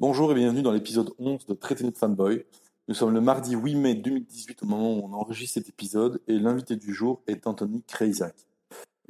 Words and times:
Bonjour 0.00 0.32
et 0.32 0.34
bienvenue 0.34 0.62
dans 0.62 0.72
l'épisode 0.72 1.12
11 1.18 1.44
de 1.44 1.52
Traité 1.52 1.84
de 1.84 1.90
Fanboy. 1.94 2.46
Nous 2.88 2.94
sommes 2.94 3.12
le 3.12 3.20
mardi 3.20 3.54
8 3.54 3.74
mai 3.74 3.94
2018 3.94 4.62
au 4.62 4.66
moment 4.66 4.94
où 4.94 5.04
on 5.04 5.12
enregistre 5.12 5.52
cet 5.60 5.68
épisode 5.68 6.22
et 6.26 6.38
l'invité 6.38 6.76
du 6.76 6.94
jour 6.94 7.20
est 7.26 7.46
Anthony 7.46 7.82
Krejzak. 7.82 8.34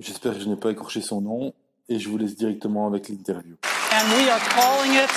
J'espère 0.00 0.34
que 0.34 0.40
je 0.40 0.48
n'ai 0.48 0.56
pas 0.56 0.72
écorché 0.72 1.00
son 1.00 1.20
nom 1.20 1.54
et 1.88 2.00
je 2.00 2.08
vous 2.08 2.18
laisse 2.18 2.34
directement 2.34 2.88
avec 2.88 3.08
l'interview. 3.08 3.54
And 3.92 4.04
we 4.16 4.28
are 4.30 4.40
calling 4.48 4.94
it 4.94 5.08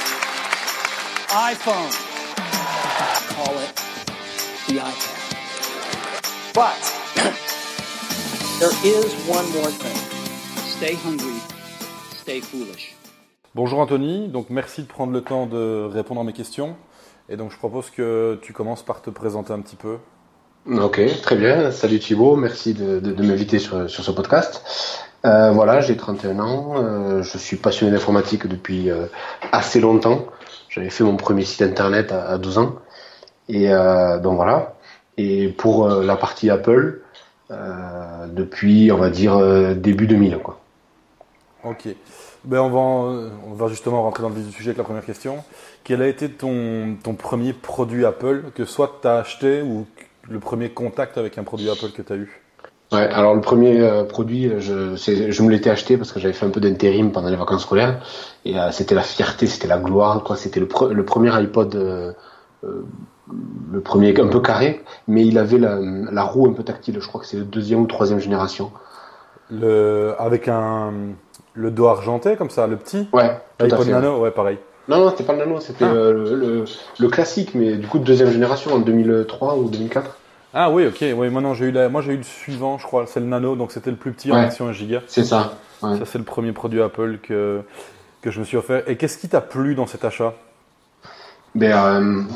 iPhone. 1.32 1.90
Call 3.30 3.56
it 3.58 3.74
the 4.68 4.78
iPad. 4.78 5.24
But 6.54 6.94
there 8.60 8.70
is 8.86 9.12
one 9.28 9.50
more 9.54 9.72
thing. 9.72 9.98
Stay 10.68 10.94
hungry, 10.94 11.42
stay 12.22 12.42
foolish. 12.42 12.94
Bonjour 13.56 13.78
Anthony, 13.78 14.30
donc 14.30 14.50
merci 14.50 14.82
de 14.82 14.88
prendre 14.88 15.14
le 15.14 15.22
temps 15.22 15.46
de 15.46 15.84
répondre 15.86 16.20
à 16.20 16.24
mes 16.24 16.34
questions. 16.34 16.76
Et 17.30 17.38
donc 17.38 17.52
je 17.52 17.58
propose 17.58 17.92
que 17.92 18.40
tu 18.42 18.52
commences 18.52 18.82
par 18.82 19.04
te 19.04 19.12
présenter 19.12 19.54
un 19.54 19.60
petit 19.60 19.76
peu. 19.76 19.98
Ok, 20.66 21.00
très 21.22 21.36
bien. 21.36 21.70
Salut 21.70 22.00
Thibaut, 22.00 22.36
merci 22.36 22.74
de, 22.74 23.00
de, 23.00 23.12
de 23.12 23.24
m'inviter 23.24 23.60
sur, 23.60 23.88
sur, 23.88 24.04
ce 24.04 24.10
podcast. 24.10 24.64
Euh, 25.26 25.52
voilà, 25.52 25.82
j'ai 25.82 25.96
31 25.96 26.40
ans, 26.40 26.74
euh, 26.78 27.22
je 27.22 27.38
suis 27.38 27.58
passionné 27.58 27.92
d'informatique 27.92 28.48
depuis 28.48 28.90
euh, 28.90 29.06
assez 29.52 29.80
longtemps. 29.80 30.26
J'avais 30.70 30.90
fait 30.90 31.04
mon 31.04 31.16
premier 31.16 31.46
site 31.46 31.62
internet 31.62 32.12
à, 32.12 32.26
à 32.28 32.38
12 32.40 32.58
ans. 32.58 32.76
Et 33.50 33.68
donc 33.68 34.36
voilà. 34.36 34.78
Et 35.18 35.50
pour 35.50 35.88
la 35.90 36.16
partie 36.16 36.50
Apple, 36.50 37.02
depuis, 37.52 38.92
on 38.92 38.98
va 38.98 39.12
dire, 39.12 39.38
début 39.76 40.08
2000. 40.08 40.40
Quoi. 40.40 40.60
Ok. 41.64 41.90
Ben 42.46 42.60
on, 42.60 42.70
va, 42.70 42.80
on 43.48 43.54
va 43.54 43.68
justement 43.68 44.04
rentrer 44.04 44.22
dans 44.22 44.30
le 44.30 44.36
vif 44.36 44.46
du 44.48 44.52
sujet 44.52 44.72
avec 44.72 44.78
la 44.78 44.84
première 44.84 45.06
question. 45.06 45.44
Quel 45.86 46.02
a 46.02 46.08
été 46.08 46.30
ton, 46.30 46.98
ton 47.02 47.14
premier 47.14 47.54
produit 47.54 48.06
Apple 48.06 48.52
que 48.54 48.66
soit 48.66 49.00
tu 49.02 49.08
as 49.08 49.16
acheté 49.16 49.62
ou 49.62 49.86
le 50.30 50.40
premier 50.40 50.70
contact 50.70 51.18
avec 51.18 51.38
un 51.38 51.44
produit 51.44 51.70
Apple 51.70 51.92
que 51.96 52.02
tu 52.02 52.12
as 52.14 52.18
eu? 52.18 52.42
Ouais, 52.92 53.08
alors 53.08 53.34
le 53.34 53.42
premier 53.42 53.82
euh, 53.82 54.04
produit, 54.04 54.52
je, 54.60 54.96
je 54.96 55.44
me 55.44 55.50
l'étais 55.50 55.70
acheté 55.70 55.98
parce 55.98 56.12
que 56.12 56.20
j'avais 56.20 56.34
fait 56.34 56.46
un 56.46 56.50
peu 56.50 56.60
d'intérim 56.60 57.12
pendant 57.12 57.30
les 57.30 57.38
vacances 57.38 57.64
scolaires 57.64 58.06
et 58.46 58.60
euh, 58.60 58.72
c'était 58.72 58.94
la 58.94 59.02
fierté, 59.02 59.48
c'était 59.48 59.68
la 59.68 59.80
gloire, 59.80 60.24
quoi. 60.24 60.36
C'était 60.36 60.60
le, 60.60 60.68
pre 60.68 60.90
le 60.90 61.06
premier 61.06 61.32
iPod, 61.34 61.74
euh, 61.76 62.14
le 62.62 63.82
premier 63.82 64.20
un 64.20 64.28
peu 64.28 64.42
carré, 64.42 64.84
mais 65.08 65.26
il 65.26 65.38
avait 65.38 65.58
la, 65.58 65.80
la 65.80 66.24
roue 66.24 66.48
un 66.48 66.54
peu 66.54 66.64
tactile. 66.64 67.00
Je 67.00 67.08
crois 67.08 67.22
que 67.22 67.28
c'est 67.28 67.38
le 67.38 67.46
deuxième 67.46 67.82
ou 67.82 67.88
troisième 67.88 68.20
génération. 68.20 68.72
Le 69.50 70.14
avec 70.20 70.48
un 70.48 70.94
le 71.54 71.72
dos 71.72 71.88
argenté 71.88 72.36
comme 72.36 72.50
ça, 72.50 72.68
le 72.68 72.78
petit. 72.78 73.08
Ouais. 73.14 73.38
L'iPod 73.60 73.88
Nano, 73.88 74.20
ouais, 74.20 74.32
pareil. 74.32 74.58
Non, 74.88 74.98
non, 75.00 75.10
c'était 75.12 75.24
pas 75.24 75.34
le 75.34 75.40
Nano, 75.40 75.60
c'était 75.60 75.86
ah. 75.86 75.94
le, 75.94 76.36
le, 76.36 76.66
le, 77.00 77.08
classique, 77.10 77.56
mais 77.56 77.76
du 77.78 77.88
coup 77.88 78.00
de 78.00 78.04
deuxième 78.04 78.32
génération 78.32 78.74
en 78.74 78.80
2003 78.80 79.58
ou 79.58 79.70
2004. 79.70 80.18
Ah 80.54 80.70
oui, 80.70 80.86
ok. 80.86 81.04
Oui, 81.16 81.30
moi 81.30 81.42
non, 81.42 81.54
j'ai 81.54 81.66
eu 81.66 81.72
la... 81.72 81.90
moi 81.90 82.02
j'ai 82.02 82.14
eu 82.14 82.18
le 82.18 82.24
suivant, 82.24 82.78
je 82.78 82.86
crois, 82.86 83.06
c'est 83.08 83.20
le 83.20 83.26
Nano, 83.26 83.56
donc 83.56 83.72
c'était 83.72 83.92
le 83.92 83.96
plus 83.96 84.12
petit 84.12 84.32
en 84.32 84.36
version 84.36 84.68
1 84.68 84.74
giga. 84.74 85.02
C'est 85.08 85.24
ça. 85.24 85.54
Ouais. 85.82 85.98
Ça 85.98 86.06
c'est 86.06 86.18
le 86.18 86.24
premier 86.24 86.52
produit 86.52 86.82
Apple 86.82 87.20
que 87.22 87.62
que 88.22 88.32
je 88.32 88.40
me 88.40 88.46
suis 88.46 88.58
offert. 88.58 88.84
Et 88.88 88.96
qu'est-ce 88.96 89.18
qui 89.18 89.28
t'a 89.30 89.42
plu 89.42 89.76
dans 89.76 89.86
cet 89.86 90.06
achat? 90.06 90.34
Ben, 91.56 92.28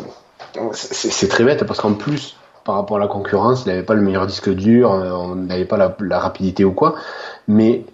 euh, 0.55 0.69
c'est 0.73 1.27
très 1.27 1.43
bête 1.43 1.65
parce 1.65 1.79
qu'en 1.79 1.93
plus, 1.93 2.37
par 2.65 2.75
rapport 2.75 2.97
à 2.97 2.99
la 2.99 3.07
concurrence, 3.07 3.63
il 3.65 3.69
n'avait 3.69 3.83
pas 3.83 3.93
le 3.93 4.01
meilleur 4.01 4.27
disque 4.27 4.49
dur, 4.49 4.91
on 4.91 5.35
n'avait 5.35 5.65
pas 5.65 5.77
la, 5.77 5.95
la, 6.01 6.19
rapidité 6.19 6.65
ou 6.65 6.73
quoi, 6.73 6.95
mais 7.47 7.85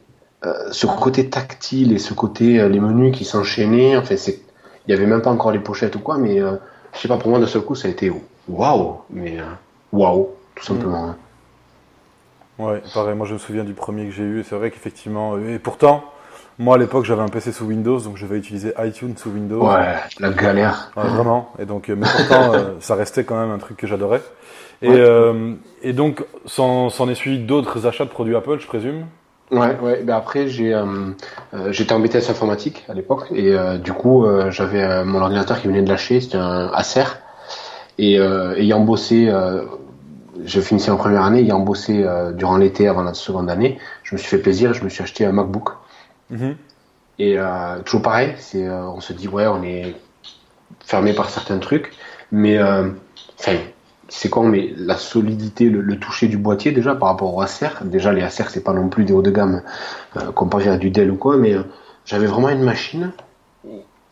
euh, 0.45 0.71
ce 0.71 0.85
côté 0.87 1.29
tactile 1.29 1.93
et 1.93 1.99
ce 1.99 2.13
côté 2.13 2.59
euh, 2.59 2.67
les 2.67 2.79
menus 2.79 3.15
qui 3.15 3.23
s'enchaînaient, 3.23 3.95
enfin 3.95 4.17
c'est, 4.17 4.41
il 4.87 4.91
y 4.91 4.93
avait 4.93 5.05
même 5.05 5.21
pas 5.21 5.31
encore 5.31 5.51
les 5.51 5.59
pochettes 5.59 5.95
ou 5.95 5.99
quoi, 5.99 6.17
mais 6.17 6.41
euh, 6.41 6.57
je 6.93 6.99
sais 6.99 7.07
pas 7.07 7.17
pour 7.17 7.29
moi 7.29 7.39
d'un 7.39 7.47
seul 7.47 7.61
coup 7.61 7.75
ça 7.75 7.87
a 7.87 7.91
été 7.91 8.11
waouh, 8.49 8.97
mais 9.09 9.37
waouh, 9.93 10.29
tout 10.55 10.65
simplement. 10.65 11.07
Mmh. 11.07 12.63
Ouais, 12.63 12.81
pareil, 12.93 13.15
moi 13.15 13.25
je 13.25 13.33
me 13.33 13.39
souviens 13.39 13.63
du 13.63 13.73
premier 13.73 14.05
que 14.05 14.11
j'ai 14.11 14.23
eu, 14.23 14.41
et 14.41 14.43
c'est 14.43 14.55
vrai 14.55 14.69
qu'effectivement, 14.69 15.37
et 15.37 15.59
pourtant, 15.59 16.03
moi 16.59 16.75
à 16.75 16.77
l'époque 16.77 17.05
j'avais 17.05 17.21
un 17.21 17.29
PC 17.29 17.53
sous 17.53 17.65
Windows, 17.65 17.99
donc 18.01 18.17
je 18.17 18.25
vais 18.25 18.37
utiliser 18.37 18.73
iTunes 18.79 19.15
sous 19.15 19.29
Windows. 19.29 19.65
Ouais, 19.65 19.95
la 20.19 20.29
galère. 20.29 20.91
Ouais, 20.97 21.07
vraiment, 21.07 21.51
et 21.57 21.65
donc, 21.65 21.87
mais 21.87 22.05
pourtant 22.05 22.53
euh, 22.53 22.73
ça 22.81 22.95
restait 22.95 23.23
quand 23.23 23.39
même 23.39 23.51
un 23.51 23.59
truc 23.59 23.77
que 23.77 23.87
j'adorais. 23.87 24.21
Et, 24.81 24.89
ouais. 24.89 24.95
euh, 24.99 25.53
et 25.81 25.93
donc, 25.93 26.25
s'en 26.45 26.89
est 27.09 27.15
suivi 27.15 27.39
d'autres 27.39 27.87
achats 27.87 28.03
de 28.03 28.09
produits 28.09 28.35
Apple, 28.35 28.59
je 28.59 28.67
présume? 28.67 29.05
Ouais, 29.53 29.77
ouais. 29.81 30.01
Ben 30.03 30.15
après, 30.15 30.47
j'ai, 30.47 30.73
euh, 30.73 30.85
euh, 31.53 31.71
j'étais 31.71 31.93
en 31.93 31.99
BTS 31.99 32.29
informatique 32.29 32.85
à 32.89 32.93
l'époque, 32.93 33.27
et 33.31 33.53
euh, 33.53 33.77
du 33.77 33.93
coup, 33.93 34.25
j'avais 34.49 35.05
mon 35.05 35.21
ordinateur 35.21 35.61
qui 35.61 35.67
venait 35.67 35.81
de 35.81 35.89
lâcher, 35.89 36.19
c'était 36.21 36.37
un 36.37 36.71
Acer, 36.73 37.05
et 37.97 38.15
ayant 38.15 38.81
bossé 38.81 39.31
je 40.45 40.61
finissais 40.61 40.91
en 40.91 40.97
première 40.97 41.23
année, 41.23 41.41
ayant 41.41 41.59
bossé 41.59 42.03
euh, 42.03 42.31
durant 42.31 42.57
l'été 42.57 42.87
avant 42.87 43.03
la 43.03 43.13
seconde 43.13 43.49
année, 43.49 43.79
je 44.03 44.15
me 44.15 44.19
suis 44.19 44.29
fait 44.29 44.39
plaisir, 44.39 44.73
je 44.73 44.83
me 44.83 44.89
suis 44.89 45.03
acheté 45.03 45.25
un 45.25 45.31
MacBook. 45.31 45.69
Mm 46.29 46.37
-hmm. 46.37 46.55
Et 47.19 47.37
euh, 47.37 47.79
toujours 47.85 48.01
pareil, 48.01 48.33
c'est, 48.37 48.65
euh, 48.65 48.95
on 48.97 48.99
se 48.99 49.13
dit 49.13 49.27
ouais, 49.27 49.47
on 49.47 49.61
est 49.63 49.95
fermé 50.83 51.13
par 51.13 51.29
certains 51.29 51.59
trucs, 51.59 51.91
mais 52.31 52.57
enfin, 53.39 53.57
c'est 54.15 54.29
con, 54.29 54.43
mais 54.43 54.73
la 54.77 54.95
solidité, 54.95 55.69
le, 55.69 55.81
le, 55.81 55.97
toucher 55.97 56.27
du 56.27 56.37
boîtier 56.37 56.71
déjà 56.71 56.93
par 56.93 57.09
rapport 57.09 57.33
au 57.35 57.41
Acer, 57.41 57.69
déjà 57.83 58.13
les 58.13 58.21
Acer 58.21 58.45
c'est 58.49 58.63
pas 58.63 58.73
non 58.73 58.87
plus 58.87 59.05
des 59.05 59.13
hauts 59.13 59.23
de 59.23 59.31
gamme 59.31 59.61
comparé 60.35 60.69
à 60.69 60.77
du 60.77 60.91
Dell 60.91 61.09
ou 61.09 61.15
quoi, 61.15 61.37
mais 61.37 61.55
j'avais 62.05 62.27
vraiment 62.27 62.49
une 62.49 62.63
machine 62.63 63.11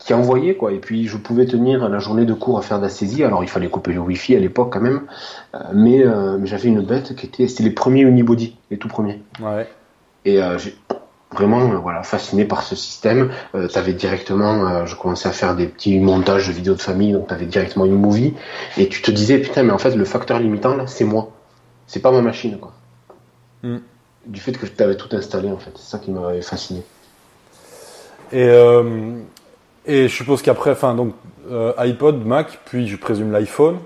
qui 0.04 0.14
envoyait 0.14 0.56
quoi. 0.56 0.72
Et 0.72 0.78
puis 0.78 1.06
je 1.06 1.16
pouvais 1.16 1.46
tenir 1.46 1.88
la 1.88 1.98
journée 1.98 2.24
de 2.24 2.34
cours 2.34 2.58
à 2.58 2.62
faire 2.62 2.78
de 2.78 2.84
la 2.84 2.88
saisie. 2.88 3.22
Alors 3.24 3.44
il 3.44 3.48
fallait 3.48 3.68
couper 3.68 3.92
le 3.92 4.00
wifi 4.00 4.34
à 4.34 4.40
l'époque 4.40 4.72
quand 4.72 4.80
même. 4.80 5.02
Euh, 5.54 5.58
mais, 5.72 6.04
euh, 6.04 6.38
mais 6.38 6.46
j'avais 6.46 6.68
une 6.68 6.82
bête 6.82 7.14
qui 7.14 7.26
était 7.26 7.48
c'était 7.48 7.64
les 7.64 7.70
premiers 7.70 8.02
unibody 8.02 8.56
les 8.70 8.78
tout 8.78 8.88
premiers. 8.88 9.22
Ouais. 9.40 9.68
et 10.24 10.40
euh, 11.32 11.36
vraiment 11.36 11.66
voilà 11.80 12.02
fasciné 12.02 12.44
par 12.44 12.62
ce 12.62 12.76
système 12.76 13.30
euh, 13.54 13.68
t'avais 13.68 13.92
directement 13.92 14.86
je 14.86 14.94
commençais 14.96 15.28
à 15.28 15.32
faire 15.32 15.54
des 15.54 15.66
petits 15.66 15.98
montages 15.98 16.48
de 16.48 16.52
vidéos 16.52 16.74
de 16.74 16.80
famille 16.80 17.12
donc 17.12 17.28
t'avais 17.28 17.46
directement 17.46 17.84
une 17.84 17.98
movie 17.98 18.34
et 18.76 18.88
tu 18.88 19.02
te 19.02 19.10
disais 19.10 19.38
putain 19.38 19.62
mais 19.62 19.72
en 19.72 19.78
fait 19.78 19.94
le 19.94 20.04
facteur 20.04 20.38
limitant 20.38 20.76
là 20.76 20.86
c'est 20.86 21.04
moi 21.04 21.30
c'est 21.86 22.00
pas 22.00 22.12
ma 22.12 22.22
machine 22.22 22.58
quoi 22.58 22.72
mm. 23.62 23.78
du 24.26 24.40
fait 24.40 24.52
que 24.52 24.66
tu 24.66 24.82
avais 24.82 24.96
tout 24.96 25.14
installé 25.16 25.50
en 25.50 25.58
fait 25.58 25.72
c'est 25.76 25.90
ça 25.90 25.98
qui 25.98 26.10
m'avait 26.10 26.42
fasciné 26.42 26.82
et 28.32 28.48
euh, 28.48 29.20
et 29.84 30.08
je 30.08 30.14
suppose 30.14 30.42
qu'après, 30.42 30.70
enfin, 30.70 30.94
donc 30.94 31.14
euh, 31.50 31.72
iPod, 31.76 32.24
Mac, 32.24 32.60
puis 32.64 32.86
je 32.86 32.96
présume 32.96 33.32
l'iPhone. 33.32 33.78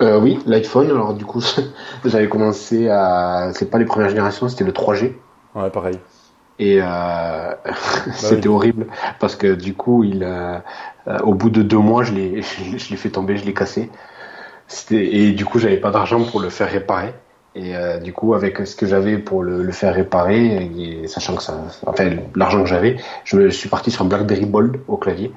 Euh, 0.00 0.20
oui, 0.20 0.38
l'iPhone. 0.46 0.90
Alors 0.90 1.14
du 1.14 1.24
coup, 1.24 1.42
j'avais 2.04 2.28
commencé 2.28 2.88
à, 2.88 3.50
c'est 3.54 3.70
pas 3.70 3.78
les 3.78 3.84
premières 3.84 4.10
générations, 4.10 4.48
c'était 4.48 4.64
le 4.64 4.72
3G. 4.72 5.14
Ouais, 5.54 5.70
pareil. 5.70 5.98
Et 6.62 6.78
euh... 6.80 6.84
bah 7.64 7.74
c'était 8.12 8.48
oui. 8.48 8.54
horrible 8.54 8.86
parce 9.18 9.34
que 9.34 9.54
du 9.54 9.74
coup, 9.74 10.04
il, 10.04 10.22
euh, 10.22 10.58
au 11.24 11.34
bout 11.34 11.50
de 11.50 11.62
deux 11.62 11.78
mois, 11.78 12.04
je 12.04 12.12
l'ai, 12.12 12.42
je 12.78 12.90
l'ai 12.90 12.96
fait 12.96 13.10
tomber, 13.10 13.36
je 13.36 13.44
l'ai 13.44 13.54
cassé. 13.54 13.90
Et 14.92 15.32
du 15.32 15.44
coup, 15.44 15.58
j'avais 15.58 15.76
pas 15.76 15.90
d'argent 15.90 16.22
pour 16.24 16.40
le 16.40 16.48
faire 16.48 16.70
réparer. 16.70 17.12
Et 17.54 17.76
euh, 17.76 17.98
du 17.98 18.12
coup, 18.12 18.34
avec 18.34 18.64
ce 18.66 18.76
que 18.76 18.86
j'avais 18.86 19.18
pour 19.18 19.42
le, 19.42 19.62
le, 19.62 19.72
faire 19.72 19.94
réparer, 19.94 20.70
et 20.78 21.06
sachant 21.08 21.34
que 21.34 21.42
ça, 21.42 21.60
enfin 21.84 22.10
l'argent 22.34 22.62
que 22.62 22.68
j'avais, 22.68 22.96
je 23.24 23.36
me 23.36 23.50
suis 23.50 23.68
parti 23.68 23.90
sur 23.90 24.04
un 24.04 24.08
BlackBerry 24.08 24.46
Bold 24.46 24.80
au 24.88 24.96
clavier, 24.96 25.32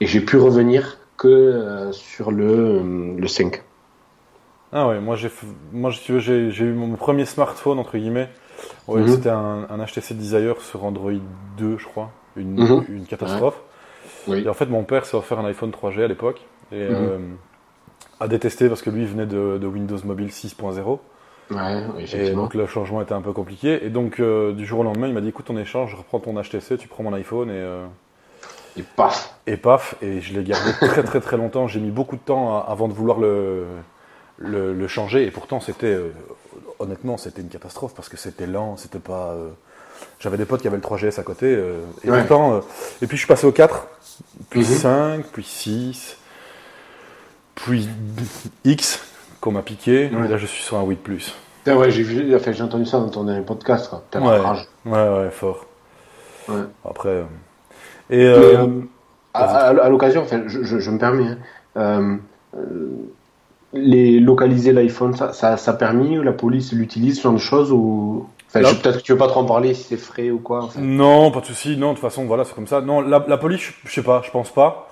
et 0.00 0.06
j'ai 0.06 0.20
pu 0.20 0.36
revenir 0.36 0.98
que 1.16 1.26
euh, 1.26 1.90
sur 1.90 2.30
le 2.30 3.16
le 3.18 3.26
5. 3.26 3.62
Ah 4.72 4.86
ouais, 4.86 5.00
moi 5.00 5.16
j'ai, 5.16 5.30
moi 5.72 5.90
si 5.90 6.04
tu 6.04 6.12
veux, 6.12 6.18
j'ai, 6.20 6.52
j'ai 6.52 6.66
eu 6.66 6.72
mon 6.72 6.94
premier 6.94 7.24
smartphone 7.24 7.80
entre 7.80 7.98
guillemets. 7.98 8.28
Ouais, 8.88 9.00
mm 9.00 9.04
-hmm. 9.06 9.08
c'était 9.14 9.30
un, 9.30 9.66
un, 9.70 9.84
HTC 9.84 10.14
Desire 10.14 10.60
sur 10.60 10.84
Android 10.84 11.12
2, 11.58 11.78
je 11.78 11.86
crois, 11.86 12.10
une, 12.36 12.54
mm 12.54 12.66
-hmm. 12.66 12.84
une 12.88 13.06
catastrophe. 13.06 13.60
Ouais. 14.28 14.42
Et 14.42 14.48
en 14.48 14.54
fait, 14.54 14.66
mon 14.66 14.84
père 14.84 15.04
s'est 15.06 15.16
offert 15.16 15.38
un 15.38 15.44
iPhone 15.46 15.70
3G 15.70 16.02
à 16.04 16.08
l'époque 16.08 16.40
et 16.72 16.88
mm 16.88 16.92
-hmm. 16.92 16.94
euh, 16.94 18.24
a 18.24 18.28
détesté 18.28 18.68
parce 18.68 18.82
que 18.82 18.90
lui 18.90 19.02
il 19.02 19.08
venait 19.08 19.26
de, 19.26 19.58
de 19.58 19.66
Windows 19.66 19.98
Mobile 20.04 20.30
6.0. 20.30 20.98
Ouais, 21.50 21.82
et 22.12 22.30
donc 22.32 22.54
le 22.54 22.66
changement 22.66 23.00
était 23.00 23.12
un 23.12 23.20
peu 23.20 23.32
compliqué. 23.32 23.84
Et 23.86 23.90
donc 23.90 24.18
euh, 24.18 24.52
du 24.52 24.64
jour 24.66 24.80
au 24.80 24.82
lendemain, 24.82 25.06
il 25.06 25.14
m'a 25.14 25.20
dit 25.20 25.28
écoute, 25.28 25.48
on 25.50 25.56
échange, 25.56 25.92
je 25.92 25.96
reprends 25.96 26.18
ton 26.18 26.34
HTC, 26.34 26.76
tu 26.76 26.88
prends 26.88 27.04
mon 27.04 27.12
iPhone 27.12 27.50
et. 27.50 27.52
Euh... 27.54 27.86
Et 28.78 28.82
paf 28.82 29.34
Et 29.46 29.56
paf 29.56 29.94
Et 30.02 30.20
je 30.20 30.34
l'ai 30.34 30.44
gardé 30.44 30.70
très 30.80 31.02
très 31.02 31.20
très 31.20 31.36
longtemps. 31.36 31.66
J'ai 31.66 31.80
mis 31.80 31.90
beaucoup 31.90 32.16
de 32.16 32.20
temps 32.20 32.62
avant 32.74 32.88
de 32.88 32.92
vouloir 32.92 33.18
le, 33.18 33.64
le, 34.38 34.74
le 34.74 34.88
changer. 34.88 35.26
Et 35.26 35.30
pourtant, 35.30 35.60
c'était. 35.60 35.86
Euh, 35.94 36.12
honnêtement, 36.78 37.16
c'était 37.16 37.42
une 37.42 37.48
catastrophe 37.48 37.94
parce 37.94 38.08
que 38.08 38.16
c'était 38.16 38.46
lent, 38.46 38.76
c'était 38.76 38.98
pas. 38.98 39.32
Euh, 39.34 39.48
J'avais 40.20 40.36
des 40.36 40.44
potes 40.44 40.60
qui 40.60 40.68
avaient 40.68 40.76
le 40.76 40.82
3GS 40.82 41.18
à 41.18 41.22
côté. 41.22 41.46
euh, 41.46 41.80
et 42.04 42.10
Ouais. 42.10 42.20
pourtant. 42.20 42.60
et 43.00 43.06
puis 43.06 43.16
je 43.16 43.22
suis 43.22 43.26
passé 43.28 43.46
au 43.46 43.52
4, 43.52 43.86
puis 44.50 44.60
Mhm. 44.60 44.66
5, 44.66 45.24
puis 45.32 45.42
6, 45.44 46.18
puis 47.54 47.88
X 48.64 49.00
qu'on 49.40 49.52
m'a 49.52 49.62
piqué. 49.62 50.10
Ouais. 50.12 50.26
Et 50.26 50.28
là, 50.28 50.36
je 50.36 50.46
suis 50.46 50.62
sur 50.62 50.76
un 50.76 50.82
8 50.84 50.96
Plus. 51.02 51.34
Putain, 51.64 51.76
ouais, 51.78 51.90
j'ai 51.90 52.34
enfin, 52.36 52.52
entendu 52.64 52.84
ça 52.86 52.98
dans 52.98 53.08
ton 53.08 53.24
dernier 53.24 53.42
podcast, 53.44 53.88
quoi. 53.88 54.02
Putain, 54.10 54.24
Ouais. 54.26 54.38
rage. 54.38 54.68
Ouais, 54.84 55.08
ouais, 55.08 55.30
fort. 55.30 55.66
Ouais. 56.48 56.62
Après. 56.88 57.24
Et 58.10 58.18
Mais, 58.28 58.56
à, 59.34 59.44
à- 59.44 59.82
à 59.84 59.88
l'occasion, 59.88 60.22
enfin, 60.22 60.42
je, 60.46 60.62
je- 60.62 60.78
je 60.78 60.90
me 60.90 60.98
permets, 60.98 61.36
hein, 61.74 62.18
les 63.76 64.20
localiser 64.20 64.72
l'iPhone, 64.72 65.14
ça, 65.16 65.32
ça, 65.32 65.56
ça 65.56 65.70
a 65.72 65.74
permis, 65.74 66.16
la 66.22 66.32
police 66.32 66.72
l'utilise, 66.72 67.16
ce 67.18 67.22
genre 67.22 67.32
de 67.34 67.38
choses 67.38 67.72
ou 67.72 68.26
enfin, 68.48 68.60
Là- 68.60 68.70
je- 68.70 68.76
peut-être 68.76 68.98
que 68.98 69.02
tu 69.02 69.12
veux 69.12 69.18
pas 69.18 69.28
trop 69.28 69.40
en 69.40 69.44
parler 69.44 69.74
si 69.74 69.84
c'est 69.84 69.96
frais 69.96 70.30
ou 70.30 70.38
quoi. 70.38 70.68
Non, 70.78 71.30
pas 71.30 71.40
de 71.40 71.46
souci. 71.46 71.76
Non, 71.76 71.90
de 71.90 71.94
toute 71.94 72.02
façon, 72.02 72.24
voilà, 72.26 72.44
c'est 72.44 72.54
comme 72.54 72.66
ça. 72.66 72.80
Non, 72.80 73.00
la, 73.00 73.24
la 73.26 73.36
police, 73.38 73.60
je, 73.60 73.88
je 73.88 73.92
sais 73.94 74.02
pas, 74.02 74.22
je 74.24 74.30
pense 74.30 74.50
pas. 74.50 74.88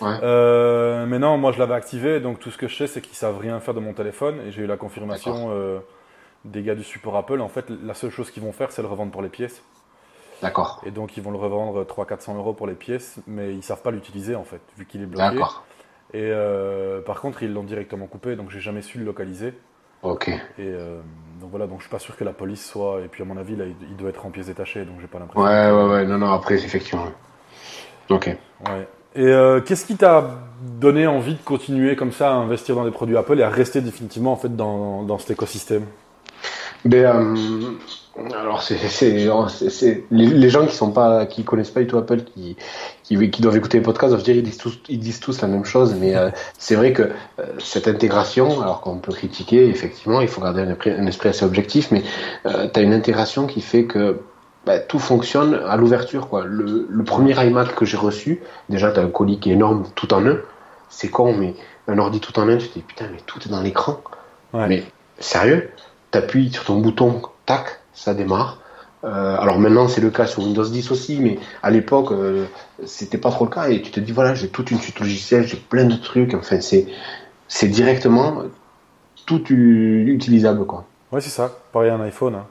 Ouais. 0.00 0.16
Euh, 0.22 1.06
mais 1.06 1.18
non, 1.18 1.38
moi 1.38 1.50
je 1.52 1.58
l'avais 1.58 1.74
activé, 1.74 2.20
donc 2.20 2.38
tout 2.38 2.50
ce 2.52 2.58
que 2.58 2.68
je 2.68 2.76
sais, 2.76 2.86
c'est 2.86 3.00
qu'ils 3.00 3.16
savent 3.16 3.38
rien 3.38 3.58
faire 3.60 3.74
de 3.74 3.80
mon 3.80 3.92
téléphone. 3.94 4.36
Et 4.46 4.52
j'ai 4.52 4.62
eu 4.62 4.66
la 4.66 4.76
confirmation 4.76 5.48
euh, 5.50 5.80
des 6.44 6.62
gars 6.62 6.76
du 6.76 6.84
support 6.84 7.16
Apple. 7.16 7.40
En 7.40 7.48
fait, 7.48 7.66
la 7.84 7.94
seule 7.94 8.10
chose 8.10 8.30
qu'ils 8.30 8.42
vont 8.44 8.52
faire, 8.52 8.70
c'est 8.70 8.82
le 8.82 8.88
revendre 8.88 9.10
pour 9.10 9.22
les 9.22 9.28
pièces. 9.28 9.60
D'accord, 10.40 10.80
Et 10.86 10.92
donc 10.92 11.16
ils 11.16 11.22
vont 11.22 11.32
le 11.32 11.36
revendre 11.36 11.82
300-400 11.84 12.36
euros 12.36 12.52
pour 12.52 12.68
les 12.68 12.74
pièces, 12.74 13.16
mais 13.26 13.52
ils 13.54 13.62
savent 13.64 13.82
pas 13.82 13.90
l'utiliser 13.90 14.36
en 14.36 14.44
fait, 14.44 14.60
vu 14.76 14.86
qu'il 14.86 15.02
est 15.02 15.06
bloqué. 15.06 15.30
d'accord, 15.30 15.64
Et 16.14 16.30
euh, 16.32 17.00
par 17.02 17.20
contre, 17.20 17.42
ils 17.42 17.52
l'ont 17.52 17.64
directement 17.64 18.06
coupé, 18.06 18.34
donc 18.36 18.50
j'ai 18.50 18.60
jamais 18.60 18.82
su 18.82 18.98
le 18.98 19.04
localiser. 19.04 19.54
ok. 20.02 20.28
Et 20.28 20.38
euh, 20.58 21.00
donc 21.40 21.50
voilà, 21.50 21.66
donc 21.66 21.78
je 21.78 21.82
suis 21.82 21.90
pas 21.90 21.98
sûr 21.98 22.16
que 22.16 22.24
la 22.24 22.32
police 22.32 22.64
soit. 22.64 23.02
Et 23.04 23.08
puis 23.08 23.22
à 23.22 23.26
mon 23.26 23.36
avis, 23.36 23.56
là, 23.56 23.64
il, 23.66 23.96
doit 23.96 24.10
être 24.10 24.24
en 24.24 24.30
pièces 24.30 24.46
détachées, 24.46 24.84
donc 24.84 24.96
j'ai 25.00 25.06
pas 25.06 25.18
l'impression. 25.18 25.42
Ouais, 25.42 25.70
ouais, 25.70 25.90
ouais, 25.90 26.06
non, 26.06 26.18
non, 26.18 26.32
après, 26.32 26.54
effectivement. 26.54 27.08
Ok. 28.08 28.26
Ouais. 28.66 28.88
Et 29.14 29.26
euh, 29.26 29.60
qu'est-ce 29.60 29.84
qui 29.84 29.96
t'a 29.96 30.30
donné 30.62 31.06
envie 31.06 31.34
de 31.34 31.42
continuer 31.42 31.96
comme 31.96 32.12
ça 32.12 32.30
à 32.30 32.34
investir 32.34 32.74
dans 32.74 32.84
des 32.84 32.90
produits 32.90 33.16
Apple 33.16 33.38
et 33.38 33.42
à 33.42 33.50
rester 33.50 33.80
définitivement 33.80 34.32
en 34.32 34.36
fait 34.36 34.54
dans, 34.54 35.02
dans 35.02 35.18
cet 35.18 35.30
écosystème? 35.32 35.84
Euh, 36.86 37.72
alors 38.34 38.62
c'est 38.62 40.04
les, 40.10 40.26
les 40.26 40.50
gens 40.50 40.66
qui 40.66 40.74
sont 40.74 40.90
pas 40.90 41.26
qui 41.26 41.44
connaissent 41.44 41.70
pas 41.70 41.80
du 41.80 41.86
tout 41.86 41.98
Apple 41.98 42.22
qui 42.22 42.56
qui, 43.02 43.30
qui 43.30 43.42
doivent 43.42 43.56
écouter 43.56 43.78
les 43.78 43.82
podcasts 43.84 44.10
doivent 44.12 44.24
dire 44.24 44.36
ils 44.36 44.42
disent 44.42 44.58
tous 44.58 44.78
ils 44.88 44.98
disent 44.98 45.20
tous 45.20 45.40
la 45.40 45.48
même 45.48 45.64
chose 45.64 45.94
mais 45.94 46.16
euh, 46.16 46.30
c'est 46.58 46.74
vrai 46.74 46.92
que 46.92 47.02
euh, 47.02 47.44
cette 47.58 47.86
intégration 47.88 48.60
alors 48.60 48.80
qu'on 48.80 48.98
peut 48.98 49.12
critiquer 49.12 49.68
effectivement 49.68 50.20
il 50.20 50.28
faut 50.28 50.40
garder 50.40 50.62
un 50.62 50.70
esprit, 50.70 50.90
un 50.90 51.06
esprit 51.06 51.28
assez 51.28 51.44
objectif 51.44 51.90
mais 51.90 52.02
tu 52.44 52.48
as 52.80 52.82
une 52.82 52.92
intégration 52.92 53.46
qui 53.46 53.60
fait 53.60 53.84
que 53.84 54.20
bah, 54.66 54.78
tout 54.80 54.98
fonctionne 54.98 55.54
à 55.66 55.76
l'ouverture 55.76 56.28
quoi. 56.28 56.44
Le, 56.44 56.86
le 56.88 57.04
premier 57.04 57.34
iMac 57.46 57.74
que 57.74 57.84
j'ai 57.84 57.96
reçu 57.96 58.40
déjà 58.68 58.90
tu 58.90 59.00
as 59.00 59.02
un 59.02 59.08
colis 59.08 59.38
qui 59.38 59.50
est 59.50 59.54
énorme 59.54 59.84
tout 59.94 60.12
en 60.12 60.26
un. 60.26 60.38
C'est 60.90 61.08
con 61.08 61.34
mais 61.34 61.54
un 61.86 61.98
ordi 61.98 62.18
tout 62.20 62.38
en 62.38 62.48
un 62.48 62.56
tu 62.56 62.68
te 62.68 62.74
dis 62.74 62.82
putain 62.82 63.06
mais 63.12 63.18
tout 63.26 63.38
est 63.46 63.50
dans 63.50 63.62
l'écran. 63.62 64.00
Ouais. 64.52 64.66
mais 64.66 64.84
sérieux? 65.18 65.70
T'appuies 66.10 66.50
sur 66.50 66.64
ton 66.64 66.78
bouton, 66.78 67.22
tac, 67.46 67.80
ça 67.92 68.14
démarre. 68.14 68.60
Euh, 69.04 69.36
alors 69.38 69.58
maintenant 69.60 69.86
c'est 69.86 70.00
le 70.00 70.10
cas 70.10 70.26
sur 70.26 70.42
Windows 70.42 70.64
10 70.64 70.90
aussi, 70.90 71.20
mais 71.20 71.38
à 71.62 71.70
l'époque 71.70 72.10
euh, 72.10 72.46
c'était 72.84 73.18
pas 73.18 73.30
trop 73.30 73.44
le 73.44 73.50
cas 73.50 73.68
et 73.68 73.80
tu 73.80 73.92
te 73.92 74.00
dis 74.00 74.10
voilà 74.10 74.34
j'ai 74.34 74.48
toute 74.48 74.72
une 74.72 74.80
suite 74.80 74.98
logicielle, 74.98 75.46
j'ai 75.46 75.56
plein 75.56 75.84
de 75.84 75.94
trucs, 75.94 76.34
enfin 76.34 76.60
c'est 76.60 76.86
c'est 77.46 77.68
directement 77.68 78.42
tout 79.24 79.44
utilisable 79.52 80.66
quoi. 80.66 80.84
Ouais, 81.12 81.20
c'est 81.20 81.30
ça. 81.30 81.52
Pareil 81.72 81.90
un 81.90 82.00
iPhone. 82.00 82.34
hein. 82.34 82.46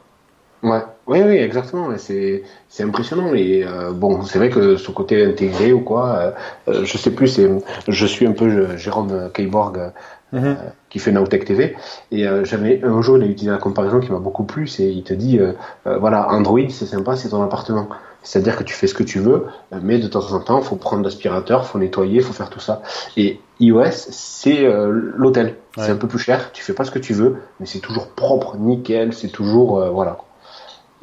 Ouais, 0.63 0.81
oui, 1.06 1.21
oui, 1.24 1.36
exactement. 1.38 1.89
C'est, 1.98 2.44
c'est 2.68 2.81
impressionnant. 2.83 3.33
Et 3.36 3.63
euh, 3.63 3.92
bon, 3.92 4.24
c'est 4.24 4.39
vrai 4.39 4.50
que 4.50 4.75
ce 4.75 4.89
côté 4.89 5.24
intégré 5.24 5.71
ou 5.71 5.81
quoi, 5.81 6.33
je 6.68 6.98
sais 6.98 7.12
plus. 7.12 7.27
C'est, 7.27 7.48
je 7.88 8.06
suis 8.07 8.25
un 8.25 8.31
peu 8.31 8.75
Jérôme 8.75 9.30
Kayborg 9.33 9.77
euh, 9.77 9.89
Mhm. 10.33 10.57
Qui 10.89 10.99
fait 10.99 11.11
Nowtech 11.11 11.45
TV. 11.45 11.75
Et 12.11 12.27
euh, 12.27 12.45
j'avais 12.45 12.83
un 12.83 13.01
jour, 13.01 13.17
il 13.17 13.23
a 13.23 13.27
utilisé 13.27 13.51
la 13.51 13.57
comparaison 13.57 13.99
qui 13.99 14.11
m'a 14.11 14.19
beaucoup 14.19 14.43
plu. 14.43 14.67
C'est, 14.67 14.89
il 14.89 15.03
te 15.03 15.13
dit, 15.13 15.39
euh, 15.39 15.53
euh, 15.85 15.97
voilà, 15.97 16.29
Android, 16.29 16.69
c'est 16.69 16.85
sympa, 16.85 17.15
c'est 17.15 17.29
ton 17.29 17.43
appartement. 17.43 17.89
C'est-à-dire 18.23 18.57
que 18.57 18.63
tu 18.63 18.73
fais 18.73 18.87
ce 18.87 18.93
que 18.93 19.03
tu 19.03 19.19
veux, 19.19 19.45
mais 19.81 19.99
de 19.99 20.07
temps 20.07 20.33
en 20.33 20.39
temps, 20.39 20.61
faut 20.61 20.75
prendre 20.75 21.03
l'aspirateur, 21.03 21.65
faut 21.65 21.79
nettoyer, 21.79 22.19
faut 22.19 22.33
faire 22.33 22.49
tout 22.49 22.59
ça. 22.59 22.81
Et 23.15 23.39
iOS, 23.61 23.91
c'est 23.91 24.67
l'hôtel. 24.89 25.55
Ouais. 25.77 25.85
C'est 25.85 25.91
un 25.91 25.95
peu 25.95 26.09
plus 26.09 26.19
cher. 26.19 26.51
Tu 26.51 26.61
fais 26.61 26.73
pas 26.73 26.83
ce 26.83 26.91
que 26.91 26.99
tu 26.99 27.13
veux, 27.13 27.37
mais 27.61 27.65
c'est 27.65 27.79
toujours 27.79 28.09
propre, 28.09 28.57
nickel. 28.57 29.13
C'est 29.13 29.29
toujours 29.29 29.79
voilà. 29.93 30.17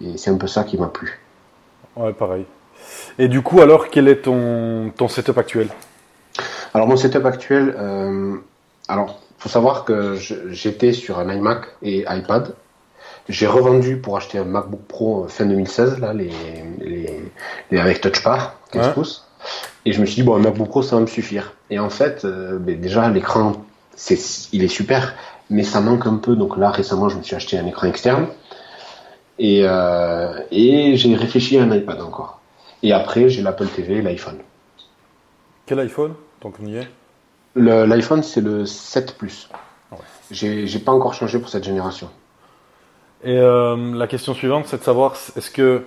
Et 0.02 0.18
c'est 0.18 0.28
un 0.28 0.36
peu 0.36 0.48
ça 0.48 0.64
qui 0.64 0.76
m'a 0.76 0.88
plu. 0.88 1.18
Ouais, 1.96 2.12
pareil. 2.12 2.44
Et 3.18 3.28
du 3.28 3.40
coup, 3.40 3.62
alors, 3.62 3.88
quel 3.88 4.06
est 4.08 4.22
ton, 4.22 4.92
ton 4.94 5.08
setup 5.08 5.38
actuel? 5.38 5.68
Alors 6.74 6.88
mon 6.88 6.96
setup 6.96 7.24
actuel, 7.24 7.74
alors 8.86 9.18
faut 9.44 9.50
savoir 9.50 9.84
que 9.84 10.16
j'étais 10.48 10.94
sur 10.94 11.18
un 11.18 11.30
iMac 11.30 11.66
et 11.82 12.06
iPad. 12.08 12.54
J'ai 13.28 13.46
revendu 13.46 13.98
pour 13.98 14.16
acheter 14.16 14.38
un 14.38 14.44
MacBook 14.44 14.80
Pro 14.88 15.26
fin 15.28 15.44
2016 15.44 15.98
là, 15.98 16.14
les, 16.14 16.30
les, 16.80 17.20
les 17.70 17.78
avec 17.78 18.00
Touch 18.00 18.24
Bar, 18.24 18.54
15 18.72 18.86
Ouais. 18.86 18.92
pouces. 18.94 19.26
Et 19.84 19.92
je 19.92 20.00
me 20.00 20.06
suis 20.06 20.14
dit 20.14 20.22
bon 20.22 20.36
un 20.36 20.38
MacBook 20.38 20.68
Pro 20.68 20.80
ça 20.80 20.96
va 20.96 21.02
me 21.02 21.06
suffire. 21.06 21.52
Et 21.68 21.78
en 21.78 21.90
fait, 21.90 22.24
euh, 22.24 22.58
ben, 22.58 22.80
déjà 22.80 23.06
l'écran, 23.10 23.52
c'est 23.94 24.18
il 24.54 24.64
est 24.64 24.68
super, 24.68 25.14
mais 25.50 25.62
ça 25.62 25.82
manque 25.82 26.06
un 26.06 26.16
peu. 26.16 26.36
Donc 26.36 26.56
là 26.56 26.70
récemment 26.70 27.10
je 27.10 27.18
me 27.18 27.22
suis 27.22 27.36
acheté 27.36 27.58
un 27.58 27.66
écran 27.66 27.86
externe 27.86 28.28
et 29.38 29.60
euh, 29.64 30.38
et 30.50 30.96
j'ai 30.96 31.14
réfléchi 31.16 31.58
à 31.58 31.64
un 31.64 31.70
iPad 31.76 32.00
encore. 32.00 32.40
Et 32.82 32.94
après 32.94 33.28
j'ai 33.28 33.42
l'Apple 33.42 33.66
TV, 33.66 33.96
et 33.96 34.02
l'iPhone. 34.02 34.38
Quel 35.66 35.80
iPhone? 35.80 36.14
Donc 36.40 36.54
on 36.62 36.66
y 36.66 36.76
est. 36.78 36.88
Le- 37.54 37.84
L'iPhone, 37.86 38.22
c'est 38.22 38.40
le 38.40 38.66
7 38.66 39.16
Plus. 39.16 39.48
Ouais. 39.92 39.98
J'ai 40.30 40.66
j'ai 40.66 40.78
pas 40.78 40.92
encore 40.92 41.14
changé 41.14 41.38
pour 41.38 41.48
cette 41.48 41.64
génération. 41.64 42.10
Et 43.22 43.38
euh, 43.38 43.94
la 43.94 44.06
question 44.06 44.34
suivante, 44.34 44.66
c'est 44.66 44.78
de 44.78 44.84
savoir 44.84 45.14
est-ce 45.36 45.50
que 45.50 45.84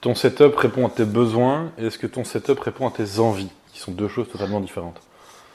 ton 0.00 0.14
setup 0.14 0.56
répond 0.56 0.86
à 0.86 0.90
tes 0.90 1.04
besoins 1.04 1.70
et 1.78 1.86
est-ce 1.86 1.98
que 1.98 2.06
ton 2.06 2.24
setup 2.24 2.60
répond 2.60 2.88
à 2.88 2.90
tes 2.90 3.18
envies, 3.18 3.50
qui 3.72 3.80
sont 3.80 3.92
deux 3.92 4.08
choses 4.08 4.28
totalement 4.30 4.60
différentes? 4.60 5.00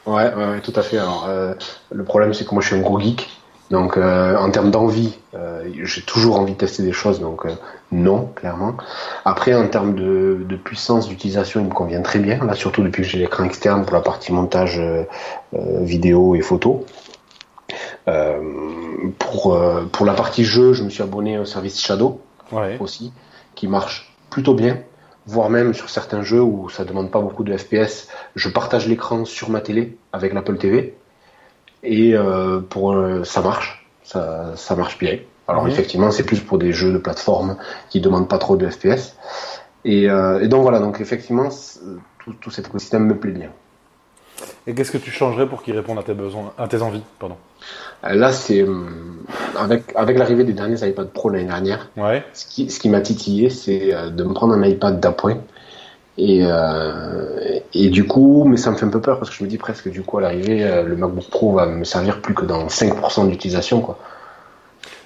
Ouais, 0.05 0.33
ouais, 0.33 0.45
ouais, 0.51 0.61
tout 0.61 0.73
à 0.75 0.81
fait. 0.83 0.97
Alors, 0.97 1.25
euh, 1.27 1.53
le 1.91 2.03
problème, 2.03 2.33
c'est 2.33 2.45
que 2.45 2.53
moi, 2.53 2.61
je 2.61 2.67
suis 2.67 2.75
un 2.77 2.81
gros 2.81 2.99
geek. 2.99 3.29
Donc, 3.69 3.97
euh, 3.97 4.37
en 4.37 4.49
termes 4.49 4.71
d'envie, 4.71 5.17
euh, 5.35 5.63
j'ai 5.83 6.01
toujours 6.01 6.39
envie 6.39 6.53
de 6.53 6.57
tester 6.57 6.83
des 6.83 6.93
choses. 6.93 7.19
Donc, 7.19 7.45
euh, 7.45 7.49
non, 7.91 8.31
clairement. 8.35 8.75
Après, 9.25 9.53
en 9.53 9.67
termes 9.67 9.93
de, 9.93 10.45
de 10.47 10.55
puissance 10.55 11.09
d'utilisation, 11.09 11.59
il 11.59 11.67
me 11.67 11.73
convient 11.73 12.01
très 12.01 12.19
bien. 12.19 12.43
Là, 12.45 12.53
surtout 12.53 12.81
depuis 12.81 13.03
que 13.03 13.09
j'ai 13.09 13.17
l'écran 13.19 13.43
externe 13.43 13.83
pour 13.85 13.95
la 13.95 14.01
partie 14.01 14.31
montage 14.31 14.81
vidéo 15.53 16.35
et 16.35 16.41
photo. 16.41 16.85
Euh, 18.07 19.11
pour, 19.19 19.53
euh, 19.53 19.85
pour 19.91 20.05
la 20.05 20.13
partie 20.13 20.45
jeu, 20.45 20.73
je 20.73 20.83
me 20.83 20.89
suis 20.89 21.03
abonné 21.03 21.37
au 21.37 21.45
service 21.45 21.79
Shadow. 21.79 22.21
Ouais. 22.53 22.77
aussi, 22.79 23.11
qui 23.55 23.67
marche 23.67 24.15
plutôt 24.29 24.53
bien, 24.53 24.79
voire 25.25 25.49
même 25.49 25.73
sur 25.73 25.89
certains 25.89 26.21
jeux 26.21 26.41
où 26.41 26.69
ça 26.69 26.85
demande 26.85 27.11
pas 27.11 27.19
beaucoup 27.19 27.43
de 27.43 27.57
FPS, 27.57 28.07
je 28.37 28.47
partage 28.47 28.87
l'écran 28.87 29.25
sur 29.25 29.49
ma 29.49 29.59
télé 29.59 29.97
avec 30.13 30.33
l'Apple 30.33 30.57
TV 30.57 30.95
et 31.87 32.13
euh, 32.15 32.59
pour 32.59 32.91
euh, 32.93 33.23
ça 33.23 33.41
marche, 33.41 33.87
ça, 34.03 34.51
ça 34.55 34.75
marche 34.75 34.97
bien. 34.99 35.17
Alors 35.47 35.63
Mhm. 35.63 35.71
effectivement, 35.71 36.11
c'est 36.11 36.25
plus 36.25 36.41
pour 36.41 36.57
des 36.57 36.73
jeux 36.73 36.91
de 36.91 36.97
plateforme 36.97 37.55
qui 37.89 38.01
demandent 38.01 38.27
pas 38.27 38.37
trop 38.37 38.57
de 38.57 38.69
FPS. 38.69 39.15
Et, 39.85 40.09
euh, 40.09 40.41
et 40.43 40.49
donc 40.49 40.63
voilà, 40.63 40.79
donc 40.79 40.99
effectivement, 40.99 41.47
tout, 42.19 42.33
tout 42.41 42.51
cet 42.51 42.67
écosystème 42.67 43.05
me 43.05 43.15
plaît 43.15 43.31
bien. 43.31 43.49
Et 44.67 44.75
qu'est-ce 44.75 44.91
que 44.91 44.97
tu 44.97 45.11
changerais 45.11 45.47
pour 45.47 45.63
qu'il 45.63 45.75
réponde 45.75 45.97
à 45.97 46.03
tes 46.03 46.13
besoins, 46.13 46.51
à 46.57 46.67
tes 46.67 46.81
envies, 46.81 47.01
pardon? 47.19 47.37
Là, 48.03 48.31
c'est 48.33 48.63
hum, 48.63 49.23
avec 49.57 49.83
avec 49.95 50.17
l'arrivée 50.17 50.43
des 50.43 50.53
derniers 50.53 50.85
iPad 50.87 51.09
Pro 51.09 51.29
l'année 51.29 51.45
dernière, 51.45 51.89
Ouais. 51.95 52.23
ce 52.33 52.45
qui, 52.45 52.69
ce 52.69 52.79
qui 52.79 52.89
m'a 52.89 52.99
titillé, 53.01 53.49
c'est 53.49 53.93
de 54.11 54.23
me 54.25 54.33
prendre 54.33 54.53
un 54.53 54.63
iPad 54.63 54.99
d'appoint. 54.99 55.37
Et, 56.17 56.39
euh, 56.43 57.59
et 57.73 57.89
du 57.89 58.07
coup, 58.07 58.45
mais 58.47 58.57
ça 58.57 58.71
me 58.71 58.75
fait 58.75 58.85
un 58.85 58.89
peu 58.89 59.01
peur 59.01 59.19
parce 59.19 59.29
que 59.29 59.35
je 59.35 59.43
me 59.43 59.49
dis 59.49 59.57
presque 59.57 59.85
que 59.85 59.89
du 59.89 60.01
coup 60.01 60.17
à 60.17 60.21
l'arrivée, 60.21 60.63
euh, 60.63 60.83
le 60.83 60.95
MacBook 60.95 61.29
Pro 61.29 61.53
va 61.53 61.67
me 61.67 61.83
servir 61.83 62.21
plus 62.21 62.33
que 62.33 62.43
dans 62.45 62.67
5% 62.67 63.29
d'utilisation. 63.29 63.81
quoi. 63.81 63.99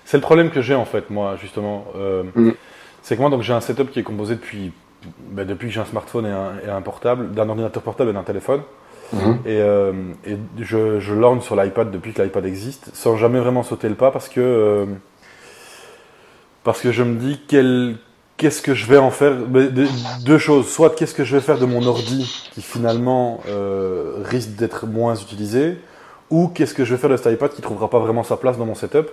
C'est 0.06 0.18
le 0.18 0.22
problème 0.22 0.50
que 0.52 0.62
j'ai 0.62 0.76
en 0.76 0.86
fait, 0.86 1.10
moi, 1.10 1.36
justement. 1.42 1.86
Euh, 1.98 2.24
Mm. 2.36 2.52
C'est 3.04 3.16
que 3.16 3.22
moi, 3.22 3.30
donc 3.32 3.42
j'ai 3.42 3.54
un 3.54 3.62
setup 3.62 3.90
qui 3.92 4.00
est 4.00 4.04
composé 4.04 4.36
depuis, 4.36 4.72
bah, 5.32 5.44
depuis 5.44 5.68
que 5.70 5.74
j'ai 5.74 5.82
un 5.82 5.86
smartphone 5.86 6.28
et 6.28 6.30
un, 6.32 6.52
et 6.66 6.70
un 6.70 6.82
portable, 6.82 7.32
d'un 7.32 7.50
ordinateur 7.50 7.82
portable 7.82 8.12
et 8.12 8.14
d'un 8.14 8.22
téléphone. 8.24 8.62
Mhm. 9.12 9.40
Et, 9.46 9.60
euh, 9.60 9.92
et 10.26 10.38
je, 10.60 11.00
je 11.00 11.14
lorgne 11.14 11.42
sur 11.42 11.56
l'iPad 11.56 11.90
depuis 11.92 12.14
que 12.14 12.22
l'iPad 12.22 12.46
existe, 12.46 12.92
sans 12.94 13.18
jamais 13.18 13.40
vraiment 13.40 13.64
sauter 13.64 13.90
le 13.90 13.96
pas 13.96 14.12
parce 14.12 14.30
que 14.30 14.86
parce 16.64 16.80
que 16.80 16.92
je 16.92 17.04
me 17.04 17.16
dis 17.16 17.42
quel 17.48 17.98
qu'est-ce 18.42 18.64
que 18.64 18.74
je 18.74 18.88
vais 18.88 18.98
en 18.98 19.12
faire? 19.12 19.34
Deux 20.26 20.40
choses. 20.40 20.68
Soit 20.68 20.96
qu'est-ce 20.96 21.14
que 21.14 21.24
je 21.24 21.36
vais 21.36 21.42
faire 21.42 21.60
de 21.60 21.66
mon 21.66 21.86
ordi 21.86 22.26
qui 22.52 22.64
finalement 22.64 23.40
euh, 23.48 24.16
risque 24.24 24.56
d'être 24.56 24.88
moins 24.88 25.16
utilisé, 25.16 25.78
ou 26.32 26.48
qu'est-ce 26.48 26.74
que 26.74 26.84
je 26.84 26.96
vais 26.96 27.00
faire 27.00 27.12
de 27.12 27.18
cet 27.18 27.32
iPad 27.32 27.52
qui 27.52 27.62
trouvera 27.62 27.88
pas 27.88 28.00
vraiment 28.00 28.24
sa 28.24 28.38
place 28.38 28.58
dans 28.58 28.66
mon 28.66 28.74
setup? 28.74 29.10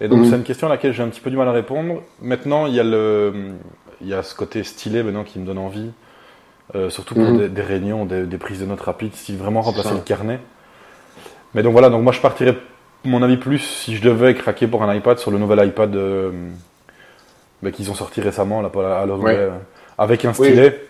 Et 0.00 0.06
donc 0.06 0.20
Mhm. 0.20 0.24
c'est 0.26 0.36
une 0.36 0.44
question 0.44 0.68
à 0.68 0.70
laquelle 0.70 0.92
j'ai 0.92 1.02
un 1.02 1.08
petit 1.08 1.20
peu 1.20 1.28
du 1.28 1.36
mal 1.36 1.48
à 1.48 1.52
répondre. 1.52 2.02
Maintenant 2.22 2.66
il 2.66 2.74
y 2.74 2.78
a 2.78 2.84
le 2.84 3.32
il 4.00 4.06
y 4.06 4.14
a 4.14 4.22
ce 4.22 4.32
côté 4.36 4.62
stylé 4.62 5.02
maintenant 5.02 5.24
qui 5.24 5.40
me 5.40 5.44
donne 5.44 5.58
envie. 5.58 5.90
Euh, 6.76 6.88
surtout 6.88 7.14
pour 7.14 7.24
Mhm. 7.24 7.38
des, 7.38 7.48
des 7.48 7.62
réunions, 7.62 8.04
des, 8.04 8.22
des 8.26 8.38
prises 8.38 8.60
de 8.60 8.66
notes 8.66 8.82
rapides, 8.82 9.14
si 9.14 9.34
vraiment 9.34 9.62
remplacer 9.62 9.94
le 9.94 10.00
carnet. 10.02 10.38
Mais 11.54 11.62
donc 11.64 11.72
voilà, 11.72 11.90
donc 11.90 12.02
moi 12.04 12.12
je 12.12 12.20
partirais, 12.20 12.56
mon 13.04 13.22
avis 13.22 13.38
plus, 13.38 13.58
si 13.58 13.96
je 13.96 14.02
devais 14.02 14.34
craquer 14.34 14.66
pour 14.68 14.82
un 14.84 14.94
iPad 14.94 15.18
sur 15.18 15.30
le 15.32 15.38
nouvel 15.38 15.66
iPad 15.66 15.96
euh, 15.96 16.30
bah, 17.62 17.70
qu'ils 17.70 17.90
ont 17.90 17.94
sorti 17.94 18.20
récemment, 18.20 18.60
là, 18.62 18.70
à 19.00 19.06
l'heure 19.06 19.20
Ouais. 19.20 19.34
euh, 19.36 19.50
avec 19.96 20.24
un 20.24 20.28
Oui. 20.30 20.34
stylet. 20.34 20.80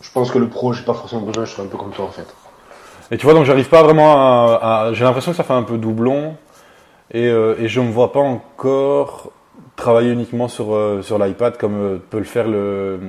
Je 0.00 0.10
pense 0.12 0.30
que 0.30 0.38
le 0.38 0.48
pro, 0.48 0.72
j'ai 0.72 0.84
pas 0.84 0.94
forcément 0.94 1.22
besoin, 1.22 1.44
je 1.44 1.52
suis 1.52 1.62
un 1.62 1.66
peu 1.66 1.76
comme 1.76 1.90
toi 1.90 2.04
en 2.04 2.10
fait. 2.10 2.26
Et 3.10 3.16
tu 3.16 3.24
vois, 3.24 3.34
donc 3.34 3.44
j'arrive 3.46 3.68
pas 3.68 3.82
vraiment 3.82 4.12
à. 4.12 4.58
à- 4.86 4.92
J'ai 4.92 5.04
l'impression 5.04 5.32
que 5.32 5.36
ça 5.36 5.44
fait 5.44 5.54
un 5.54 5.62
peu 5.62 5.78
doublon. 5.78 6.36
Et, 7.10 7.26
euh, 7.28 7.56
et 7.58 7.68
je 7.68 7.80
me 7.80 7.90
vois 7.90 8.12
pas 8.12 8.20
encore 8.20 9.30
travailler 9.76 10.12
uniquement 10.12 10.46
sur, 10.48 10.74
euh, 10.74 11.00
sur 11.02 11.18
l'iPad 11.18 11.56
comme 11.56 11.74
euh, 11.80 11.98
peut 12.10 12.18
le 12.18 12.24
faire 12.24 12.46
le 12.46 13.00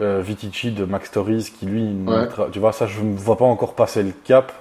euh, 0.00 0.20
Vitici 0.20 0.72
de 0.72 0.84
Max 0.84 1.08
Stories 1.08 1.52
qui 1.58 1.66
lui. 1.66 1.88
Ouais. 2.06 2.28
Tu 2.52 2.58
vois, 2.58 2.72
ça, 2.72 2.86
je 2.86 3.00
me 3.00 3.16
vois 3.16 3.36
pas 3.38 3.46
encore 3.46 3.74
passer 3.74 4.02
le 4.02 4.12
cap. 4.12 4.52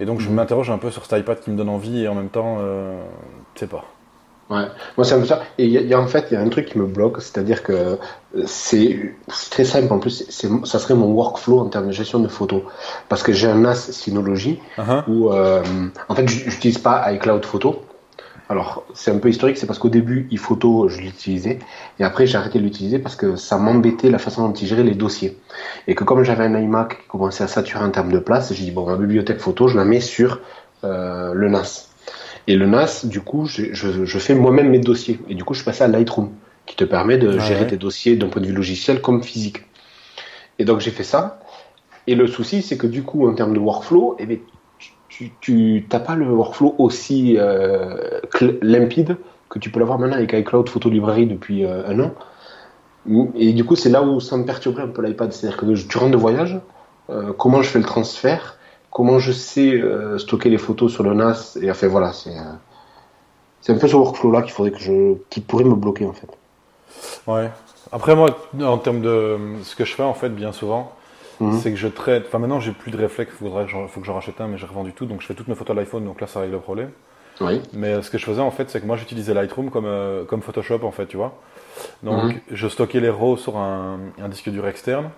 Et 0.00 0.04
donc 0.04 0.20
je 0.20 0.28
Mhm. 0.28 0.34
m'interroge 0.34 0.70
un 0.70 0.78
peu 0.78 0.90
sur 0.90 1.04
cet 1.06 1.18
iPad 1.20 1.40
qui 1.40 1.50
me 1.50 1.56
donne 1.56 1.68
envie 1.68 2.04
et 2.04 2.08
en 2.08 2.14
même 2.14 2.28
temps, 2.28 2.58
je 3.54 3.60
sais 3.60 3.66
pas. 3.66 3.84
Ouais, 4.50 4.64
moi 4.96 5.04
c'est 5.04 5.14
un 5.14 5.20
peu 5.20 5.26
ça. 5.26 5.42
Et 5.58 5.66
il 5.66 5.70
y, 5.72 5.76
a- 5.76 5.82
y 5.82 5.92
a 5.92 6.00
en 6.00 6.06
fait, 6.06 6.28
il 6.30 6.34
y 6.34 6.36
a 6.36 6.40
un 6.40 6.48
truc 6.48 6.66
qui 6.66 6.78
me 6.78 6.86
bloque, 6.86 7.20
c'est-à-dire 7.20 7.62
que 7.62 7.72
euh, 7.72 7.96
c'est 8.46 9.14
très 9.50 9.64
simple 9.64 9.92
en 9.92 9.98
plus, 9.98 10.24
ça 10.64 10.78
serait 10.78 10.94
mon 10.94 11.08
workflow 11.12 11.60
en 11.60 11.66
termes 11.68 11.88
de 11.88 11.92
gestion 11.92 12.18
de 12.18 12.28
photos. 12.28 12.62
Parce 13.10 13.22
que 13.22 13.32
j'ai 13.32 13.46
un 13.48 13.56
NAS 13.56 13.74
Synology 13.92 14.58
Uh-huh. 14.78 15.02
où, 15.08 15.32
euh, 15.32 15.62
en 16.08 16.14
fait, 16.14 16.26
j'utilise 16.28 16.78
pas 16.78 17.12
iCloud 17.12 17.44
Photo. 17.44 17.82
Alors, 18.48 18.84
c'est 18.94 19.10
un 19.10 19.18
peu 19.18 19.28
historique, 19.28 19.58
c'est 19.58 19.66
parce 19.66 19.78
qu'au 19.78 19.90
début, 19.90 20.26
iPhoto, 20.30 20.88
je 20.88 21.02
l'utilisais, 21.02 21.58
et 21.98 22.04
après, 22.04 22.26
j'ai 22.26 22.38
arrêté 22.38 22.58
de 22.58 22.64
l'utiliser 22.64 22.98
parce 22.98 23.14
que 23.16 23.36
ça 23.36 23.58
m'embêtait 23.58 24.08
la 24.08 24.16
façon 24.18 24.48
dont 24.48 24.54
il 24.54 24.66
gérait 24.66 24.84
les 24.84 24.94
dossiers. 24.94 25.36
Et 25.86 25.94
que 25.94 26.04
comme 26.04 26.22
j'avais 26.22 26.44
un 26.44 26.58
iMac 26.58 27.02
qui 27.02 27.08
commençait 27.08 27.44
à 27.44 27.48
saturer 27.48 27.84
en 27.84 27.90
termes 27.90 28.10
de 28.12 28.18
place, 28.18 28.50
j'ai 28.54 28.64
dit, 28.64 28.70
bon, 28.70 28.86
ma 28.86 28.96
bibliothèque 28.96 29.40
photo, 29.40 29.68
je 29.68 29.76
la 29.76 29.84
mets 29.84 30.00
sur 30.00 30.40
euh, 30.84 31.34
le 31.34 31.48
NAS. 31.50 31.88
Et 32.48 32.56
le 32.56 32.66
NAS, 32.66 33.04
du 33.04 33.20
coup, 33.20 33.44
je, 33.46 33.72
je, 33.72 34.04
je 34.04 34.18
fais 34.18 34.34
moi-même 34.34 34.70
mes 34.70 34.78
dossiers. 34.78 35.20
Et 35.28 35.34
du 35.34 35.44
coup, 35.44 35.54
je 35.54 35.62
passé 35.62 35.84
à 35.84 35.88
Lightroom, 35.88 36.30
qui 36.66 36.74
te 36.76 36.84
permet 36.84 37.18
de 37.18 37.28
Ouais. 37.28 37.40
gérer 37.40 37.66
tes 37.66 37.76
dossiers 37.76 38.16
d'un 38.16 38.28
point 38.28 38.40
de 38.42 38.46
vue 38.46 38.54
logiciel 38.54 39.00
comme 39.02 39.22
physique. 39.22 39.64
Et 40.58 40.64
donc, 40.64 40.80
j'ai 40.80 40.90
fait 40.90 41.04
ça. 41.04 41.40
Et 42.06 42.14
le 42.14 42.26
souci, 42.26 42.62
c'est 42.62 42.78
que 42.78 42.86
du 42.86 43.02
coup, 43.02 43.28
en 43.28 43.34
termes 43.34 43.52
de 43.52 43.58
workflow, 43.60 44.16
eh 44.18 44.26
bien, 44.26 44.38
tu 45.40 45.86
t'as 45.88 46.00
pas 46.00 46.14
le 46.14 46.26
workflow 46.30 46.74
aussi 46.78 47.36
euh, 47.38 48.20
limpide 48.62 49.16
que 49.50 49.58
tu 49.58 49.70
peux 49.70 49.80
l'avoir 49.80 49.98
maintenant 49.98 50.16
avec 50.16 50.32
iCloud 50.32 50.68
Photo 50.68 50.88
Librairie 50.90 51.26
depuis 51.26 51.64
euh, 51.64 51.86
un 51.86 52.00
an. 52.00 52.14
Et 53.34 53.52
du 53.52 53.64
coup, 53.64 53.76
c'est 53.76 53.88
là 53.88 54.02
où 54.02 54.20
ça 54.20 54.36
me 54.36 54.44
perturberait 54.44 54.84
un 54.84 54.88
peu 54.88 55.02
l'iPad. 55.02 55.32
C'est-à-dire 55.32 55.58
que 55.58 55.66
tu 55.66 55.98
rentres 55.98 56.12
de 56.12 56.16
voyage, 56.16 56.60
euh, 57.10 57.32
comment 57.36 57.62
je 57.62 57.68
fais 57.68 57.78
le 57.78 57.84
transfert, 57.84 58.57
comment 58.90 59.18
je 59.18 59.32
sais 59.32 59.72
euh, 59.72 60.18
stocker 60.18 60.48
les 60.50 60.58
photos 60.58 60.92
sur 60.92 61.02
le 61.02 61.14
NAS. 61.14 61.58
Et 61.60 61.70
enfin 61.70 61.88
voilà, 61.88 62.12
c'est 62.12 62.30
euh, 62.36 62.42
c'est 63.60 63.72
un 63.72 63.78
peu 63.78 63.88
ce 63.88 63.96
workflow-là 63.96 64.42
qu'il 64.42 64.52
faudrait 64.52 64.70
que 64.72 64.78
je, 64.78 65.14
qui 65.30 65.40
pourrait 65.40 65.64
me 65.64 65.74
bloquer 65.74 66.06
en 66.06 66.12
fait. 66.12 66.28
Ouais. 67.26 67.50
Après 67.92 68.14
moi, 68.14 68.28
en 68.62 68.78
termes 68.78 69.00
de 69.00 69.36
ce 69.62 69.74
que 69.74 69.84
je 69.84 69.94
fais 69.94 70.02
en 70.02 70.14
fait 70.14 70.28
bien 70.30 70.52
souvent, 70.52 70.92
Mhm. 71.40 71.60
c'est 71.60 71.70
que 71.70 71.76
je 71.76 71.88
traite. 71.88 72.24
Enfin 72.28 72.38
maintenant 72.38 72.60
j'ai 72.60 72.72
plus 72.72 72.90
de 72.90 72.96
réflexe, 72.96 73.32
faudrait 73.38 73.64
que 73.64 73.70
j'en- 73.70 73.86
faut 73.88 74.00
que 74.00 74.06
j'en 74.06 74.14
rachète 74.14 74.40
un, 74.40 74.48
mais 74.48 74.58
j'ai 74.58 74.66
revendu 74.66 74.92
tout, 74.92 75.06
donc 75.06 75.20
je 75.22 75.26
fais 75.26 75.34
toutes 75.34 75.48
mes 75.48 75.54
photos 75.54 75.76
à 75.76 75.80
l'iPhone, 75.80 76.04
donc 76.04 76.20
là 76.20 76.26
ça 76.26 76.40
règle 76.40 76.54
le 76.54 76.60
problème. 76.60 76.90
Oui. 77.40 77.62
Mais 77.72 77.88
euh, 77.94 78.02
ce 78.02 78.10
que 78.10 78.18
je 78.18 78.24
faisais 78.24 78.40
en 78.42 78.50
fait, 78.50 78.68
c'est 78.70 78.80
que 78.80 78.86
moi 78.86 78.96
j'utilisais 78.96 79.32
Lightroom 79.34 79.70
comme 79.70 79.84
euh, 79.86 80.24
comme 80.24 80.42
Photoshop 80.42 80.80
en 80.82 80.90
fait, 80.90 81.06
tu 81.06 81.16
vois. 81.16 81.34
Donc 82.02 82.24
Mhm. 82.24 82.40
je 82.50 82.68
stockais 82.68 82.98
les 83.00 83.08
RAW 83.10 83.36
sur 83.36 83.56
un, 83.56 83.98
un 84.20 84.28
disque 84.28 84.48
dur 84.50 84.66
externe 84.66 85.10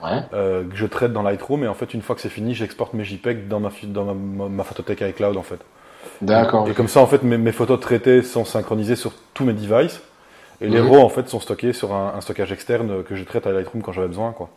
Ouais. 0.00 0.22
euh, 0.32 0.64
que 0.68 0.74
je 0.76 0.86
traite 0.86 1.12
dans 1.12 1.22
Lightroom 1.22 1.64
et 1.64 1.68
en 1.68 1.74
fait 1.74 1.92
une 1.92 2.00
fois 2.02 2.14
que 2.14 2.22
c'est 2.22 2.30
fini, 2.30 2.54
j'exporte 2.54 2.94
mes 2.94 3.04
JPEG 3.04 3.46
dans 3.48 3.60
ma 3.60 3.70
dans 3.84 4.04
ma, 4.06 4.14
ma, 4.14 4.48
ma 4.48 4.64
photothèque 4.64 5.02
iCloud 5.02 5.36
en 5.36 5.42
fait. 5.42 5.60
D'accord. 6.22 6.68
Et 6.68 6.72
comme 6.74 6.88
ça 6.88 7.00
en 7.00 7.06
fait 7.06 7.22
mes, 7.22 7.38
mes 7.38 7.52
photos 7.52 7.78
traitées 7.80 8.22
sont 8.22 8.44
synchronisées 8.44 8.96
sur 8.96 9.12
tous 9.34 9.44
mes 9.44 9.52
devices 9.52 10.02
et 10.60 10.68
les. 10.68 10.80
RAW 10.80 10.98
en 11.00 11.08
fait 11.10 11.28
sont 11.28 11.40
stockés 11.40 11.72
sur 11.72 11.92
un, 11.94 12.14
un 12.16 12.20
stockage 12.22 12.52
externe 12.52 13.02
que 13.04 13.16
je 13.16 13.24
traite 13.24 13.46
à 13.46 13.52
Lightroom 13.52 13.82
quand 13.82 13.92
j'avais 13.92 14.08
besoin 14.08 14.32
quoi. 14.32 14.48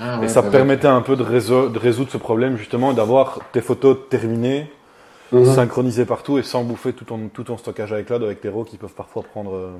Ah, 0.00 0.18
Et 0.22 0.22
ouais, 0.22 0.28
ça 0.28 0.42
permettait 0.42 0.88
un 0.88 1.02
peu 1.02 1.16
de, 1.16 1.22
réso- 1.22 1.70
de 1.70 1.78
résoudre 1.78 2.10
ce 2.10 2.16
problème 2.18 2.56
justement 2.56 2.92
d'avoir 2.92 3.40
tes 3.52 3.60
photos 3.60 3.96
terminées. 4.10 4.70
Mhm. 5.32 5.46
synchronisées 5.46 6.04
partout 6.04 6.38
et 6.38 6.42
sans 6.42 6.62
bouffer 6.62 6.92
tout 6.92 7.06
ton, 7.06 7.28
tout 7.28 7.44
ton 7.44 7.56
stockage 7.56 7.90
avec 7.92 8.06
cloud 8.06 8.22
avec 8.22 8.42
tes 8.42 8.50
RAW 8.50 8.64
qui 8.64 8.76
peuvent 8.76 8.92
parfois 8.94 9.22
prendre. 9.22 9.54
euh, 9.54 9.70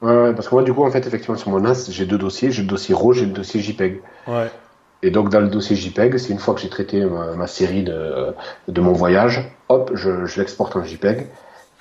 Ouais, 0.00 0.14
ouais, 0.16 0.34
parce 0.34 0.48
que 0.48 0.54
moi, 0.54 0.62
du 0.62 0.72
coup, 0.72 0.84
en 0.84 0.90
fait, 0.90 1.06
effectivement, 1.06 1.36
sur 1.36 1.50
mon 1.50 1.60
NAS, 1.60 1.88
j'ai 1.90 2.06
deux 2.06 2.18
dossiers. 2.18 2.50
J'ai 2.52 2.62
le 2.62 2.68
dossier 2.68 2.94
RAW, 2.94 3.12
j'ai 3.14 3.26
le 3.26 3.32
dossier 3.32 3.60
JPEG. 3.60 4.00
Ouais. 4.26 4.50
Et 5.02 5.10
donc, 5.10 5.28
dans 5.30 5.40
le 5.40 5.48
dossier 5.48 5.74
JPEG, 5.76 6.18
c'est 6.18 6.32
une 6.32 6.38
fois 6.38 6.54
que 6.54 6.60
j'ai 6.60 6.68
traité 6.68 7.04
ma, 7.04 7.34
ma 7.34 7.46
série 7.46 7.82
de, 7.84 8.34
de 8.68 8.80
mon 8.80 8.92
voyage, 8.92 9.48
hop, 9.68 9.90
je, 9.94 10.26
je 10.26 10.38
l'exporte 10.40 10.76
en 10.76 10.84
JPEG. 10.84 11.26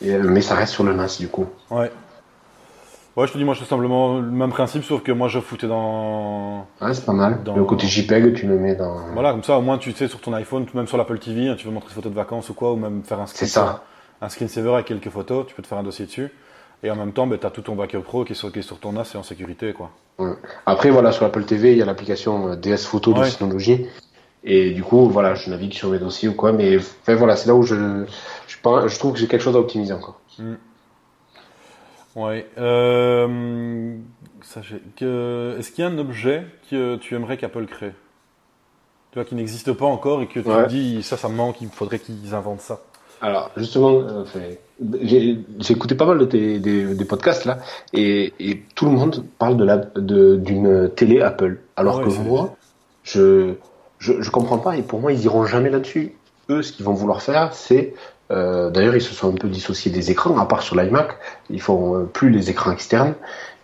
Et, 0.01 0.13
euh, 0.13 0.23
mais 0.23 0.41
ça 0.41 0.55
reste 0.55 0.73
sur 0.73 0.83
le 0.83 0.93
NAS, 0.93 1.17
du 1.19 1.27
coup. 1.27 1.45
Ouais. 1.71 1.91
Ouais, 3.15 3.25
je 3.25 3.33
te 3.33 3.37
dis, 3.39 3.43
moi, 3.43 3.55
je 3.55 3.61
fais 3.61 3.65
simplement 3.65 4.19
le 4.19 4.29
même 4.29 4.51
principe, 4.51 4.83
sauf 4.83 5.01
que 5.01 5.11
moi, 5.11 5.27
je 5.27 5.39
foutais 5.39 5.67
dans. 5.67 6.67
Ouais, 6.81 6.93
c'est 6.93 7.05
pas 7.05 7.13
mal. 7.13 7.41
Dans- 7.43 7.55
Le 7.55 7.63
côté 7.65 7.87
JPEG, 7.87 8.35
tu 8.35 8.45
le 8.45 8.59
mets 8.59 8.75
dans. 8.75 8.95
Voilà, 9.13 9.31
comme 9.31 9.41
ça, 9.43 9.57
au 9.57 9.61
moins, 9.61 9.79
tu 9.79 9.91
sais, 9.91 10.07
sur 10.07 10.21
ton 10.21 10.33
iPhone, 10.33 10.67
même 10.75 10.85
sur 10.87 10.97
l'Apple 10.97 11.17
TV, 11.17 11.49
hein, 11.49 11.55
tu 11.57 11.65
veux 11.65 11.73
montrer 11.73 11.89
des 11.89 11.95
photos 11.95 12.11
de 12.11 12.15
vacances 12.15 12.49
ou 12.49 12.53
quoi, 12.53 12.73
ou 12.73 12.75
même 12.75 13.03
faire 13.03 13.19
un 13.19 13.25
C'est 13.25 13.47
screen, 13.47 13.49
ça. 13.49 13.83
un 14.21 14.29
screensaver 14.29 14.73
avec 14.75 14.85
quelques 14.85 15.09
photos, 15.09 15.47
tu 15.47 15.55
peux 15.55 15.63
te 15.63 15.67
faire 15.67 15.79
un 15.79 15.83
dossier 15.83 16.05
dessus. 16.05 16.31
Et 16.83 16.91
en 16.91 16.95
même 16.95 17.11
temps, 17.11 17.25
ben, 17.27 17.39
tu 17.39 17.45
as 17.45 17.49
tout 17.49 17.61
ton 17.61 17.75
backup 17.75 18.01
pro 18.01 18.23
qui 18.23 18.33
est 18.33 18.35
sur, 18.35 18.51
qui 18.51 18.59
est 18.59 18.63
sur 18.63 18.79
ton 18.79 18.91
NAS 18.93 19.11
et 19.15 19.17
en 19.17 19.23
sécurité, 19.23 19.73
quoi. 19.73 19.89
Ouais. 20.19 20.33
Après, 20.65 20.89
voilà, 20.91 21.11
sur 21.11 21.23
l'Apple 21.25 21.43
TV, 21.43 21.71
il 21.71 21.77
y 21.77 21.81
a 21.81 21.85
l'application 21.85 22.49
euh, 22.49 22.55
DS 22.55 22.85
Photo 22.85 23.13
de 23.13 23.19
Ouais. 23.19 23.29
Synology. 23.29 23.87
Et 24.43 24.71
du 24.71 24.83
coup, 24.83 25.09
voilà, 25.09 25.33
je 25.35 25.49
navigue 25.49 25.73
sur 25.73 25.89
mes 25.89 25.99
dossiers 25.99 26.29
ou 26.29 26.33
quoi. 26.33 26.51
Mais 26.51 26.77
enfin, 26.77 27.15
voilà, 27.15 27.35
c'est 27.35 27.47
là 27.47 27.55
où 27.55 27.63
je, 27.63 28.05
je, 28.47 28.57
je 28.87 28.99
trouve 28.99 29.13
que 29.13 29.19
j'ai 29.19 29.27
quelque 29.27 29.41
chose 29.41 29.55
à 29.55 29.59
optimiser 29.59 29.93
encore. 29.93 30.21
Ouais. 32.15 32.47
Euh, 32.57 33.97
Est-ce 34.55 35.71
qu'il 35.71 35.83
y 35.83 35.87
a 35.87 35.89
un 35.89 35.97
objet 35.97 36.45
que 36.69 36.95
tu 36.97 37.15
aimerais 37.15 37.37
qu'Apple 37.37 37.65
crée? 37.65 37.93
Tu 39.11 39.15
vois, 39.19 39.25
qui 39.25 39.35
n'existe 39.35 39.73
pas 39.73 39.85
encore 39.85 40.21
et 40.21 40.27
que 40.27 40.39
tu 40.39 40.47
Ouais. 40.47 40.63
te 40.65 40.69
dis, 40.69 41.03
ça, 41.03 41.17
ça 41.17 41.27
me 41.29 41.35
manque, 41.35 41.61
il 41.61 41.69
faudrait 41.69 41.99
qu'ils 41.99 42.33
inventent 42.33 42.61
ça. 42.61 42.81
Alors, 43.21 43.51
justement, 43.57 44.01
euh, 44.01 44.23
j'ai 45.01 45.43
écouté 45.69 45.95
pas 45.95 46.05
mal 46.05 46.19
de 46.19 46.25
tes, 46.25 46.59
des, 46.59 46.93
des 46.93 47.05
podcasts 47.05 47.45
là, 47.45 47.59
et, 47.93 48.33
et 48.39 48.63
tout 48.75 48.85
le 48.85 48.91
monde 48.91 49.25
parle 49.39 49.57
de 49.95 50.35
d'une 50.35 50.89
télé 50.95 51.21
Apple. 51.21 51.59
Alors 51.75 51.97
Ouais, 51.97 52.03
que 52.05 52.09
moi, 52.09 52.55
je, 53.03 53.55
je 53.99 54.21
je 54.21 54.29
comprends 54.29 54.59
pas, 54.59 54.77
et 54.77 54.83
pour 54.83 54.99
moi, 54.99 55.11
ils 55.13 55.23
iront 55.23 55.45
jamais 55.45 55.69
là-dessus. 55.69 56.13
Eux, 56.49 56.61
ce 56.61 56.71
qu'ils 56.71 56.85
vont 56.85 56.93
vouloir 56.93 57.21
faire, 57.21 57.53
c'est 57.53 57.93
euh, 58.29 58.69
d'ailleurs, 58.69 58.95
ils 58.95 59.01
se 59.01 59.13
sont 59.15 59.29
un 59.33 59.35
peu 59.35 59.47
dissociés 59.47 59.89
des 59.91 60.11
écrans, 60.11 60.37
à 60.37 60.45
part 60.45 60.61
sur 60.61 60.75
l'iMac, 60.75 61.17
ils 61.49 61.61
font 61.61 61.95
euh, 61.95 62.03
plus 62.03 62.29
les 62.29 62.49
écrans 62.49 62.71
externes. 62.71 63.15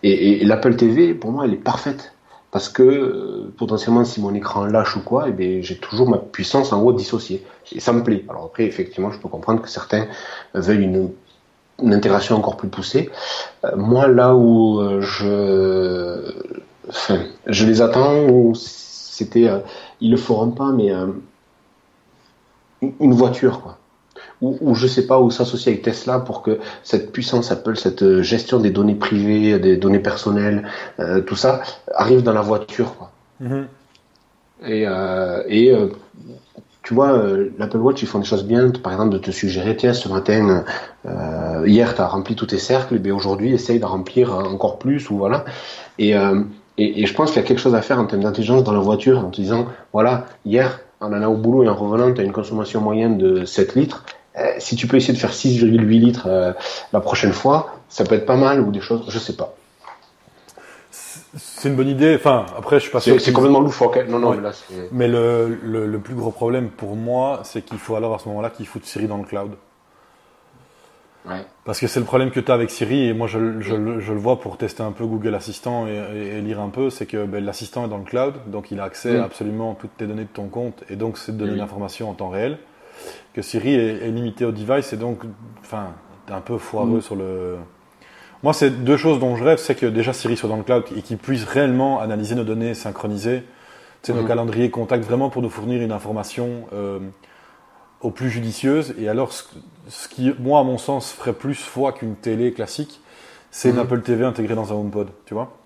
Et, 0.02 0.10
et- 0.10 0.42
et 0.42 0.44
l'Apple 0.44 0.74
TV, 0.76 1.14
pour 1.14 1.30
moi, 1.32 1.44
elle 1.44 1.52
est 1.54 1.56
parfaite. 1.58 2.13
Parce 2.54 2.68
que 2.68 2.84
euh, 2.84 3.52
potentiellement, 3.56 4.04
si 4.04 4.20
mon 4.20 4.32
écran 4.32 4.66
lâche 4.66 4.94
ou 4.94 5.00
quoi, 5.00 5.26
eh 5.28 5.60
j'ai 5.60 5.76
toujours 5.76 6.08
ma 6.08 6.18
puissance 6.18 6.72
en 6.72 6.80
haut 6.82 6.92
dissociée. 6.92 7.44
Et 7.72 7.80
ça 7.80 7.92
me 7.92 8.04
plaît. 8.04 8.24
Alors 8.28 8.44
après, 8.44 8.62
effectivement, 8.64 9.10
je 9.10 9.18
peux 9.18 9.28
comprendre 9.28 9.60
que 9.60 9.68
certains 9.68 10.06
veuillent 10.54 10.84
une, 10.84 11.10
intégration 11.92 12.36
encore 12.36 12.56
plus 12.56 12.68
poussée. 12.68 13.10
Euh, 13.64 13.74
moi, 13.74 14.06
là 14.06 14.36
où 14.36 14.78
euh, 14.78 15.00
je, 15.00 16.32
je 17.48 17.66
les 17.66 17.82
attends, 17.82 18.54
c'était, 18.54 19.50
ils 20.00 20.12
le 20.12 20.16
feront 20.16 20.52
pas, 20.52 20.70
mais 20.70 20.92
une 23.00 23.14
voiture, 23.14 23.62
quoi. 23.62 23.78
Ou, 24.42 24.58
ou 24.60 24.74
je 24.74 24.86
sais 24.86 25.06
pas, 25.06 25.20
où 25.20 25.30
s'associer 25.30 25.72
avec 25.72 25.82
Tesla 25.82 26.18
pour 26.18 26.42
que 26.42 26.58
cette 26.82 27.12
puissance 27.12 27.50
Apple, 27.50 27.76
cette 27.76 28.02
euh, 28.02 28.22
gestion 28.22 28.58
des 28.58 28.70
données 28.70 28.94
privées, 28.94 29.58
des 29.58 29.76
données 29.76 30.00
personnelles, 30.00 30.66
euh, 30.98 31.20
tout 31.20 31.36
ça, 31.36 31.62
arrive 31.94 32.22
dans 32.22 32.32
la 32.32 32.42
voiture, 32.42 32.94
quoi. 32.96 33.10
Et, 34.66 34.86
euh, 34.86 35.42
et 35.48 35.70
euh, 35.70 35.88
tu 36.82 36.94
vois, 36.94 37.18
l'Apple 37.58 37.78
Watch, 37.78 38.02
ils 38.02 38.08
font 38.08 38.18
des 38.18 38.24
choses 38.24 38.44
bien, 38.44 38.70
par 38.70 38.92
exemple, 38.92 39.12
de 39.12 39.18
te 39.18 39.30
suggérer, 39.30 39.76
tiens, 39.76 39.94
ce 39.94 40.08
matin, 40.08 40.64
hier, 41.64 41.94
tu 41.94 42.00
as 42.02 42.06
rempli 42.06 42.34
tous 42.34 42.46
tes 42.46 42.58
cercles, 42.58 43.00
et 43.02 43.10
aujourd'hui, 43.10 43.54
essaye 43.54 43.80
de 43.80 43.86
remplir 43.86 44.34
encore 44.34 44.78
plus, 44.78 45.08
ou 45.08 45.16
voilà. 45.16 45.46
Et, 45.98 46.10
et, 46.10 47.02
et 47.02 47.06
je 47.06 47.14
pense 47.14 47.30
qu'il 47.30 47.40
y 47.40 47.44
a 47.44 47.48
quelque 47.48 47.60
chose 47.60 47.74
à 47.74 47.80
faire 47.80 47.98
en 47.98 48.04
termes 48.04 48.22
d'intelligence 48.22 48.64
dans 48.64 48.72
la 48.72 48.80
voiture, 48.80 49.18
en 49.18 49.30
te 49.30 49.40
disant, 49.40 49.66
voilà, 49.94 50.26
hier, 50.44 50.80
en 51.00 51.12
allant 51.12 51.32
au 51.32 51.36
boulot 51.36 51.64
et 51.64 51.68
en 51.68 51.74
revenant, 51.74 52.12
tu 52.12 52.20
as 52.20 52.24
une 52.24 52.32
consommation 52.32 52.80
moyenne 52.80 53.18
de 53.18 53.44
7 53.44 53.74
litres. 53.74 54.04
Euh, 54.36 54.52
si 54.58 54.74
tu 54.76 54.86
peux 54.88 54.96
essayer 54.96 55.14
de 55.14 55.18
faire 55.18 55.32
6,8 55.32 55.86
litres 55.86 56.26
euh, 56.28 56.52
la 56.92 57.00
prochaine 57.00 57.32
fois, 57.32 57.76
ça 57.88 58.04
peut 58.04 58.16
être 58.16 58.26
pas 58.26 58.36
mal, 58.36 58.60
ou 58.60 58.72
des 58.72 58.80
choses, 58.80 59.04
je 59.08 59.18
sais 59.18 59.36
pas. 59.36 59.54
C'est 61.36 61.68
une 61.68 61.76
bonne 61.76 61.88
idée. 61.88 62.14
Enfin, 62.16 62.46
après, 62.56 62.76
je 62.76 62.82
suis 62.84 62.92
pas 62.92 63.00
sûr. 63.00 63.20
C'est 63.20 63.32
complètement 63.32 63.60
loufoque, 63.60 63.96
hein. 63.96 64.04
non, 64.08 64.18
non, 64.18 64.30
Ouais. 64.30 64.36
mais 64.36 64.42
là, 64.42 64.52
c'est... 64.52 64.88
Mais 64.92 65.08
le, 65.08 65.58
le, 65.62 65.86
le 65.86 65.98
plus 65.98 66.14
gros 66.14 66.30
problème 66.30 66.68
pour 66.70 66.94
moi, 66.96 67.40
c'est 67.44 67.62
qu'il 67.62 67.78
faut 67.78 67.96
alors 67.96 68.14
à 68.14 68.18
ce 68.18 68.28
moment-là 68.28 68.50
qu'ils 68.50 68.66
foutent 68.66 68.84
Siri 68.84 69.06
dans 69.06 69.16
le 69.18 69.24
cloud. 69.24 69.52
Ouais. 71.26 71.44
Parce 71.64 71.80
que 71.80 71.86
c'est 71.86 72.00
le 72.00 72.04
problème 72.06 72.30
que 72.30 72.38
tu 72.40 72.50
as 72.50 72.54
avec 72.54 72.70
Siri, 72.70 73.08
et 73.08 73.14
moi 73.14 73.26
je, 73.26 73.38
le- 73.38 73.60
je, 73.62 73.74
le- 73.74 73.98
je 73.98 74.12
le 74.12 74.18
vois 74.18 74.38
pour 74.40 74.58
tester 74.58 74.82
un 74.82 74.92
peu 74.92 75.06
Google 75.06 75.34
Assistant 75.34 75.86
et, 75.86 75.92
et- 76.14 76.36
et 76.36 76.40
lire 76.42 76.60
un 76.60 76.68
peu, 76.68 76.90
c'est 76.90 77.06
que 77.06 77.24
ben, 77.24 77.42
l'assistant 77.42 77.86
est 77.86 77.88
dans 77.88 77.96
le 77.98 78.04
cloud, 78.04 78.34
donc 78.48 78.70
il 78.70 78.78
a 78.78 78.84
accès 78.84 79.14
Mm. 79.16 79.20
à 79.20 79.24
absolument 79.24 79.74
toutes 79.74 79.96
tes 79.96 80.06
données 80.06 80.24
de 80.24 80.28
ton 80.28 80.48
compte, 80.48 80.84
et 80.90 80.96
donc 80.96 81.16
c'est 81.16 81.32
de 81.32 81.38
donner 81.38 81.52
Oui. 81.52 81.58
l'information 81.58 82.10
en 82.10 82.12
temps 82.14 82.28
réel. 82.28 82.58
Que 83.34 83.42
Siri 83.42 83.74
est, 83.74 84.06
est 84.06 84.10
limité 84.10 84.44
au 84.44 84.52
device, 84.52 84.92
et 84.92 84.96
donc, 84.96 85.20
enfin, 85.60 85.88
t'es 86.26 86.32
un 86.32 86.40
peu 86.40 86.58
foireux 86.58 86.98
Mm. 86.98 87.02
sur 87.02 87.16
le 87.16 87.56
Moi, 88.42 88.52
c'est 88.52 88.70
deux 88.84 88.96
choses 88.98 89.18
dont 89.20 89.36
je 89.36 89.44
rêve, 89.44 89.58
c'est 89.58 89.74
que 89.74 89.86
déjà 89.86 90.12
Siri 90.12 90.36
soit 90.36 90.48
dans 90.50 90.56
le 90.58 90.62
cloud 90.62 90.84
et 90.96 91.00
qu'il 91.02 91.16
puisse 91.18 91.44
réellement 91.44 92.00
analyser 92.00 92.34
nos 92.34 92.44
données, 92.44 92.74
synchroniser 92.74 93.42
tu 94.02 94.12
sais, 94.12 94.12
nos 94.12 94.20
Mhm. 94.22 94.28
calendriers 94.28 94.70
contacts, 94.70 95.04
vraiment 95.04 95.30
pour 95.30 95.40
nous 95.40 95.48
fournir 95.48 95.80
une 95.80 95.92
information 95.92 96.66
euh, 96.74 96.98
au 98.02 98.10
plus 98.10 98.28
judicieuse. 98.28 98.94
Et 98.98 99.08
alors, 99.08 99.32
ce, 99.32 99.44
ce 99.88 100.08
qui, 100.08 100.34
moi, 100.38 100.60
à 100.60 100.62
mon 100.62 100.76
sens, 100.76 101.10
ferait 101.10 101.32
plus 101.32 101.54
foi 101.54 101.92
qu'une 101.92 102.14
télé 102.16 102.52
classique, 102.52 103.00
c'est 103.50 103.70
une 103.70 103.76
Mhm. 103.76 103.80
Apple 103.82 104.00
TV 104.02 104.24
intégrée 104.26 104.54
dans 104.54 104.72
un 104.72 104.76
HomePod, 104.76 105.08
tu 105.24 105.32
vois 105.32 105.56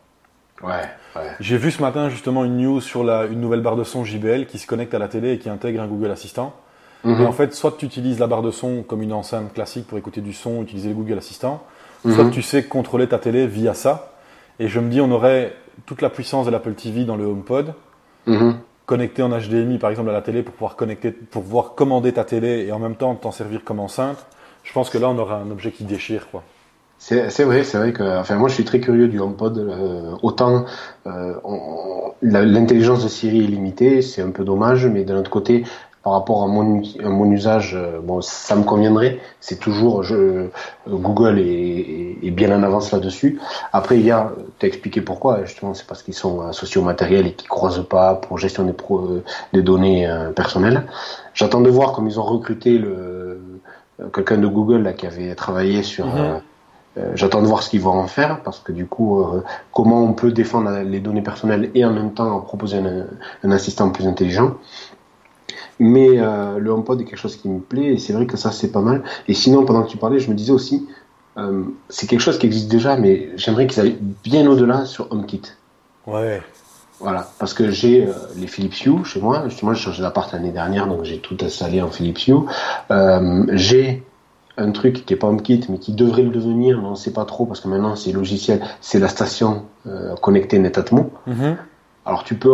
Ouais, 0.62 0.70
ouais. 1.16 1.30
J'ai 1.40 1.56
vu 1.56 1.70
ce 1.72 1.80
matin 1.82 2.08
justement 2.10 2.44
une 2.44 2.58
news 2.58 2.80
sur 2.80 3.02
la, 3.02 3.26
une 3.26 3.40
nouvelle 3.40 3.60
barre 3.60 3.76
de 3.76 3.84
son 3.84 4.04
JBL 4.04 4.46
qui 4.46 4.58
se 4.58 4.66
connecte 4.68 4.94
à 4.94 4.98
la 5.00 5.08
télé 5.08 5.32
et 5.32 5.38
qui 5.38 5.48
intègre 5.48 5.80
un 5.82 5.86
Google 5.88 6.10
Assistant. 6.12 6.54
Mhm. 7.04 7.22
Et 7.22 7.26
en 7.26 7.32
fait, 7.32 7.54
soit 7.54 7.74
tu 7.78 7.86
utilises 7.86 8.18
la 8.18 8.26
barre 8.26 8.42
de 8.42 8.50
son 8.50 8.82
comme 8.82 9.02
une 9.02 9.12
enceinte 9.12 9.52
classique 9.54 9.86
pour 9.86 9.98
écouter 9.98 10.20
du 10.20 10.32
son, 10.32 10.62
utiliser 10.62 10.88
le 10.90 10.94
Google 10.94 11.18
Assistant, 11.18 11.62
soit 12.10 12.24
Mhm. 12.24 12.30
tu 12.30 12.42
sais 12.42 12.64
contrôler 12.64 13.06
ta 13.08 13.18
télé 13.18 13.46
via 13.46 13.74
ça. 13.74 14.12
Et 14.60 14.68
je 14.68 14.80
me 14.80 14.88
dis, 14.90 15.00
on 15.00 15.10
aurait 15.10 15.54
toute 15.86 16.02
la 16.02 16.10
puissance 16.10 16.46
de 16.46 16.50
l'Apple 16.50 16.74
TV 16.74 17.04
dans 17.04 17.16
le 17.16 17.24
HomePod, 17.24 17.74
Mhm. 18.26 18.56
connecté 18.86 19.22
en 19.22 19.28
HDMI 19.30 19.78
par 19.78 19.90
exemple 19.90 20.10
à 20.10 20.12
la 20.12 20.22
télé 20.22 20.42
pour 20.42 20.54
pouvoir 20.54 20.74
connecter, 20.76 21.12
pour 21.12 21.42
pouvoir 21.42 21.74
commander 21.74 22.12
ta 22.12 22.24
télé 22.24 22.66
et 22.66 22.72
en 22.72 22.78
même 22.78 22.96
temps 22.96 23.14
t'en 23.14 23.30
servir 23.30 23.62
comme 23.64 23.78
enceinte. 23.80 24.26
Je 24.64 24.72
pense 24.72 24.90
que 24.90 24.98
là, 24.98 25.08
on 25.08 25.18
aura 25.18 25.36
un 25.36 25.50
objet 25.50 25.70
qui 25.70 25.84
déchire, 25.84 26.28
quoi. 26.30 26.42
C'est 26.98 27.44
vrai, 27.44 27.62
c'est 27.62 27.78
vrai 27.78 27.92
que. 27.92 28.02
Enfin, 28.18 28.34
moi, 28.36 28.48
je 28.48 28.54
suis 28.54 28.64
très 28.64 28.80
curieux 28.80 29.06
du 29.06 29.20
HomePod. 29.20 29.56
euh, 29.58 30.16
autant 30.22 30.64
euh, 31.06 31.32
l'intelligence 32.22 33.04
de 33.04 33.08
Siri 33.08 33.44
est 33.44 33.46
limitée, 33.46 34.02
c'est 34.02 34.20
un 34.22 34.30
peu 34.30 34.44
dommage, 34.44 34.86
mais 34.86 35.04
d'un 35.04 35.16
autre 35.16 35.30
côté, 35.30 35.64
par 36.08 36.14
rapport 36.14 36.42
à 36.42 36.46
mon, 36.46 36.80
à 37.04 37.08
mon 37.10 37.30
usage, 37.30 37.74
euh, 37.74 38.00
bon, 38.02 38.22
ça 38.22 38.56
me 38.56 38.62
conviendrait. 38.62 39.20
C'est 39.42 39.60
toujours 39.60 40.02
je, 40.02 40.14
euh, 40.14 40.50
Google 40.88 41.38
est, 41.38 42.30
bien 42.30 42.50
en 42.58 42.62
avance 42.62 42.92
là-dessus. 42.92 43.38
Après, 43.74 43.98
il 43.98 44.06
y 44.06 44.10
a, 44.10 44.32
t'as 44.58 44.68
expliqué 44.68 45.02
pourquoi. 45.02 45.44
Justement, 45.44 45.74
c'est 45.74 45.86
parce 45.86 46.02
qu'ils 46.02 46.14
sont 46.14 46.40
associés 46.40 46.80
au 46.80 46.84
matériel 46.84 47.26
et 47.26 47.34
qu'ils 47.34 47.50
croisent 47.50 47.86
pas 47.86 48.14
pour 48.14 48.38
gestion 48.38 48.64
des, 48.64 48.72
pro, 48.72 49.00
euh, 49.00 49.24
des 49.52 49.60
données 49.60 50.08
euh, 50.08 50.30
personnelles. 50.30 50.84
J'attends 51.34 51.60
de 51.60 51.68
voir 51.68 51.92
comme 51.92 52.06
ils 52.06 52.18
ont 52.18 52.24
recruté 52.24 52.78
le 52.78 53.42
euh, 54.00 54.08
quelqu'un 54.08 54.38
de 54.38 54.46
Google 54.46 54.84
là 54.84 54.94
qui 54.94 55.06
avait 55.06 55.34
travaillé 55.34 55.82
sur. 55.82 56.06
Mhm. 56.06 56.12
euh, 56.16 56.38
euh, 56.96 57.12
J'attends 57.16 57.42
de 57.42 57.46
voir 57.46 57.62
ce 57.62 57.68
qu'ils 57.68 57.82
vont 57.82 57.98
en 57.98 58.06
faire 58.06 58.42
parce 58.42 58.60
que 58.60 58.72
du 58.72 58.86
coup, 58.86 59.20
euh, 59.20 59.44
comment 59.74 60.02
on 60.02 60.14
peut 60.14 60.32
défendre 60.32 60.70
les 60.84 61.00
données 61.00 61.22
personnelles 61.22 61.70
et 61.74 61.84
en 61.84 61.92
même 61.92 62.14
temps 62.14 62.40
proposer 62.40 62.78
un, 62.78 63.04
un 63.44 63.50
assistant 63.50 63.90
plus 63.90 64.06
intelligent. 64.06 64.54
Mais 65.80 66.18
euh, 66.18 66.58
le 66.58 66.70
HomePod 66.70 67.00
est 67.00 67.04
quelque 67.04 67.18
chose 67.18 67.36
qui 67.36 67.48
me 67.48 67.60
plaît 67.60 67.94
et 67.94 67.98
c'est 67.98 68.12
vrai 68.12 68.26
que 68.26 68.36
ça 68.36 68.50
c'est 68.50 68.72
pas 68.72 68.80
mal. 68.80 69.02
Et 69.28 69.34
sinon, 69.34 69.64
pendant 69.64 69.82
que 69.82 69.88
tu 69.90 69.96
parlais, 69.96 70.18
je 70.18 70.28
me 70.28 70.34
disais 70.34 70.52
aussi, 70.52 70.88
euh, 71.36 71.62
c'est 71.88 72.08
quelque 72.08 72.20
chose 72.20 72.38
qui 72.38 72.46
existe 72.46 72.68
déjà, 72.68 72.96
mais 72.96 73.28
j'aimerais 73.36 73.66
qu'ils 73.68 73.80
aillent 73.82 73.98
bien 74.24 74.48
au-delà 74.50 74.86
sur 74.86 75.12
HomeKit. 75.12 75.42
Ouais. 76.06 76.42
Voilà, 77.00 77.28
parce 77.38 77.54
que 77.54 77.70
j'ai 77.70 78.06
euh, 78.06 78.12
les 78.36 78.48
Philips 78.48 78.84
Hue 78.84 79.04
chez 79.04 79.20
moi. 79.20 79.44
Justement, 79.48 79.72
j'ai 79.72 79.80
changé 79.84 80.02
d'appart 80.02 80.32
l'année 80.32 80.50
dernière, 80.50 80.88
donc 80.88 81.04
j'ai 81.04 81.18
tout 81.18 81.36
installé 81.42 81.80
en 81.80 81.90
Philips 81.90 82.26
Hue. 82.26 82.34
J'ai 83.52 84.02
un 84.56 84.72
truc 84.72 85.06
qui 85.06 85.14
est 85.14 85.16
pas 85.16 85.28
HomeKit, 85.28 85.66
mais 85.68 85.78
qui 85.78 85.92
devrait 85.92 86.22
le 86.22 86.30
devenir, 86.30 86.78
mais 86.80 86.86
on 86.88 86.90
ne 86.90 86.96
sait 86.96 87.12
pas 87.12 87.24
trop 87.24 87.46
parce 87.46 87.60
que 87.60 87.68
maintenant 87.68 87.94
c'est 87.94 88.10
logiciel. 88.10 88.60
C'est 88.80 88.98
la 88.98 89.06
station 89.08 89.62
connectée 90.20 90.58
Netatmo. 90.58 91.12
Mhm. 91.28 91.56
Alors 92.04 92.24
tu 92.24 92.34
peux 92.34 92.50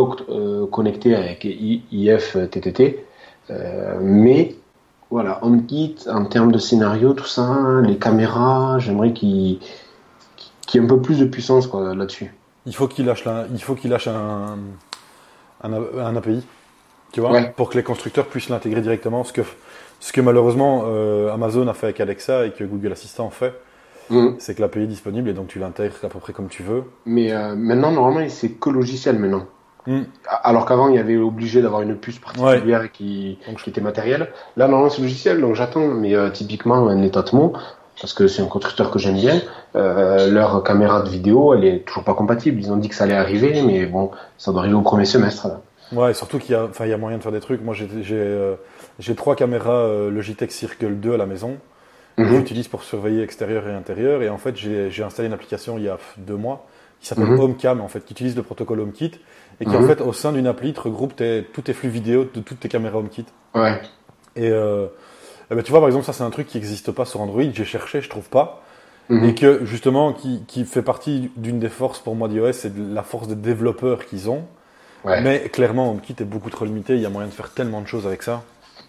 connecter 0.70 1.14
avec 1.14 1.44
I- 1.44 1.82
IF 1.92 2.36
TTT, 2.50 2.82
euh, 2.82 3.00
mais 4.00 4.56
voilà, 5.10 5.38
HomeKit 5.44 5.96
en 6.08 6.24
termes 6.24 6.50
de 6.52 6.58
scénario, 6.58 7.12
tout 7.12 7.26
ça, 7.26 7.80
les 7.84 7.96
caméras, 7.98 8.78
j'aimerais 8.78 9.12
qu'il 9.12 9.28
y 9.30 9.58
ait 10.74 10.80
un 10.80 10.86
peu 10.86 11.00
plus 11.00 11.18
de 11.20 11.24
puissance 11.26 11.68
là-dessus. 11.72 12.32
Il 12.66 12.74
faut 12.74 12.88
qu'il 12.88 13.06
lâche, 13.06 13.24
la- 13.24 13.44
il 13.52 13.62
faut 13.62 13.74
qu'il 13.74 13.90
lâche 13.90 14.08
un, 14.08 14.56
un, 15.62 15.72
un 15.72 16.16
API, 16.16 16.42
tu 17.12 17.20
vois, 17.20 17.30
Ouais. 17.32 17.52
pour 17.56 17.68
que 17.70 17.76
les 17.76 17.82
constructeurs 17.84 18.26
puissent 18.26 18.48
l'intégrer 18.48 18.80
directement. 18.80 19.22
Ce 19.24 19.32
que, 19.32 19.42
ce 20.00 20.12
que 20.12 20.20
malheureusement 20.20 20.84
euh, 20.86 21.32
Amazon 21.32 21.68
a 21.68 21.74
fait 21.74 21.86
avec 21.86 22.00
Alexa 22.00 22.46
et 22.46 22.50
que 22.52 22.64
Google 22.64 22.92
Assistant 22.92 23.30
fait, 23.30 23.54
Mhm. 24.10 24.34
c'est 24.38 24.54
que 24.54 24.60
l'API 24.60 24.80
est 24.80 24.86
disponible 24.86 25.28
et 25.30 25.32
donc 25.32 25.46
tu 25.48 25.58
l'intègres 25.58 25.94
à 26.02 26.08
peu 26.08 26.18
près 26.18 26.32
comme 26.34 26.48
tu 26.48 26.62
veux. 26.62 26.84
Mais 27.06 27.32
euh, 27.32 27.54
maintenant, 27.54 27.90
normalement, 27.92 28.28
c'est 28.28 28.50
que 28.50 28.68
logiciel 28.70 29.18
maintenant. 29.18 29.46
Mm. 29.86 30.02
Alors 30.42 30.66
qu'avant, 30.66 30.88
il 30.88 30.96
y 30.96 30.98
avait 30.98 31.16
obligé 31.16 31.60
d'avoir 31.62 31.82
une 31.82 31.96
puce 31.96 32.18
particulière 32.18 32.90
qui, 32.92 33.38
Donc, 33.46 33.62
qui 33.62 33.70
était 33.70 33.80
matérielle. 33.80 34.28
Là, 34.56 34.66
normalement, 34.68 34.90
c'est 34.90 35.02
logiciel, 35.02 35.40
donc 35.40 35.54
j'attends. 35.54 35.88
Mais 35.88 36.14
euh, 36.14 36.30
typiquement, 36.30 36.88
un 36.88 37.02
parce 38.00 38.12
que 38.12 38.26
c'est 38.26 38.42
un 38.42 38.46
constructeur 38.46 38.90
que 38.90 38.98
j'aime 38.98 39.14
bien, 39.14 39.40
euh, 39.76 40.28
leur 40.30 40.62
caméra 40.64 41.02
de 41.02 41.08
vidéo, 41.08 41.54
elle 41.54 41.64
est 41.64 41.84
toujours 41.86 42.02
pas 42.04 42.14
compatible. 42.14 42.60
Ils 42.60 42.72
ont 42.72 42.76
dit 42.76 42.88
que 42.88 42.94
ça 42.94 43.04
allait 43.04 43.14
arriver, 43.14 43.62
mais 43.62 43.86
bon, 43.86 44.10
ça 44.36 44.50
doit 44.50 44.62
arriver 44.62 44.74
au 44.74 44.82
premier 44.82 45.04
semestre. 45.04 45.46
Là. 45.48 45.60
Ouais, 45.92 46.10
et 46.10 46.14
surtout 46.14 46.38
qu'il 46.38 46.52
y 46.52 46.54
a, 46.54 46.64
enfin, 46.64 46.86
il 46.86 46.90
y 46.90 46.92
a 46.92 46.96
moyen 46.98 47.18
de 47.18 47.22
faire 47.22 47.32
des 47.32 47.40
trucs. 47.40 47.62
Moi, 47.62 47.74
j'ai, 47.74 47.88
j'ai, 48.02 48.16
euh, 48.16 48.54
j'ai 48.98 49.14
trois 49.14 49.36
caméras 49.36 49.72
euh, 49.84 50.10
Logitech 50.10 50.50
Circle 50.50 50.94
2 50.96 51.14
à 51.14 51.16
la 51.16 51.26
maison. 51.26 51.56
que 52.16 52.22
Mhm. 52.22 52.36
J'utilise 52.36 52.68
pour 52.68 52.82
surveiller 52.82 53.22
extérieur 53.22 53.66
et 53.68 53.72
intérieur. 53.72 54.22
Et 54.22 54.28
en 54.28 54.38
fait, 54.38 54.56
j'ai, 54.56 54.90
j'ai 54.90 55.02
installé 55.04 55.28
une 55.28 55.34
application 55.34 55.78
il 55.78 55.84
y 55.84 55.88
a 55.88 55.98
deux 56.18 56.36
mois 56.36 56.66
qui 57.00 57.06
s'appelle 57.08 57.26
Mhm. 57.26 57.40
HomeCam, 57.40 57.80
en 57.80 57.88
fait, 57.88 58.04
qui 58.04 58.12
utilise 58.12 58.34
le 58.36 58.42
protocole 58.42 58.80
HomeKit 58.80 59.12
et 59.60 59.64
qui, 59.64 59.76
en 59.76 59.80
Mhm. 59.80 59.88
fait, 59.88 60.00
au 60.00 60.12
sein 60.12 60.32
d'une 60.32 60.46
appli, 60.46 60.72
te 60.72 60.80
regroupe 60.80 61.16
tes, 61.16 61.46
tous 61.52 61.62
tes 61.62 61.72
flux 61.72 61.88
vidéo 61.88 62.24
de 62.24 62.40
toutes 62.40 62.60
tes 62.60 62.68
caméras 62.68 62.98
HomeKit. 62.98 63.26
Ouais. 63.54 63.80
Et 64.36 64.50
euh, 64.50 64.86
eh 65.50 65.54
ben, 65.54 65.62
tu 65.62 65.70
vois, 65.70 65.80
par 65.80 65.88
exemple, 65.88 66.04
ça, 66.06 66.12
c'est 66.12 66.24
un 66.24 66.30
truc 66.30 66.46
qui 66.46 66.56
n'existe 66.56 66.90
pas 66.92 67.04
sur 67.04 67.20
Android. 67.20 67.42
J'ai 67.52 67.64
cherché, 67.64 68.00
je 68.00 68.08
trouve 68.08 68.28
pas. 68.28 68.62
Mhm. 69.10 69.24
Et 69.24 69.34
que, 69.34 69.64
justement, 69.64 70.12
qui, 70.12 70.42
qui 70.46 70.64
fait 70.64 70.82
partie 70.82 71.30
d'une 71.36 71.58
des 71.58 71.68
forces 71.68 71.98
pour 72.00 72.14
moi 72.16 72.28
d'iOS, 72.28 72.52
c'est 72.52 72.72
la 72.76 73.02
force 73.02 73.28
des 73.28 73.34
développeurs 73.36 74.06
qu'ils 74.06 74.30
ont. 74.30 74.44
Ouais. 75.04 75.20
Mais 75.20 75.40
clairement, 75.50 75.90
HomeKit 75.90 76.16
est 76.20 76.24
beaucoup 76.24 76.48
trop 76.48 76.64
limité. 76.64 76.94
Il 76.94 77.00
y 77.02 77.06
a 77.06 77.10
moyen 77.10 77.28
de 77.28 77.34
faire 77.34 77.50
tellement 77.50 77.82
de 77.82 77.86
choses 77.86 78.06
avec 78.06 78.22
ça. 78.22 78.42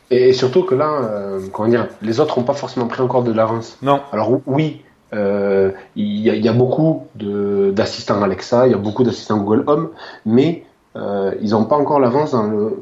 Et, 0.09 0.29
et 0.29 0.33
surtout 0.33 0.63
que 0.63 0.73
là, 0.75 0.89
euh, 1.03 1.41
comment 1.51 1.67
dire, 1.67 1.87
les 2.01 2.19
autres 2.21 2.39
n'ont 2.39 2.45
pas 2.45 2.53
forcément 2.53 2.87
pris 2.87 3.01
encore 3.01 3.23
de 3.23 3.33
l'avance. 3.33 3.77
Non. 3.81 4.01
Alors 4.13 4.39
oui, 4.45 4.84
euh, 5.13 5.71
il 5.95 6.19
y, 6.19 6.29
a, 6.29 6.35
il 6.35 6.43
y 6.43 6.49
a 6.49 6.53
beaucoup 6.53 7.07
d'assistants 7.15 8.21
Alexa, 8.21 8.67
il 8.67 8.71
y 8.71 8.73
a 8.73 8.77
beaucoup 8.77 9.03
d'assistants 9.03 9.37
Google 9.37 9.63
Home, 9.67 9.89
mais 10.25 10.63
euh, 10.95 11.33
ils 11.41 11.51
n'ont 11.51 11.65
pas 11.65 11.75
encore 11.77 11.99
l'avance 11.99 12.31
dans 12.31 12.43
le. 12.47 12.81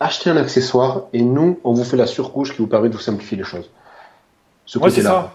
acheter 0.00 0.30
un 0.30 0.36
accessoire 0.36 1.02
et 1.12 1.22
nous, 1.22 1.58
on 1.64 1.72
vous 1.72 1.84
fait 1.84 1.96
la 1.96 2.06
surcouche 2.06 2.52
qui 2.52 2.58
vous 2.58 2.66
permet 2.68 2.88
de 2.88 2.94
vous 2.94 3.00
simplifier 3.00 3.36
les 3.36 3.44
choses. 3.44 3.70
Ce 4.66 4.78
Ouais, 4.78 4.90
c'est 4.90 5.02
côté-là. 5.02 5.10
ça. 5.10 5.30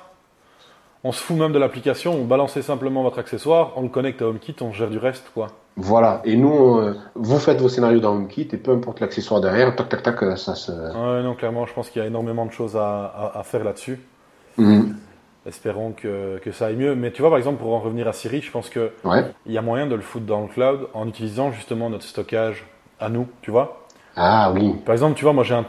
On 1.03 1.13
se 1.13 1.21
fout 1.21 1.37
même 1.37 1.53
de 1.53 1.59
l'application, 1.59 2.13
on 2.13 2.25
balancez 2.25 2.61
simplement 2.61 3.03
votre 3.03 3.19
accessoire, 3.19 3.71
on 3.77 3.83
le 3.83 3.89
connecte 3.89 4.21
à 4.21 4.25
HomeKit, 4.27 4.55
on 4.59 4.73
gère 4.73 4.89
du 4.89 4.97
reste, 4.97 5.31
quoi. 5.33 5.47
Voilà. 5.77 6.21
Et 6.25 6.35
nous, 6.35 6.49
on, 6.49 6.79
euh, 6.81 6.93
vous 7.15 7.39
faites 7.39 7.61
vos 7.61 7.69
scénarios 7.69 8.01
dans 8.01 8.11
HomeKit 8.15 8.49
et 8.51 8.57
peu 8.57 8.71
importe 8.71 8.99
l'accessoire 8.99 9.39
derrière, 9.39 9.73
tac 9.77 9.87
tac 9.87 10.03
tac, 10.03 10.37
ça 10.37 10.55
se. 10.55 10.71
Ouais, 10.73 11.23
non, 11.23 11.35
clairement, 11.35 11.65
je 11.65 11.73
pense 11.73 11.89
qu'il 11.89 12.01
y 12.01 12.03
a 12.03 12.07
énormément 12.07 12.45
de 12.45 12.51
choses 12.51 12.75
à, 12.75 13.05
à- 13.05 13.39
à 13.39 13.43
faire 13.43 13.63
là-dessus. 13.63 14.01
Mhm. 14.57 14.97
Espérons 15.49 15.91
que, 15.91 16.37
que 16.43 16.51
ça 16.53 16.67
aille 16.67 16.75
mieux. 16.77 16.95
Mais 16.95 17.11
tu 17.11 17.21
vois, 17.21 17.29
par 17.29 17.37
exemple, 17.37 17.57
pour 17.59 17.73
en 17.73 17.79
revenir 17.79 18.07
à 18.07 18.13
Siri, 18.13 18.41
je 18.41 18.51
pense 18.51 18.69
que 18.69 18.91
Ouais. 19.03 19.25
y 19.47 19.57
a 19.57 19.61
moyen 19.61 19.87
de 19.87 19.95
le 19.95 20.01
foutre 20.01 20.25
dans 20.25 20.41
le 20.41 20.47
cloud 20.47 20.87
en 20.93 21.07
utilisant 21.07 21.51
justement 21.51 21.89
notre 21.89 22.05
stockage 22.05 22.65
à 22.99 23.09
nous, 23.09 23.27
tu 23.41 23.51
vois. 23.51 23.85
Ah 24.15 24.51
oui. 24.53 24.75
Par 24.85 24.93
exemple, 24.93 25.15
tu 25.17 25.23
vois, 25.23 25.33
moi 25.33 25.43
j'ai 25.43 25.55
un- 25.55 25.63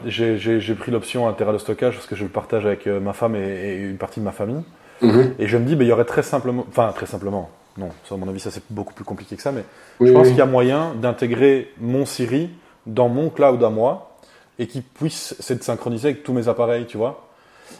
pris 0.74 0.90
l'option 0.90 1.26
1 1.28 1.32
Tera 1.32 1.52
de 1.52 1.58
stockage 1.58 1.94
parce 1.94 2.06
que 2.06 2.14
je 2.16 2.24
le 2.24 2.30
partage 2.30 2.66
avec 2.66 2.86
euh, 2.86 3.00
ma 3.00 3.12
femme 3.12 3.34
et, 3.36 3.38
et 3.40 3.76
une 3.76 3.96
partie 3.96 4.20
de 4.20 4.24
ma 4.24 4.32
famille. 4.32 4.62
Mhm. 5.02 5.34
Et 5.38 5.46
je 5.46 5.56
me 5.56 5.64
dis, 5.64 5.76
ben, 5.76 5.84
il 5.84 5.88
y 5.88 5.92
aurait 5.92 6.04
très 6.04 6.22
simplement, 6.22 6.64
enfin 6.68 6.92
très 6.94 7.06
simplement, 7.06 7.48
non, 7.78 7.88
ça, 8.04 8.16
à 8.16 8.18
mon 8.18 8.28
avis, 8.28 8.40
ça 8.40 8.50
c'est 8.50 8.62
beaucoup 8.68 8.92
plus 8.92 9.04
compliqué 9.04 9.34
que 9.36 9.42
ça, 9.42 9.52
mais 9.52 9.64
Oui, 10.00 10.08
je 10.08 10.12
pense 10.12 10.24
oui. 10.24 10.30
qu'il 10.30 10.38
y 10.38 10.42
a 10.42 10.46
moyen 10.46 10.92
d'intégrer 10.96 11.70
mon 11.80 12.04
Siri 12.04 12.50
dans 12.86 13.08
mon 13.08 13.30
cloud 13.30 13.62
à 13.64 13.70
moi 13.70 14.16
et 14.58 14.66
qu'il 14.66 14.82
puisse 14.82 15.36
s'être 15.40 15.62
synchronisé 15.64 16.08
avec 16.08 16.22
tous 16.22 16.32
mes 16.34 16.48
appareils, 16.48 16.84
tu 16.86 16.98
vois. 16.98 17.26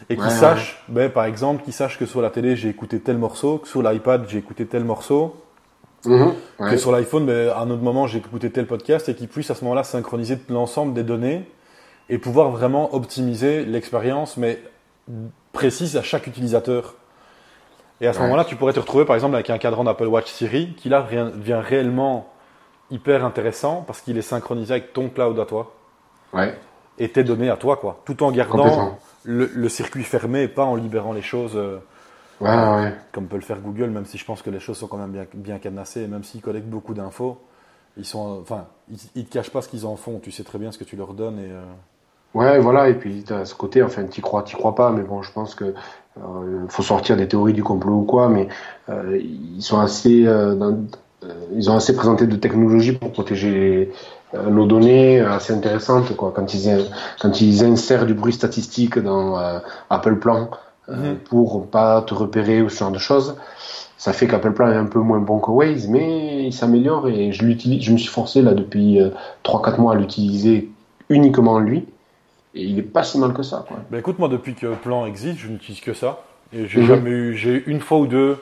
Et 0.09 0.15
qu'il 0.15 0.23
Ouais, 0.25 0.29
sache, 0.29 0.83
ben, 0.87 1.09
par 1.09 1.25
exemple, 1.25 1.63
qu'il 1.63 1.73
sache 1.73 1.97
que 1.99 2.05
sur 2.05 2.21
la 2.21 2.29
télé 2.29 2.55
j'ai 2.55 2.69
écouté 2.69 2.99
tel 2.99 3.17
morceau, 3.17 3.57
que 3.59 3.67
sur 3.67 3.81
l'iPad 3.81 4.25
j'ai 4.27 4.37
écouté 4.39 4.65
tel 4.65 4.83
morceau, 4.83 5.35
Mhm. 6.05 6.33
que 6.57 6.77
sur 6.77 6.91
l'iPhone, 6.91 7.25
ben, 7.25 7.49
à 7.49 7.59
un 7.61 7.69
autre 7.69 7.83
moment 7.83 8.07
j'ai 8.07 8.17
écouté 8.19 8.49
tel 8.51 8.65
podcast 8.67 9.07
et 9.09 9.15
qu'il 9.15 9.27
puisse 9.27 9.51
à 9.51 9.55
ce 9.55 9.63
moment-là 9.63 9.83
synchroniser 9.83 10.39
l'ensemble 10.49 10.93
des 10.93 11.03
données 11.03 11.47
et 12.09 12.17
pouvoir 12.17 12.49
vraiment 12.49 12.93
optimiser 12.95 13.63
l'expérience, 13.65 14.35
mais 14.37 14.59
précise 15.53 15.97
à 15.97 16.01
chaque 16.03 16.27
utilisateur. 16.27 16.95
Et 17.99 18.07
à 18.07 18.13
ce 18.13 18.17
Ouais. 18.17 18.23
moment-là, 18.25 18.45
tu 18.45 18.55
pourrais 18.55 18.73
te 18.73 18.79
retrouver 18.79 19.05
par 19.05 19.15
exemple 19.15 19.35
avec 19.35 19.49
un 19.51 19.57
cadran 19.59 19.83
d'Apple 19.83 20.07
Watch 20.07 20.31
Siri 20.31 20.73
qui 20.75 20.89
là 20.89 21.05
devient 21.35 21.59
réellement 21.61 22.27
hyper 22.89 23.23
intéressant 23.23 23.83
parce 23.85 24.01
qu'il 24.01 24.17
est 24.17 24.21
synchronisé 24.23 24.73
avec 24.73 24.93
ton 24.93 25.07
cloud 25.09 25.39
à 25.39 25.45
toi 25.45 25.71
Ouais. 26.33 26.57
et 26.97 27.09
tes 27.09 27.23
données 27.23 27.49
à 27.49 27.57
toi, 27.57 27.77
quoi. 27.77 28.01
Tout 28.05 28.23
en 28.23 28.31
gardant. 28.31 28.97
Le, 29.23 29.47
le 29.53 29.69
circuit 29.69 30.03
fermé 30.03 30.43
et 30.43 30.47
pas 30.47 30.65
en 30.65 30.75
libérant 30.75 31.13
les 31.13 31.21
choses 31.21 31.53
euh, 31.55 31.79
Ouais, 32.41 32.49
ouais. 32.49 32.93
comme 33.11 33.27
peut 33.27 33.35
le 33.35 33.41
faire 33.41 33.59
Google, 33.59 33.89
même 33.89 34.05
si 34.05 34.17
je 34.17 34.25
pense 34.25 34.41
que 34.41 34.49
les 34.49 34.59
choses 34.59 34.77
sont 34.77 34.87
quand 34.87 34.97
même 34.97 35.11
bien, 35.11 35.25
bien 35.33 35.59
cadenassées 35.59 36.01
et 36.03 36.07
même 36.07 36.23
s'ils 36.23 36.41
collectent 36.41 36.69
beaucoup 36.69 36.93
d'infos, 36.93 37.37
ils 37.97 38.05
sont, 38.05 38.39
enfin, 38.41 38.67
ils, 38.89 38.97
ils 39.15 39.25
te 39.25 39.33
cachent 39.33 39.49
pas 39.51 39.61
ce 39.61 39.67
qu'ils 39.69 39.85
en 39.85 39.95
font. 39.97 40.19
Tu 40.19 40.31
sais 40.31 40.43
très 40.43 40.57
bien 40.59 40.71
ce 40.71 40.77
que 40.77 40.83
tu 40.85 40.95
leur 40.95 41.13
donnes 41.13 41.39
et. 41.39 41.51
euh, 41.51 41.61
Ouais, 42.33 42.59
voilà, 42.59 42.87
et 42.87 42.93
puis 42.97 43.23
t'as 43.25 43.43
ce 43.45 43.53
côté, 43.55 43.83
enfin, 43.83 44.05
t'y 44.05 44.21
crois, 44.21 44.43
t'y 44.43 44.53
crois 44.55 44.73
pas, 44.73 44.91
mais 44.91 45.03
bon, 45.03 45.21
je 45.21 45.31
pense 45.33 45.53
que 45.53 45.73
euh, 46.17 46.65
faut 46.69 46.81
sortir 46.83 47.17
des 47.17 47.27
théories 47.27 47.51
du 47.53 47.61
complot 47.63 47.95
ou 47.99 48.03
quoi, 48.05 48.29
mais 48.29 48.47
ils 48.89 49.61
sont 49.61 49.79
assez, 49.79 50.23
dans- 50.25 50.77
ils 51.55 51.69
ont 51.69 51.75
assez 51.75 51.95
présenté 51.95 52.27
de 52.27 52.35
technologies 52.35 52.93
pour 52.93 53.11
protéger 53.11 53.91
euh, 54.33 54.49
nos 54.49 54.65
données, 54.65 55.19
euh, 55.19 55.31
assez 55.33 55.53
intéressantes, 55.53 56.15
quoi. 56.15 56.31
Quand 56.35 56.53
ils, 56.53 56.69
in- 56.69 56.85
quand 57.21 57.41
ils 57.41 57.63
insèrent 57.63 58.05
du 58.05 58.13
bruit 58.13 58.33
statistique 58.33 58.97
dans 58.99 59.37
euh, 59.39 59.59
Apple 59.89 60.15
Plan 60.17 60.49
euh, 60.89 61.11
Mhm. 61.11 61.15
pour 61.29 61.67
pas 61.67 62.01
te 62.01 62.13
repérer 62.13 62.61
ou 62.61 62.69
ce 62.69 62.79
genre 62.79 62.91
de 62.91 62.97
choses, 62.99 63.35
ça 63.97 64.13
fait 64.13 64.25
qu'Apple 64.27 64.51
Plan 64.53 64.71
est 64.71 64.75
un 64.75 64.85
peu 64.85 64.99
moins 64.99 65.19
bon 65.19 65.39
que 65.39 65.51
Waze, 65.51 65.87
mais 65.87 66.45
il 66.45 66.53
s'améliore 66.53 67.07
et 67.07 67.31
je 67.33 67.45
l'utilise, 67.45 67.83
je 67.83 67.91
me 67.91 67.97
suis 67.97 68.09
forcé 68.09 68.41
là 68.41 68.53
depuis 68.53 68.99
euh, 68.99 69.09
3-4 69.43 69.79
mois 69.79 69.93
à 69.93 69.95
l'utiliser 69.95 70.69
uniquement 71.09 71.59
lui. 71.59 71.85
Et 72.55 72.63
il 72.63 72.79
est 72.79 72.81
pas 72.83 73.03
si 73.03 73.17
mal 73.19 73.31
que 73.33 73.43
ça, 73.43 73.63
quoi. 73.67 73.77
Ben 73.91 73.99
écoute, 73.99 74.17
moi, 74.19 74.27
depuis 74.27 74.55
que 74.55 74.73
Plan 74.75 75.05
existe, 75.05 75.37
je 75.39 75.47
n'utilise 75.47 75.79
que 75.81 75.93
ça. 75.93 76.23
Et 76.51 76.67
j'ai 76.67 76.81
Mhm. 76.81 76.87
jamais 76.87 77.09
eu, 77.11 77.35
j'ai 77.37 77.63
une 77.67 77.79
fois 77.79 77.99
ou 77.99 78.07
deux, 78.07 78.37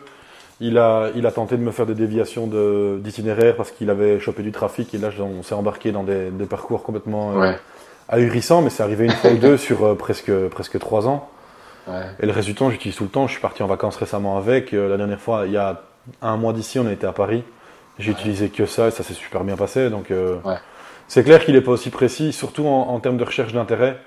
il 0.62 0.78
a, 0.78 1.10
il 1.16 1.26
a 1.26 1.32
tenté 1.32 1.56
de 1.58 1.62
me 1.62 1.72
faire 1.72 1.86
des 1.86 1.94
déviations 1.96 2.48
de, 2.48 3.00
d'itinéraire 3.02 3.56
parce 3.56 3.72
qu'il 3.72 3.90
avait 3.90 4.20
chopé 4.20 4.44
du 4.44 4.52
trafic 4.52 4.94
et 4.94 4.98
là, 4.98 5.10
on 5.20 5.42
s'est 5.44 5.56
embarqué 5.56 5.92
dans 5.92 6.04
des, 6.04 6.30
des 6.32 6.46
parcours 6.46 6.84
complètement 6.84 7.42
euh, 7.42 7.54
ahurissants, 8.10 8.62
mais 8.62 8.70
c'est 8.70 8.84
arrivé 8.84 9.06
une 9.06 9.12
fois 9.12 9.32
ou 9.32 9.38
deux 9.38 9.58
sur 9.58 9.86
euh, 9.86 9.96
presque, 9.96 10.32
presque 10.50 10.78
trois 10.80 11.08
ans. 11.08 11.30
ouais. 11.88 11.94
Et 12.20 12.26
le 12.26 12.54
temps, 12.54 12.70
j'utilise 12.70 12.96
tout 12.98 13.04
le 13.06 13.10
temps. 13.10 13.28
Je 13.28 13.34
suis 13.34 13.42
parti 13.42 13.64
en 13.64 13.68
vacances 13.68 13.96
récemment 13.98 14.38
avec. 14.38 14.74
Euh, 14.74 14.90
la 14.90 14.98
dernière 14.98 15.22
fois, 15.22 15.44
il 15.46 15.54
y 15.54 15.58
a 15.58 15.82
un 16.22 16.38
mois 16.38 16.54
d'ici, 16.54 16.80
on 16.80 16.88
a 16.88 16.92
été 16.92 17.06
à 17.08 17.12
Paris. 17.14 17.44
J'ai 17.98 18.12
utilisé 18.12 18.50
que 18.50 18.66
ça 18.66 18.88
et 18.88 18.92
ça 18.92 19.04
s'est 19.04 19.14
super 19.14 19.44
bien 19.44 19.56
passé. 19.58 19.90
Donc, 19.90 20.12
euh, 20.12 20.36
Ouais. 20.44 20.56
c'est 21.08 21.24
clair 21.24 21.44
qu'il 21.44 21.56
n'est 21.56 21.62
pas 21.62 21.72
aussi 21.72 21.90
précis, 21.90 22.32
surtout 22.34 22.66
en, 22.66 22.90
en 22.90 23.00
termes 23.00 23.18
de 23.18 23.24
recherche 23.24 23.54
d'intérêt. 23.54 23.98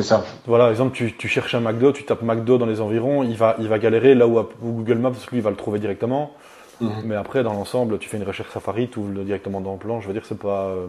C'est 0.00 0.08
ça. 0.08 0.24
Voilà, 0.46 0.64
par 0.64 0.70
exemple, 0.70 0.96
tu, 0.96 1.14
tu 1.14 1.28
cherches 1.28 1.54
un 1.54 1.60
McDo, 1.60 1.92
tu 1.92 2.04
tapes 2.04 2.22
McDo 2.22 2.56
dans 2.56 2.64
les 2.64 2.80
environs, 2.80 3.22
il 3.22 3.36
va, 3.36 3.54
il 3.58 3.68
va 3.68 3.78
galérer 3.78 4.14
là 4.14 4.26
où, 4.26 4.38
où 4.38 4.72
Google 4.72 4.96
Maps, 4.96 5.10
lui, 5.30 5.38
il 5.38 5.42
va 5.42 5.50
le 5.50 5.56
trouver 5.56 5.78
directement. 5.78 6.32
Mhm. 6.80 7.02
Mais 7.04 7.14
après, 7.16 7.42
dans 7.42 7.52
l'ensemble, 7.52 7.98
tu 7.98 8.08
fais 8.08 8.16
une 8.16 8.24
recherche 8.24 8.50
Safari, 8.50 8.88
tu 8.88 8.98
ouvres 8.98 9.22
directement 9.24 9.60
dans 9.60 9.72
le 9.72 9.78
plan. 9.78 10.00
Je 10.00 10.06
veux 10.06 10.14
dire, 10.14 10.24
c'est 10.24 10.38
pas, 10.38 10.68
euh, 10.68 10.86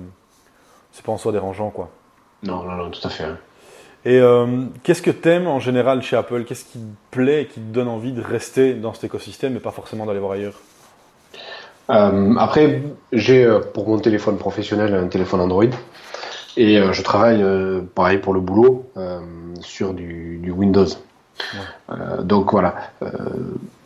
c'est 0.93 1.03
pas 1.03 1.11
en 1.11 1.17
soi 1.17 1.33
dérangeant, 1.33 1.71
quoi. 1.71 1.89
Non, 2.43 2.63
non, 2.63 2.75
non, 2.75 2.89
tout 2.89 3.05
à 3.05 3.09
fait. 3.09 3.25
hein. 3.25 3.37
Et 4.05 4.19
euh, 4.19 4.47
qu'est-ce 4.83 5.01
que 5.01 5.11
t'aimes 5.11 5.47
en 5.47 5.59
général 5.59 6.01
chez 6.01 6.15
Apple? 6.15 6.45
Qu'est-ce 6.45 6.63
qui 6.63 6.79
te 6.79 7.15
plaît 7.15 7.41
et 7.41 7.45
qui 7.47 7.59
te 7.59 7.73
donne 7.73 7.89
envie 7.89 8.13
de 8.13 8.21
rester 8.21 8.73
dans 8.75 8.93
cet 8.93 9.03
écosystème 9.03 9.57
et 9.57 9.59
pas 9.59 9.71
forcément 9.71 10.05
d'aller 10.05 10.19
voir 10.19 10.31
ailleurs? 10.31 10.55
Euh, 11.89 12.35
après, 12.37 12.81
j'ai 13.11 13.59
pour 13.73 13.89
mon 13.89 13.99
téléphone 13.99 14.37
professionnel 14.37 14.95
un 14.95 15.07
téléphone 15.07 15.41
Android 15.41 15.65
et 16.57 16.77
euh, 16.79 16.93
je 16.93 17.01
travaille 17.01 17.41
euh, 17.41 17.81
pareil 17.95 18.17
pour 18.17 18.33
le 18.33 18.39
boulot 18.39 18.89
euh, 18.97 19.19
sur 19.61 19.93
du, 19.93 20.37
du 20.37 20.51
Windows. 20.51 20.87
Donc 22.23 22.51
voilà, 22.51 22.75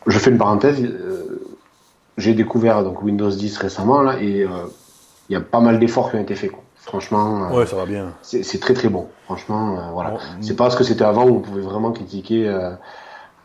je 0.07 0.19
fais 0.19 0.29
une 0.29 0.37
parenthèse. 0.37 0.83
j'ai 2.17 2.33
découvert 2.33 2.83
donc 2.83 3.01
Windows 3.01 3.29
10 3.29 3.57
récemment 3.57 4.01
là 4.01 4.17
et 4.21 4.45
il 5.29 5.33
y 5.33 5.35
a 5.35 5.41
pas 5.41 5.59
mal 5.61 5.79
d'efforts 5.79 6.11
qui 6.11 6.17
ont 6.17 6.21
été 6.21 6.35
faits. 6.35 6.51
quoi. 6.51 6.61
Franchement, 6.77 7.49
Ouais, 7.51 7.65
ça 7.65 7.75
va 7.77 7.85
bien. 7.85 8.13
c'est 8.21 8.59
très 8.59 8.73
très 8.73 8.89
bon. 8.89 9.07
Franchement, 9.25 9.91
voilà. 9.93 10.11
Bon, 10.11 10.17
C'est 10.41 10.55
pas 10.55 10.69
ce 10.69 10.75
que 10.77 10.83
c'était 10.83 11.03
avant 11.05 11.25
où 11.25 11.37
on 11.37 11.39
pouvait 11.39 11.61
vraiment 11.61 11.91
critiquer 11.91 12.47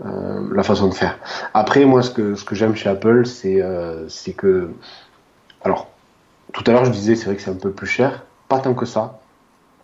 euh, 0.04 0.48
la 0.52 0.62
façon 0.62 0.88
de 0.88 0.94
faire. 0.94 1.18
Après, 1.54 1.84
moi, 1.84 2.02
ce 2.02 2.10
que 2.10 2.34
ce 2.34 2.44
que 2.44 2.54
j'aime 2.54 2.74
chez 2.74 2.88
Apple, 2.88 3.26
c'est 3.26 3.60
euh, 3.62 4.08
c'est 4.08 4.32
que, 4.32 4.70
alors, 5.62 5.88
tout 6.52 6.64
à 6.66 6.72
l'heure, 6.72 6.84
je 6.84 6.90
disais, 6.90 7.16
c'est 7.16 7.26
vrai 7.26 7.36
que 7.36 7.42
c'est 7.42 7.50
un 7.50 7.54
peu 7.54 7.70
plus 7.70 7.86
cher, 7.86 8.24
pas 8.50 8.58
tant 8.58 8.74
que 8.74 8.84
ça. 8.94 9.02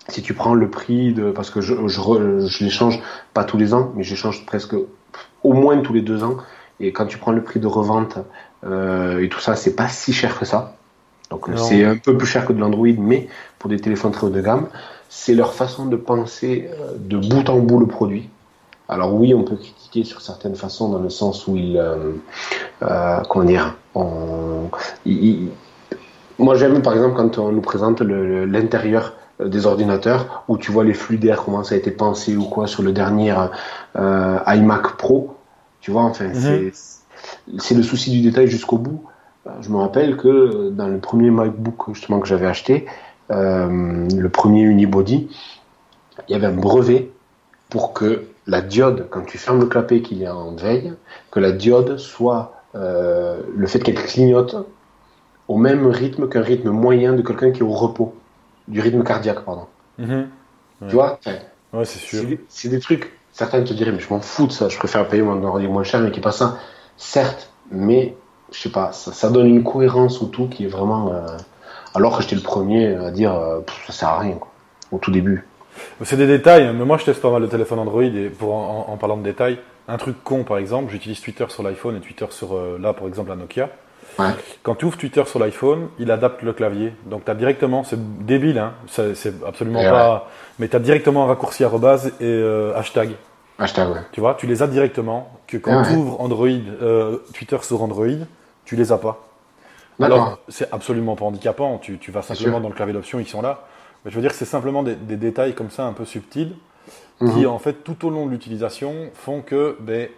Si 0.09 0.21
tu 0.23 0.35
prends 0.35 0.55
le 0.55 0.69
prix 0.79 1.13
de, 1.19 1.31
parce 1.31 1.51
que 1.51 1.61
je 1.67 1.75
je, 1.89 2.01
re- 2.01 3.01
pas 3.33 3.45
tous 3.45 3.57
les 3.63 3.73
ans, 3.77 3.93
mais 3.95 4.03
je 4.05 4.11
les 4.11 4.17
change 4.25 4.45
presque 4.47 4.75
au 5.43 5.53
moins 5.63 5.77
tous 5.87 5.95
les 5.99 6.03
deux 6.11 6.23
ans. 6.23 6.37
Et 6.79 6.93
quand 6.93 7.07
tu 7.07 7.17
prends 7.19 7.33
le 7.33 7.43
prix 7.43 7.59
de 7.59 7.67
revente 7.67 8.19
euh, 8.65 9.23
et 9.25 9.29
tout 9.31 9.41
ça, 9.41 9.57
c'est 9.57 9.75
pas 9.75 9.89
si 9.89 10.13
cher 10.13 10.39
que 10.39 10.45
ça. 10.45 10.61
Donc 11.31 11.49
c'est 11.57 11.83
un 11.85 11.97
peu 11.97 12.13
plus 12.19 12.27
cher 12.35 12.45
que 12.47 12.53
de 12.53 12.61
l'Android, 12.61 12.95
mais 12.99 13.29
pour 13.59 13.69
des 13.71 13.81
téléphones 13.81 14.13
très 14.13 14.27
haut 14.27 14.31
de 14.31 14.41
gamme, 14.49 14.67
c'est 15.09 15.35
leur 15.35 15.53
façon 15.55 15.87
de 15.87 15.97
penser 15.97 16.69
euh, 16.73 16.93
de 17.13 17.17
bout 17.17 17.49
en 17.49 17.59
bout 17.59 17.81
le 17.81 17.87
produit. 17.87 18.29
Alors 18.89 19.13
oui, 19.15 19.35
on 19.35 19.43
peut 19.43 19.57
critiquer 19.57 20.05
sur 20.05 20.21
certaines 20.21 20.55
façons 20.55 20.89
dans 20.95 21.01
le 21.01 21.11
sens 21.11 21.49
où 21.49 21.57
ils, 21.57 21.77
euh, 21.77 22.13
euh, 22.83 23.21
comment 23.29 23.45
dire, 23.45 23.75
on, 23.95 24.71
ils- 25.05 25.49
moi 26.39 26.55
j'aime 26.55 26.83
par 26.83 26.95
exemple 26.95 27.17
quand 27.17 27.39
on 27.39 27.53
nous 27.53 27.61
présente 27.61 28.01
l'intérieur 28.03 29.15
euh, 29.41 29.49
des 29.49 29.67
ordinateurs 29.67 30.45
où 30.49 30.59
tu 30.59 30.71
vois 30.73 30.85
les 30.85 30.95
flux 30.95 31.19
d'air 31.19 31.43
comment 31.45 31.65
ça 31.65 31.75
a 31.75 31.79
été 31.79 31.91
pensé 31.91 32.37
ou 32.37 32.45
quoi 32.45 32.67
sur 32.67 32.83
le 32.83 32.93
dernier 32.93 33.35
euh, 33.97 34.39
iMac 34.47 34.97
Pro, 34.97 35.37
tu 35.81 35.91
vois, 35.91 36.03
enfin 36.03 36.31
c'est 36.35 36.73
c'est 37.59 37.75
le 37.75 37.83
souci 37.83 38.11
du 38.11 38.21
détail 38.21 38.47
jusqu'au 38.49 38.79
bout. 38.79 39.03
Euh, 39.47 39.51
Je 39.61 39.71
me 39.71 39.77
rappelle 39.77 40.17
que 40.17 40.29
euh, 40.29 40.71
dans 40.71 40.89
le 40.89 40.99
premier 40.99 41.31
MacBook 41.31 41.95
justement 41.95 42.21
que 42.21 42.29
j'avais 42.29 42.47
acheté, 42.47 42.87
euh, 43.31 44.07
le 44.15 44.29
premier 44.29 44.63
unibody, 44.63 45.29
il 46.29 46.33
y 46.33 46.35
avait 46.35 46.47
un 46.47 46.53
brevet 46.53 47.11
pour 47.69 47.93
que 47.93 48.25
la 48.47 48.61
diode, 48.61 49.09
quand 49.11 49.23
tu 49.23 49.39
fermes 49.39 49.61
le 49.61 49.67
clapet 49.67 50.03
qu'il 50.03 50.23
est 50.23 50.29
en 50.29 50.55
veille, 50.55 50.93
que 51.31 51.41
la 51.41 51.51
diode 51.53 51.99
soit 51.99 52.55
euh, 52.75 53.41
le 53.57 53.67
fait 53.67 53.81
qu'elle 53.81 53.97
clignote 53.97 54.57
au 55.49 55.57
même 55.57 55.87
rythme 55.87 56.29
qu'un 56.29 56.43
rythme 56.43 56.71
moyen 56.71 57.13
de 57.13 57.23
quelqu'un 57.23 57.51
qui 57.53 57.61
est 57.61 57.65
au 57.65 57.71
repos, 57.73 58.15
du 58.69 58.81
rythme 58.81 59.03
cardiaque, 59.05 59.45
pardon. 59.45 59.67
Mhm. 59.99 60.29
Ouais. 60.83 60.89
Tu 60.89 60.95
vois 60.95 61.19
Ouais, 61.73 61.85
c'est 61.85 61.99
sûr. 61.99 62.25
c'est 62.49 62.69
des, 62.69 62.81
trucs, 62.81 63.13
certains 63.33 63.63
te 63.63 63.73
diraient, 63.73 63.93
mais 63.93 64.01
je 64.01 64.13
m'en 64.13 64.21
fous 64.21 64.47
de 64.47 64.53
ça, 64.53 64.69
je 64.69 64.79
préfère 64.79 65.07
payer 65.09 65.23
mon 65.23 65.43
ordi 65.45 65.67
moins 65.69 65.85
cher, 65.85 66.01
mais 66.01 66.11
qui 66.11 66.19
est 66.21 66.23
pas 66.23 66.33
ça. 66.33 66.59
Certes, 66.97 67.51
mais 67.71 68.15
je 68.53 68.59
sais 68.61 68.71
pas, 68.71 68.93
ça, 68.93 69.13
ça 69.13 69.31
donne 69.31 69.47
une 69.47 69.63
cohérence 69.65 70.23
au 70.23 70.27
tout 70.27 70.49
qui 70.49 70.65
est 70.65 70.69
vraiment. 70.69 71.13
euh, 71.13 71.27
alors 71.95 72.17
que 72.17 72.23
j'étais 72.23 72.37
le 72.37 72.43
premier 72.43 72.95
à 72.95 73.11
dire, 73.11 73.35
euh, 73.35 73.61
ça 73.87 73.93
sert 73.93 74.09
à 74.09 74.19
rien, 74.21 74.35
quoi, 74.37 74.49
au 74.93 74.99
tout 74.99 75.11
début. 75.11 75.47
C'est 76.03 76.17
des 76.17 76.27
détails, 76.27 76.73
mais 76.75 76.85
moi 76.87 76.97
je 76.99 77.05
teste 77.05 77.21
pas 77.21 77.31
mal 77.31 77.43
de 77.43 77.47
téléphone 77.47 77.79
Android 77.79 78.03
et 78.03 78.31
pour 78.31 78.55
en, 78.55 78.87
en- 78.89 78.93
en 78.93 78.97
parlant 78.97 79.17
de 79.19 79.23
détails, 79.23 79.59
un 79.89 79.99
truc 79.99 80.23
con 80.25 80.43
par 80.45 80.57
exemple, 80.59 80.91
j'utilise 80.91 81.21
Twitter 81.21 81.45
sur 81.49 81.63
l'iPhone 81.63 81.97
et 81.97 82.01
Twitter 82.01 82.27
sur 82.31 82.55
euh, 82.57 82.79
là 82.81 82.93
par 82.95 83.07
exemple 83.09 83.29
la 83.29 83.37
Nokia. 83.37 83.69
Ouais. 84.19 84.31
Quand 84.63 84.75
tu 84.77 84.85
ouvres 84.87 84.97
Twitter 84.97 85.23
sur 85.27 85.39
l'iPhone, 85.39 85.89
il 85.99 86.11
adapte 86.11 86.43
le 86.43 86.53
clavier. 86.53 86.93
Donc 87.07 87.25
tu 87.25 87.31
as 87.31 87.35
directement, 87.35 87.85
c'est 87.85 88.25
débile, 88.25 88.59
hein, 88.59 88.73
c'est 88.87 89.45
absolument 89.47 89.81
Et 89.81 89.89
pas. 89.89 90.29
Mais 90.59 90.69
tu 90.69 90.77
as 90.77 90.79
directement 90.81 91.25
un 91.25 91.27
raccourci 91.27 91.65
arrobase 91.65 92.09
et 92.21 92.25
euh, 92.25 92.75
hashtag. 92.77 93.11
Hashtag, 93.59 93.89
ouais. 93.91 94.01
Tu 94.13 94.21
vois, 94.21 94.35
tu 94.35 94.47
les 94.47 94.63
as 94.63 94.67
directement. 94.67 95.31
Que 95.47 95.57
quand 95.59 95.83
tu 95.85 95.95
ouvres 95.95 96.21
Android, 96.21 96.49
euh, 96.49 97.19
Twitter 97.35 97.59
sur 97.63 97.83
Android, 97.83 98.07
tu 98.65 98.77
les 98.77 98.93
as 98.93 98.99
pas. 98.99 99.23
Alors, 100.01 100.39
c'est 100.49 100.71
absolument 100.73 101.17
pas 101.17 101.25
handicapant. 101.25 101.79
Tu, 101.79 101.99
tu 101.99 102.11
vas 102.11 102.23
simplement 102.23 102.61
dans 102.61 102.69
le 102.69 102.75
clavier 102.75 102.93
d'options, 102.93 103.19
ils 103.19 103.27
sont 103.29 103.41
là. 103.43 103.65
Mais 104.05 104.11
je 104.11 104.17
veux 104.17 104.23
dire, 104.23 104.33
c'est 104.33 104.45
simplement 104.45 104.83
des, 104.83 104.95
des 104.95 105.17
détails 105.17 105.55
comme 105.55 105.71
ça, 105.71 105.85
un 105.85 105.93
peu 105.93 106.05
subtils, 106.05 106.53
Mhm. 107.19 107.33
qui, 107.33 107.47
en 107.47 107.59
fait, 107.59 107.83
tout 107.83 108.07
au 108.07 108.11
long 108.11 108.27
de 108.27 108.31
l'utilisation, 108.31 108.93
font 109.15 109.41
que 109.41 109.77
ben, 109.81 110.09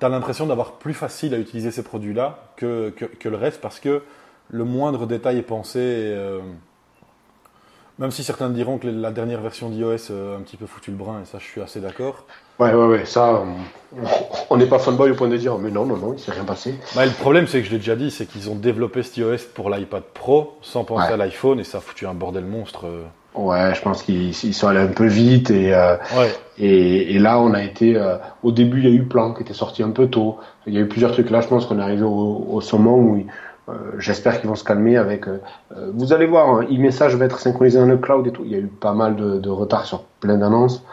tu 0.00 0.06
as 0.06 0.08
l'impression 0.08 0.46
d'avoir 0.46 0.72
plus 0.72 0.94
facile 0.94 1.34
à 1.34 1.38
utiliser 1.38 1.70
ces 1.70 1.82
produits-là 1.82 2.38
que, 2.56 2.90
que, 2.90 3.04
que 3.04 3.28
le 3.28 3.36
reste, 3.36 3.60
parce 3.60 3.80
que 3.80 4.02
le 4.50 4.64
moindre 4.64 5.06
détail 5.06 5.38
est 5.38 5.42
pensé. 5.42 5.78
et, 5.78 5.82
euh, 6.14 6.40
même 8.00 8.10
si 8.10 8.24
certains 8.24 8.50
diront 8.50 8.78
que 8.78 8.88
la 8.88 9.12
dernière 9.12 9.40
version 9.40 9.70
d'iOS 9.70 10.10
euh, 10.10 10.34
a 10.34 10.38
un 10.38 10.42
petit 10.42 10.56
peu 10.56 10.66
foutu 10.66 10.90
le 10.90 10.96
brin, 10.96 11.20
et 11.22 11.24
ça, 11.26 11.38
je 11.38 11.44
suis 11.44 11.60
assez 11.60 11.80
d'accord. 11.80 12.24
Ouais, 12.58 12.74
ouais, 12.74 12.86
ouais, 12.86 13.04
ça, 13.04 13.40
on- 13.94 14.02
on 14.50 14.56
n'est 14.56 14.66
pas 14.66 14.80
fanboy 14.80 15.12
au 15.12 15.14
point 15.14 15.28
de 15.28 15.36
dire, 15.36 15.56
mais 15.58 15.70
non, 15.70 15.86
non, 15.86 15.96
non, 15.96 16.12
il 16.12 16.18
s'est 16.18 16.32
rien 16.32 16.44
passé. 16.44 16.74
Bah, 16.96 17.06
le 17.06 17.12
problème, 17.12 17.46
c'est 17.46 17.60
que 17.60 17.66
je 17.66 17.70
l'ai 17.70 17.78
déjà 17.78 17.94
dit, 17.94 18.10
c'est 18.10 18.26
qu'ils 18.26 18.50
ont 18.50 18.56
développé 18.56 19.04
cet 19.04 19.16
iOS 19.18 19.36
pour 19.54 19.70
l'iPad 19.70 20.02
Pro 20.12 20.58
sans 20.60 20.82
penser 20.84 21.06
Ouais. 21.06 21.12
à 21.12 21.16
l'iPhone, 21.16 21.60
et 21.60 21.64
ça 21.64 21.78
a 21.78 21.80
foutu 21.80 22.04
un 22.08 22.14
bordel 22.14 22.44
monstre. 22.44 22.86
Ouais, 23.34 23.74
je 23.74 23.82
pense 23.82 24.02
qu'ils 24.04 24.28
ils 24.30 24.54
sont 24.54 24.68
allés 24.68 24.78
un 24.80 24.86
peu 24.86 25.06
vite 25.06 25.50
et, 25.50 25.74
euh, 25.74 25.96
Ouais. 26.16 26.32
et, 26.56 27.14
et 27.16 27.18
là, 27.18 27.40
on 27.40 27.52
a 27.52 27.62
été. 27.64 27.96
euh, 27.96 28.16
au 28.44 28.52
début, 28.52 28.78
il 28.78 28.84
y 28.88 28.92
a 28.92 28.94
eu 28.94 29.02
Plan 29.04 29.34
qui 29.34 29.42
était 29.42 29.54
sorti 29.54 29.82
un 29.82 29.90
peu 29.90 30.06
tôt. 30.06 30.38
Il 30.66 30.74
y 30.74 30.78
a 30.78 30.80
eu 30.80 30.86
plusieurs 30.88 31.10
trucs. 31.12 31.30
Là, 31.30 31.40
je 31.40 31.48
pense 31.48 31.66
qu'on 31.66 31.78
est 31.80 31.82
arrivé 31.82 32.02
au, 32.04 32.46
au 32.48 32.60
sommet 32.60 32.90
où 32.90 33.26
euh, 33.68 33.72
j'espère 33.98 34.40
qu'ils 34.40 34.48
vont 34.48 34.54
se 34.54 34.62
calmer 34.62 34.96
avec. 34.96 35.26
euh, 35.26 35.40
euh, 35.76 35.90
vous 35.94 36.12
allez 36.12 36.26
voir, 36.26 36.48
hein, 36.48 36.64
e-message 36.70 37.16
va 37.16 37.24
être 37.24 37.40
synchronisé 37.40 37.78
dans 37.80 37.86
le 37.86 37.98
cloud 37.98 38.24
et 38.26 38.30
tout. 38.30 38.42
Il 38.44 38.52
y 38.52 38.54
a 38.54 38.58
eu 38.58 38.66
pas 38.68 38.92
mal 38.92 39.16
de, 39.16 39.38
de 39.40 39.50
retard 39.50 39.84
sur 39.84 40.04
plein 40.20 40.36
d'annonces. 40.36 40.84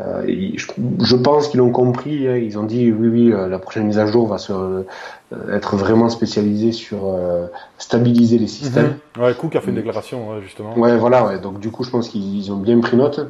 Euh, 0.00 0.52
je, 0.56 0.66
je 1.02 1.16
pense 1.16 1.48
qu'ils 1.48 1.58
l'ont 1.58 1.70
compris. 1.70 2.26
hein. 2.26 2.36
Ils 2.36 2.58
ont 2.58 2.62
dit 2.62 2.90
oui, 2.90 3.08
oui, 3.08 3.32
euh, 3.32 3.46
la 3.48 3.58
prochaine 3.58 3.86
mise 3.86 3.98
à 3.98 4.06
jour 4.06 4.26
va 4.26 4.38
se, 4.38 4.52
euh, 4.52 4.84
être 5.52 5.76
vraiment 5.76 6.08
spécialisée 6.08 6.72
sur 6.72 7.00
euh, 7.04 7.46
stabiliser 7.76 8.38
les 8.38 8.46
systèmes. 8.46 8.96
Mhm. 9.16 9.22
Ouais, 9.22 9.34
Cook 9.34 9.54
a 9.56 9.60
fait 9.60 9.68
une 9.68 9.76
déclaration, 9.76 10.40
justement. 10.40 10.78
Ouais, 10.78 10.96
voilà, 10.96 11.26
ouais. 11.26 11.38
Donc, 11.38 11.60
du 11.60 11.70
coup, 11.70 11.84
je 11.84 11.90
pense 11.90 12.08
qu'ils 12.08 12.50
ont 12.50 12.56
bien 12.56 12.80
pris 12.80 12.96
note. 12.96 13.20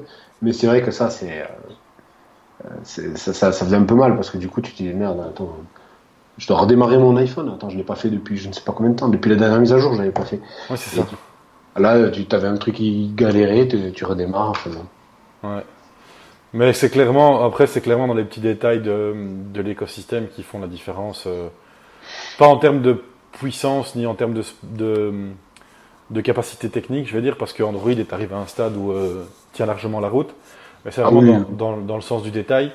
Mais 0.40 0.52
c'est 0.52 0.66
vrai 0.68 0.82
que 0.82 0.92
ça, 0.92 1.10
c'est. 1.10 1.44
ça, 2.84 3.02
ça, 3.16 3.52
ça 3.52 3.64
faisait 3.64 3.76
un 3.76 3.82
peu 3.84 3.94
mal 3.94 4.14
parce 4.14 4.30
que 4.30 4.38
du 4.38 4.48
coup, 4.48 4.60
tu 4.60 4.72
te 4.72 4.76
dis 4.82 4.88
merde, 4.92 5.20
attends. 5.20 5.56
Je 6.38 6.46
dois 6.46 6.58
redémarrer 6.58 6.96
mon 6.98 7.16
iPhone. 7.16 7.50
Attends, 7.54 7.68
je 7.70 7.76
l'ai 7.76 7.82
pas 7.84 7.94
fait 7.96 8.08
depuis 8.08 8.36
je 8.38 8.48
ne 8.48 8.52
sais 8.52 8.62
pas 8.62 8.72
combien 8.72 8.92
de 8.92 8.96
temps. 8.96 9.08
Depuis 9.08 9.28
la 9.30 9.36
dernière 9.36 9.60
mise 9.60 9.72
à 9.72 9.78
jour, 9.78 9.92
je 9.94 9.98
l'avais 9.98 10.12
pas 10.12 10.24
fait. 10.24 10.40
Ouais, 10.70 10.76
c'est 10.76 10.96
ça. 10.96 11.06
Là, 11.76 12.08
tu 12.10 12.24
avais 12.34 12.48
un 12.48 12.56
truc 12.56 12.74
qui 12.76 13.12
galérait, 13.14 13.66
tu, 13.68 13.92
tu 13.92 14.04
redémarres. 14.04 14.50
enfin. 14.50 14.70
Ouais. 15.42 15.64
Mais 16.52 16.72
c'est 16.74 16.90
clairement, 16.90 17.44
après, 17.44 17.66
c'est 17.66 17.80
clairement 17.80 18.06
dans 18.06 18.14
les 18.14 18.24
petits 18.24 18.40
détails 18.40 18.80
de, 18.80 19.14
de 19.52 19.62
l'écosystème 19.62 20.28
qui 20.28 20.42
font 20.42 20.60
la 20.60 20.66
différence. 20.66 21.24
euh, 21.26 21.48
pas 22.38 22.46
en 22.46 22.58
termes 22.58 22.82
de 22.82 23.02
puissance 23.32 23.96
ni 23.96 24.06
en 24.06 24.14
termes 24.14 24.34
de, 24.34 24.42
de, 24.64 25.12
de 26.10 26.20
capacité 26.20 26.70
technique, 26.70 27.08
je 27.08 27.14
vais 27.14 27.22
dire, 27.22 27.36
parce 27.38 27.52
que 27.52 27.62
Android 27.62 27.90
est 27.92 28.12
arrivé 28.12 28.34
à 28.34 28.38
un 28.38 28.46
stade 28.46 28.76
où 28.76 28.92
euh, 28.92 29.24
tient 29.52 29.66
largement 29.66 30.00
la 30.00 30.08
route. 30.08 30.34
Mais 30.84 30.90
c'est 30.92 31.02
Ah 31.02 31.10
vraiment 31.10 31.22
oui. 31.22 31.22
dans, 31.22 31.40
dans, 31.40 31.78
dans 31.78 31.96
le 31.96 32.02
sens 32.02 32.22
du 32.22 32.30
détail 32.32 32.72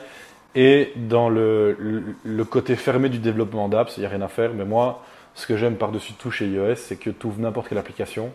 et 0.56 0.94
dans 0.96 1.30
le, 1.30 1.76
le, 1.80 2.04
le 2.24 2.46
côté 2.46 2.76
fermé 2.76 3.10
du 3.10 3.20
développement 3.20 3.70
d'apps. 3.70 3.98
Il 3.98 4.02
n'y 4.02 4.06
a 4.08 4.10
rien 4.10 4.22
à 4.22 4.30
faire. 4.30 4.54
Mais 4.54 4.66
moi, 4.66 5.04
ce 5.36 5.48
que 5.48 5.58
j'aime 5.58 5.76
par-dessus 5.78 6.14
tout 6.14 6.32
chez 6.32 6.48
iOS, 6.48 6.76
c'est 6.76 6.98
que 6.98 7.10
tu 7.12 7.28
ouvres 7.28 7.42
n'importe 7.42 7.70
quelle 7.70 7.78
application, 7.80 8.32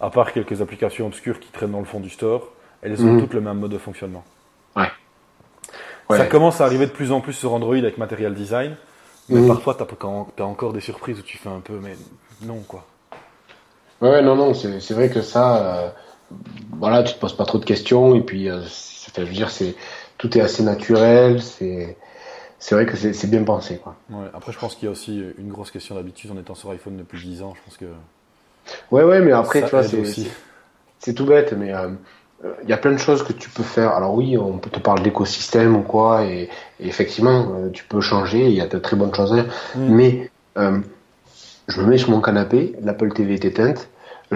à 0.00 0.10
part 0.10 0.32
quelques 0.32 0.62
applications 0.62 1.06
obscures 1.06 1.40
qui 1.40 1.50
traînent 1.50 1.72
dans 1.72 1.80
le 1.80 1.86
fond 1.86 2.00
du 2.00 2.10
store, 2.10 2.48
elles 2.82 3.06
ont 3.06 3.12
Mhm. 3.12 3.18
toutes 3.18 3.34
le 3.34 3.40
même 3.42 3.58
mode 3.58 3.72
de 3.72 3.78
fonctionnement. 3.78 4.24
Ouais. 4.76 6.16
Ça 6.16 6.26
commence 6.26 6.60
à 6.60 6.64
arriver 6.64 6.86
de 6.86 6.90
plus 6.90 7.12
en 7.12 7.20
plus 7.20 7.32
sur 7.32 7.52
Android 7.52 7.76
avec 7.76 7.96
Material 7.98 8.34
Design, 8.34 8.76
mais 9.28 9.46
parfois 9.46 9.76
tu 9.76 10.42
as, 10.42 10.44
encore 10.44 10.72
des 10.72 10.80
surprises 10.80 11.20
où 11.20 11.22
tu 11.22 11.38
fais 11.38 11.48
un 11.48 11.60
peu, 11.60 11.78
mais 11.80 11.96
non 12.42 12.60
quoi. 12.66 12.84
Ouais, 14.00 14.10
ouais, 14.10 14.22
non, 14.22 14.34
non, 14.34 14.54
c'est 14.54 14.80
c'est 14.80 14.94
vrai 14.94 15.10
que 15.10 15.20
ça, 15.22 15.84
euh, 15.84 15.90
voilà, 16.78 17.02
tu 17.02 17.14
te 17.14 17.18
poses 17.20 17.36
pas 17.36 17.44
trop 17.44 17.58
de 17.58 17.64
questions 17.64 18.14
et 18.16 18.22
puis, 18.22 18.48
euh, 18.48 18.62
je 19.16 19.22
veux 19.22 19.26
dire, 19.28 19.50
c'est 19.50 19.76
tout 20.18 20.36
est 20.36 20.40
assez 20.40 20.62
naturel, 20.62 21.40
c'est 21.42 21.96
c'est 22.58 22.74
vrai 22.74 22.86
que 22.86 22.96
c'est 22.96 23.30
bien 23.30 23.44
pensé, 23.44 23.78
quoi. 23.78 23.96
Ouais, 24.10 24.26
après, 24.34 24.52
je 24.52 24.58
pense 24.58 24.74
qu'il 24.74 24.84
y 24.84 24.88
a 24.88 24.90
aussi 24.90 25.22
une 25.38 25.50
grosse 25.50 25.70
question 25.70 25.94
d'habitude 25.94 26.30
en 26.30 26.38
étant 26.38 26.54
sur 26.54 26.70
iPhone 26.70 26.96
depuis 26.96 27.18
10 27.18 27.42
ans. 27.42 27.54
Je 27.56 27.60
pense 27.64 27.76
que 27.76 27.86
Ouais, 28.90 29.02
ouais, 29.04 29.20
mais 29.20 29.32
après, 29.32 29.60
ça 29.60 29.66
tu 29.66 29.70
vois, 29.76 29.82
c'est 29.82 29.98
aussi. 29.98 30.24
c'est- 30.24 30.30
c'est 30.98 31.14
tout 31.14 31.24
bête, 31.24 31.54
mais 31.54 31.72
euh, 31.72 31.88
il 32.62 32.68
y 32.68 32.72
a 32.72 32.76
plein 32.76 32.92
de 32.92 32.98
choses 32.98 33.22
que 33.22 33.32
tu 33.32 33.50
peux 33.50 33.62
faire. 33.62 33.90
Alors 33.90 34.14
oui, 34.14 34.38
on 34.38 34.58
peut 34.58 34.70
te 34.70 34.80
parler 34.80 35.02
d'écosystème 35.02 35.76
ou 35.76 35.82
quoi, 35.82 36.24
et, 36.24 36.48
et 36.80 36.86
effectivement, 36.86 37.52
euh, 37.54 37.70
tu 37.70 37.84
peux 37.84 38.00
changer. 38.00 38.46
Il 38.46 38.54
y 38.54 38.60
a 38.60 38.66
de 38.66 38.78
très 38.78 38.96
bonnes 38.96 39.14
choses 39.14 39.32
à 39.32 39.36
faire. 39.36 39.52
Mm. 39.76 39.94
Mais 39.94 40.30
euh, 40.56 40.78
je 41.68 41.80
me 41.80 41.86
mets 41.86 41.98
sur 41.98 42.10
mon 42.10 42.20
canapé, 42.20 42.74
l'Apple 42.82 43.12
TV 43.12 43.34
est 43.34 43.44
éteinte. 43.44 43.88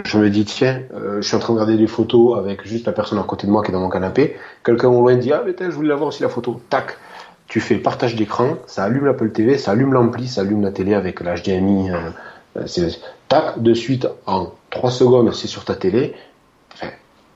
Je 0.04 0.18
me 0.18 0.28
dis 0.28 0.44
tiens, 0.44 0.80
euh, 0.94 1.22
je 1.22 1.26
suis 1.26 1.36
en 1.36 1.38
train 1.38 1.54
de 1.54 1.60
regarder 1.60 1.78
des 1.78 1.86
photos 1.86 2.36
avec 2.36 2.66
juste 2.66 2.86
la 2.86 2.92
personne 2.92 3.18
à 3.18 3.22
côté 3.22 3.46
de 3.46 3.52
moi 3.52 3.62
qui 3.62 3.70
est 3.70 3.72
dans 3.72 3.80
mon 3.80 3.88
canapé. 3.88 4.36
Quelqu'un 4.64 4.88
au 4.88 5.00
loin 5.00 5.14
dit 5.14 5.32
ah 5.32 5.42
mais 5.46 5.54
tiens, 5.54 5.70
je 5.70 5.76
voulais 5.76 5.88
la 5.88 5.94
voir 5.94 6.08
aussi 6.08 6.22
la 6.22 6.28
photo. 6.28 6.60
Tac, 6.68 6.96
tu 7.46 7.60
fais 7.60 7.76
partage 7.76 8.16
d'écran, 8.16 8.56
ça 8.66 8.84
allume 8.84 9.04
l'Apple 9.04 9.30
TV, 9.30 9.56
ça 9.56 9.72
allume 9.72 9.92
l'ampli, 9.92 10.26
ça 10.26 10.40
allume 10.40 10.62
la 10.62 10.72
télé 10.72 10.94
avec 10.94 11.20
l'HDMI. 11.20 11.92
Euh, 11.92 12.10
euh, 12.56 12.90
tac, 13.28 13.62
de 13.62 13.74
suite 13.74 14.08
en 14.26 14.52
3 14.70 14.90
secondes, 14.90 15.32
c'est 15.32 15.46
sur 15.46 15.64
ta 15.64 15.76
télé. 15.76 16.14
Enfin, 16.72 16.88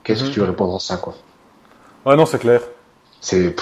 qu'est-ce 0.03 0.23
Mhm. 0.23 0.29
que 0.29 0.33
tu 0.33 0.39
veux 0.39 0.45
répondre 0.47 0.75
à 0.75 0.79
ça 0.79 0.97
quoi? 0.97 1.13
Ouais, 2.05 2.15
non, 2.15 2.25
c'est 2.25 2.39
clair. 2.39 2.61
c'est, 3.21 3.55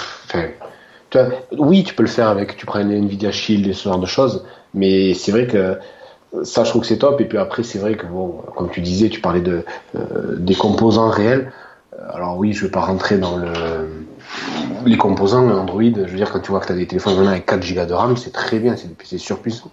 tu 1.10 1.18
vois, 1.18 1.28
oui, 1.58 1.82
tu 1.84 1.94
peux 1.94 2.02
le 2.02 2.08
faire 2.08 2.28
avec, 2.28 2.56
tu 2.56 2.66
prends 2.66 2.78
une 2.80 2.92
Nvidia 2.92 3.32
Shield 3.32 3.66
et 3.66 3.72
ce 3.72 3.88
genre 3.88 3.98
de 3.98 4.06
choses, 4.06 4.44
mais 4.74 5.14
c'est 5.14 5.32
vrai 5.32 5.46
que 5.46 5.78
ça, 6.44 6.62
je 6.64 6.70
trouve 6.70 6.82
que 6.82 6.86
c'est 6.88 6.98
top. 6.98 7.20
Et 7.20 7.24
puis 7.24 7.38
après, 7.38 7.62
c'est 7.62 7.78
vrai 7.78 7.96
que 7.96 8.06
bon, 8.06 8.42
comme 8.56 8.70
tu 8.70 8.80
disais, 8.82 9.08
tu 9.08 9.20
parlais 9.20 9.40
de 9.40 9.64
euh, 9.96 10.36
des 10.36 10.54
composants 10.54 11.08
réels. 11.08 11.50
Alors 12.10 12.36
oui, 12.36 12.52
je 12.52 12.64
vais 12.66 12.70
pas 12.70 12.80
rentrer 12.82 13.18
dans 13.18 13.36
le 13.36 13.52
les 14.84 14.96
composants 14.98 15.48
Android. 15.48 15.82
Je 15.82 16.02
veux 16.02 16.16
dire, 16.16 16.30
quand 16.30 16.40
tu 16.40 16.50
vois 16.50 16.60
que 16.60 16.66
tu 16.66 16.72
as 16.72 16.76
des 16.76 16.86
téléphones 16.86 17.14
maintenant 17.16 17.30
avec 17.32 17.46
4 17.46 17.74
Go 17.74 17.84
de 17.86 17.94
RAM, 17.94 18.16
c'est 18.16 18.30
très 18.32 18.58
bien, 18.58 18.76
c'est 19.02 19.18
surpuissant. 19.18 19.70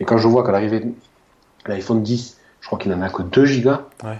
Et 0.00 0.04
quand 0.04 0.16
je 0.18 0.26
vois 0.26 0.42
qu'à 0.44 0.52
l'arrivée 0.52 0.80
de 0.80 0.92
l'iPhone 1.66 2.02
10, 2.02 2.38
je 2.62 2.66
crois 2.66 2.78
qu'il 2.78 2.92
en 2.94 3.02
a 3.02 3.10
que 3.10 3.22
2 3.22 3.44
Go. 3.60 3.70
Ouais. 4.02 4.18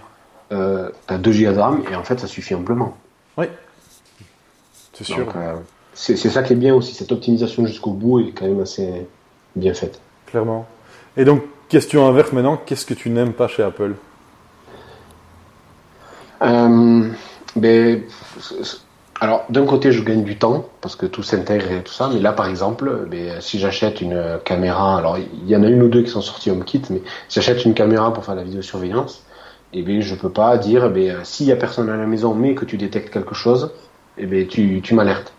Euh, 0.51 0.89
t'as 1.07 1.17
2 1.17 1.31
Go 1.31 1.51
de 1.53 1.59
RAM 1.59 1.83
et 1.89 1.95
en 1.95 2.03
fait 2.03 2.19
ça 2.19 2.27
suffit 2.27 2.55
amplement. 2.55 2.97
Oui. 3.37 3.45
C'est 4.93 5.05
sûr. 5.05 5.27
Euh, 5.35 5.55
c'est 5.93 6.15
ça 6.15 6.43
qui 6.43 6.53
est 6.53 6.57
bien 6.57 6.73
aussi, 6.73 6.93
cette 6.93 7.11
optimisation 7.11 7.65
jusqu'au 7.65 7.91
bout 7.91 8.19
est 8.19 8.31
quand 8.31 8.45
même 8.45 8.61
assez 8.61 9.07
bien 9.55 9.73
faite. 9.73 9.99
Clairement. 10.25 10.65
Et 11.17 11.25
donc, 11.25 11.43
question 11.69 12.07
inverse 12.07 12.31
maintenant, 12.31 12.57
qu'est-ce 12.65 12.85
que 12.85 12.93
tu 12.93 13.09
n'aimes 13.09 13.33
pas 13.33 13.47
chez 13.47 13.63
Apple? 13.63 13.93
Euh, 16.41 17.09
ben, 17.55 18.01
alors, 19.19 19.43
d'un 19.49 19.65
côté, 19.65 19.91
je 19.91 20.01
gagne 20.03 20.23
du 20.23 20.37
temps 20.37 20.65
parce 20.79 20.95
que 20.95 21.05
tout 21.05 21.23
s'intègre 21.23 21.71
et 21.71 21.83
tout 21.83 21.93
ça, 21.93 22.09
mais 22.11 22.19
là, 22.19 22.31
par 22.31 22.47
exemple, 22.47 23.05
ben, 23.09 23.41
si 23.41 23.59
j'achète 23.59 24.01
une 24.01 24.39
caméra, 24.45 24.97
alors 24.97 25.17
il 25.17 25.47
y 25.47 25.55
en 25.55 25.63
a 25.63 25.67
une 25.67 25.83
ou 25.83 25.89
deux 25.89 26.03
qui 26.03 26.09
sont 26.09 26.21
sorties 26.21 26.49
HomeKit, 26.49 26.83
mais 26.89 27.01
si 27.27 27.39
j'achète 27.39 27.65
une 27.65 27.73
caméra 27.73 28.13
pour 28.13 28.25
faire 28.25 28.35
la 28.35 28.43
vidéosurveillance, 28.43 29.23
et 29.73 29.81
ben, 29.83 30.01
je 30.01 30.15
peux 30.15 30.29
pas 30.29 30.57
dire, 30.57 30.89
ben, 30.89 31.17
s'il 31.23 31.47
y 31.47 31.51
a 31.51 31.55
personne 31.55 31.89
à 31.89 31.97
la 31.97 32.05
maison, 32.05 32.33
mais 32.33 32.55
que 32.55 32.65
tu 32.65 32.77
détectes 32.77 33.11
quelque 33.11 33.35
chose, 33.35 33.71
et 34.17 34.25
ben, 34.25 34.47
tu, 34.47 34.81
tu 34.81 34.93
m'alertes. 34.95 35.33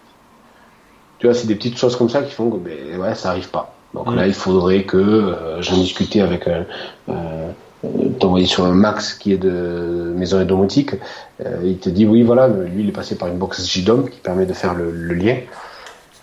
Tu 1.19 1.27
vois, 1.27 1.35
c'est 1.35 1.47
des 1.47 1.55
petites 1.55 1.79
choses 1.79 1.97
comme 1.97 2.09
ça 2.09 2.23
qui 2.23 2.33
font 2.33 2.51
que, 2.51 2.57
ben, 2.57 2.99
ouais, 3.01 3.15
ça 3.15 3.31
arrive 3.31 3.51
pas. 3.51 3.75
Donc 3.95 4.09
Mm. 4.09 4.15
là, 4.17 4.27
il 4.27 4.35
faudrait 4.35 4.85
que 4.85 4.97
euh, 4.97 5.63
j'en 5.63 5.77
discutais 5.77 6.21
avec 6.23 6.49
euh, 6.49 6.65
euh, 7.11 7.51
t'envoyer 8.19 8.47
sur 8.47 8.65
un 8.65 8.73
Max 8.73 9.15
qui 9.15 9.33
est 9.33 9.39
de 9.39 10.13
maison 10.17 10.41
et 10.41 10.45
domotique. 10.47 10.95
Euh, 11.45 11.61
il 11.65 11.79
te 11.79 11.91
dit 11.91 12.07
oui, 12.07 12.23
voilà, 12.23 12.49
lui 12.49 12.85
il 12.85 12.89
est 12.89 12.93
passé 12.93 13.17
par 13.17 13.29
une 13.29 13.37
box 13.39 13.69
JDOM 13.69 14.09
qui 14.09 14.19
permet 14.21 14.47
de 14.47 14.53
faire 14.55 14.75
le, 14.75 14.91
le 14.91 15.15
lien. 15.15 15.37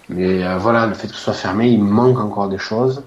Mais 0.09 0.57
voilà, 0.57 0.87
le 0.87 0.95
fait 0.95 1.07
que 1.07 1.13
ce 1.13 1.19
soit 1.19 1.33
fermé, 1.33 1.67
il 1.69 1.83
manque 1.83 2.19
encore 2.19 2.49
des 2.49 2.57
choses. 2.57 3.03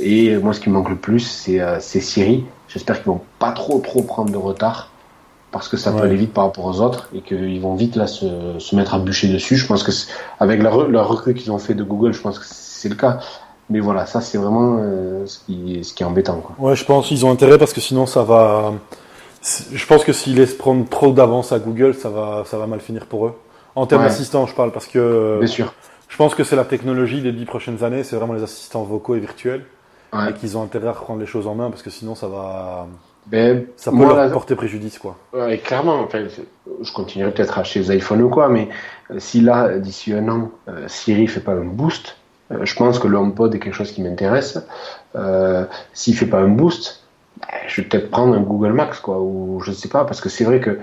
Et 0.00 0.36
moi, 0.36 0.52
ce 0.52 0.60
qui 0.60 0.68
me 0.68 0.74
manque 0.74 0.90
le 0.90 0.94
plus, 0.94 1.18
c'est 1.18 1.60
c'est 1.80 1.98
Siri. 2.00 2.44
J'espère 2.72 2.96
qu'ils 3.02 3.12
vont 3.12 3.20
pas 3.38 3.52
trop 3.52 3.78
trop 3.80 4.02
prendre 4.02 4.30
de 4.30 4.36
retard 4.36 4.88
parce 5.50 5.68
que 5.68 5.76
ça 5.76 5.90
peut 5.90 6.02
aller 6.02 6.14
vite 6.16 6.32
par 6.32 6.44
rapport 6.44 6.64
aux 6.64 6.80
autres 6.80 7.08
et 7.12 7.20
qu'ils 7.20 7.60
vont 7.60 7.74
vite 7.74 7.96
là 7.96 8.06
se, 8.06 8.26
se 8.58 8.76
mettre 8.76 8.94
à 8.94 8.98
bûcher 9.00 9.26
dessus. 9.28 9.56
Je 9.56 9.66
pense 9.66 9.82
que 9.82 9.90
avec 10.38 10.62
la, 10.62 10.70
re- 10.70 10.88
la 10.88 11.02
recrue 11.02 11.34
qu'ils 11.34 11.50
ont 11.50 11.58
fait 11.58 11.74
de 11.74 11.82
Google, 11.82 12.12
je 12.12 12.20
pense 12.20 12.38
que 12.38 12.44
c'est 12.48 12.88
le 12.88 12.94
cas. 12.94 13.18
Mais 13.68 13.80
voilà, 13.80 14.06
ça 14.06 14.20
c'est 14.20 14.38
vraiment 14.38 14.78
euh, 14.80 15.26
ce, 15.26 15.40
qui, 15.40 15.82
ce 15.82 15.92
qui 15.94 16.02
est 16.04 16.06
embêtant. 16.06 16.40
Quoi. 16.40 16.54
Ouais, 16.70 16.76
je 16.76 16.84
pense 16.84 17.08
qu'ils 17.08 17.26
ont 17.26 17.30
intérêt 17.32 17.58
parce 17.58 17.72
que 17.72 17.80
sinon 17.80 18.06
ça 18.06 18.22
va. 18.22 18.72
Je 19.72 19.86
pense 19.86 20.04
que 20.04 20.12
s'ils 20.12 20.36
laissent 20.36 20.54
prendre 20.56 20.88
trop 20.88 21.12
d'avance 21.12 21.50
à 21.52 21.58
Google, 21.58 21.94
ça 21.94 22.08
va, 22.10 22.44
ça 22.46 22.56
va 22.58 22.66
mal 22.66 22.80
finir 22.80 23.06
pour 23.06 23.26
eux. 23.26 23.34
En 23.74 23.86
termes 23.86 24.02
Ouais. 24.02 24.08
d'assistants, 24.08 24.46
je 24.46 24.54
parle 24.54 24.70
parce 24.70 24.86
que 24.86 25.38
Bien 25.38 25.46
sûr. 25.48 25.72
je 26.08 26.16
pense 26.16 26.34
que 26.34 26.44
c'est 26.44 26.56
la 26.56 26.64
technologie 26.64 27.22
des 27.22 27.32
dix 27.32 27.44
prochaines 27.46 27.82
années, 27.82 28.04
c'est 28.04 28.16
vraiment 28.16 28.34
les 28.34 28.42
assistants 28.42 28.82
vocaux 28.82 29.14
et 29.14 29.20
virtuels 29.20 29.64
Ouais. 30.12 30.30
et 30.30 30.32
qu'ils 30.34 30.56
ont 30.58 30.62
intérêt 30.62 30.88
à 30.88 30.92
reprendre 30.92 31.20
les 31.20 31.26
choses 31.26 31.46
en 31.46 31.54
main 31.54 31.70
parce 31.70 31.82
que 31.82 31.90
sinon 31.90 32.14
ça 32.14 32.26
va, 32.28 32.86
Ben, 33.26 33.66
ça 33.76 33.90
peut 33.90 33.96
moi, 33.96 34.14
leur 34.14 34.32
porter 34.32 34.56
préjudice 34.56 34.98
quoi. 34.98 35.16
Ouais, 35.32 35.58
clairement, 35.58 36.00
enfin, 36.00 36.24
je 36.82 36.92
continuerai 36.92 37.32
peut-être 37.32 37.58
à 37.58 37.60
acheter 37.60 37.80
des 37.80 37.96
iPhones 37.96 38.22
ou 38.22 38.28
quoi, 38.28 38.48
mais 38.48 38.68
euh, 39.10 39.16
si 39.18 39.40
là, 39.40 39.78
d'ici 39.78 40.12
un 40.12 40.28
an, 40.28 40.50
euh, 40.68 40.88
Siri 40.88 41.26
fait 41.28 41.40
pas 41.40 41.52
un 41.52 41.64
boost, 41.64 42.16
euh, 42.50 42.64
je 42.64 42.74
pense 42.74 42.98
que 42.98 43.06
le 43.06 43.16
HomePod 43.18 43.54
est 43.54 43.58
quelque 43.60 43.74
chose 43.74 43.92
qui 43.92 44.02
m'intéresse. 44.02 44.58
Euh, 45.14 45.64
S'il 45.92 46.16
fait 46.16 46.26
pas 46.26 46.38
un 46.38 46.48
boost, 46.48 47.04
ben, 47.40 47.46
je 47.68 47.80
vais 47.80 47.86
peut-être 47.88 48.10
prendre 48.10 48.34
un 48.34 48.40
Google 48.40 48.72
Max, 48.72 48.98
quoi, 48.98 49.20
ou 49.20 49.60
je 49.64 49.70
sais 49.70 49.88
pas, 49.88 50.04
parce 50.04 50.20
que 50.20 50.28
c'est 50.28 50.44
vrai 50.44 50.58
que 50.60 50.78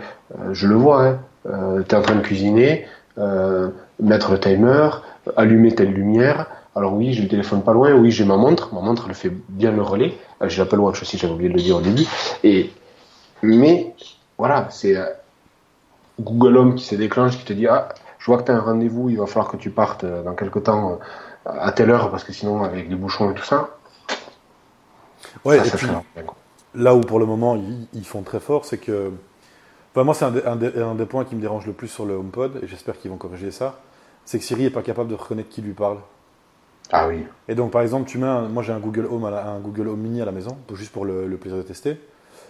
je 0.54 0.68
le 0.68 0.76
vois, 0.76 1.04
hein, 1.06 1.20
tu 1.88 1.96
es 1.96 1.98
en 1.98 2.02
train 2.02 2.16
de 2.16 2.22
cuisiner, 2.22 2.86
mettre 4.00 4.32
le 4.32 4.40
timer, 4.40 4.90
allumer 5.36 5.74
telle 5.76 5.92
lumière. 5.92 6.48
Alors 6.78 6.94
oui, 6.94 7.14
j'ai 7.14 7.24
le 7.24 7.28
téléphone 7.30 7.64
pas 7.64 7.74
loin, 7.74 7.92
oui, 7.94 8.12
j'ai 8.12 8.24
ma 8.26 8.38
montre, 8.38 8.74
ma 8.74 8.82
montre 8.82 9.06
elle 9.10 9.16
fait 9.16 9.32
bien 9.50 9.72
le 9.72 9.82
relais. 9.82 10.16
Euh, 10.42 10.50
j'ai 10.50 10.60
l'Apple 10.62 10.80
Watch 10.80 11.02
aussi, 11.02 11.18
j'avais 11.18 11.34
oublié 11.34 11.50
de 11.50 11.56
le 11.56 11.62
dire 11.62 11.78
au 11.78 11.82
début. 11.82 12.06
Et 12.44 12.72
mais 13.42 13.96
voilà, 14.38 14.68
c'est 14.70 14.96
euh, 14.96 15.06
Google 16.20 16.58
Home 16.58 16.76
qui 16.76 16.86
se 16.86 16.96
déclenche, 16.96 17.38
qui 17.38 17.46
te 17.46 17.54
dit 17.54 17.68
ah, 17.68 17.90
je 18.20 18.26
vois 18.26 18.38
que 18.40 18.44
tu 18.44 18.52
as 18.52 18.56
un 18.56 18.60
rendez-vous, 18.62 19.10
il 19.10 19.18
va 19.18 19.26
falloir 19.28 19.50
que 19.50 19.58
tu 19.58 19.70
partes 19.70 20.04
euh, 20.04 20.24
dans 20.24 20.34
quelque 20.36 20.60
temps 20.60 21.00
à 21.46 21.72
telle 21.72 21.90
heure 21.92 22.12
parce 22.12 22.24
que 22.24 22.34
sinon 22.34 22.64
avec 22.64 22.90
les 22.90 22.96
bouchons 22.96 23.32
et 23.32 23.34
tout 23.34 23.44
ça. 23.44 23.70
Ouais, 25.46 25.58
ça, 25.60 25.66
et 25.68 25.72
puis 25.72 25.88
là 26.76 26.96
où 26.96 27.02
pour 27.02 27.20
le 27.20 27.26
moment 27.26 27.56
ils, 27.56 27.88
ils 27.94 28.06
font 28.06 28.22
très 28.24 28.40
fort, 28.40 28.66
c'est 28.66 28.78
que. 28.78 29.12
Enfin, 29.94 30.04
moi, 30.04 30.14
c'est 30.14 30.26
un, 30.26 30.32
des- 30.32 30.44
un 30.46 30.56
des- 30.56 30.80
un 30.82 30.94
des 30.96 31.06
points 31.08 31.26
qui 31.26 31.36
me 31.36 31.42
dérange 31.42 31.66
le 31.66 31.74
plus 31.74 31.88
sur 31.88 32.06
le 32.06 32.14
HomePod, 32.14 32.60
et 32.62 32.68
j'espère 32.68 33.00
qu'ils 33.00 33.10
vont 33.10 33.18
corriger 33.18 33.50
ça, 33.52 33.80
c'est 34.26 34.38
que 34.38 34.46
Siri 34.46 34.66
est 34.66 34.70
pas 34.70 34.84
capable 34.84 35.10
de 35.10 35.16
reconnaître 35.16 35.50
qui 35.50 35.62
lui 35.62 35.74
parle. 35.74 35.98
Ah 36.92 37.08
oui. 37.08 37.26
Et 37.50 37.56
donc, 37.56 37.72
par 37.72 37.82
exemple, 37.82 38.10
tu 38.10 38.18
mets 38.18 38.28
un- 38.28 38.48
moi 38.48 38.64
j'ai 38.64 38.72
un 38.74 38.80
Google 38.80 39.08
Home, 39.10 39.26
à 39.26 39.32
la- 39.32 39.48
un 39.48 39.60
Google 39.60 39.90
Home 39.90 40.00
Mini 40.00 40.22
à 40.22 40.26
la 40.26 40.32
maison, 40.32 40.58
juste 40.74 40.92
pour 40.92 41.06
le, 41.06 41.28
le 41.28 41.38
plaisir 41.38 41.58
de 41.58 41.64
tester. 41.64 42.00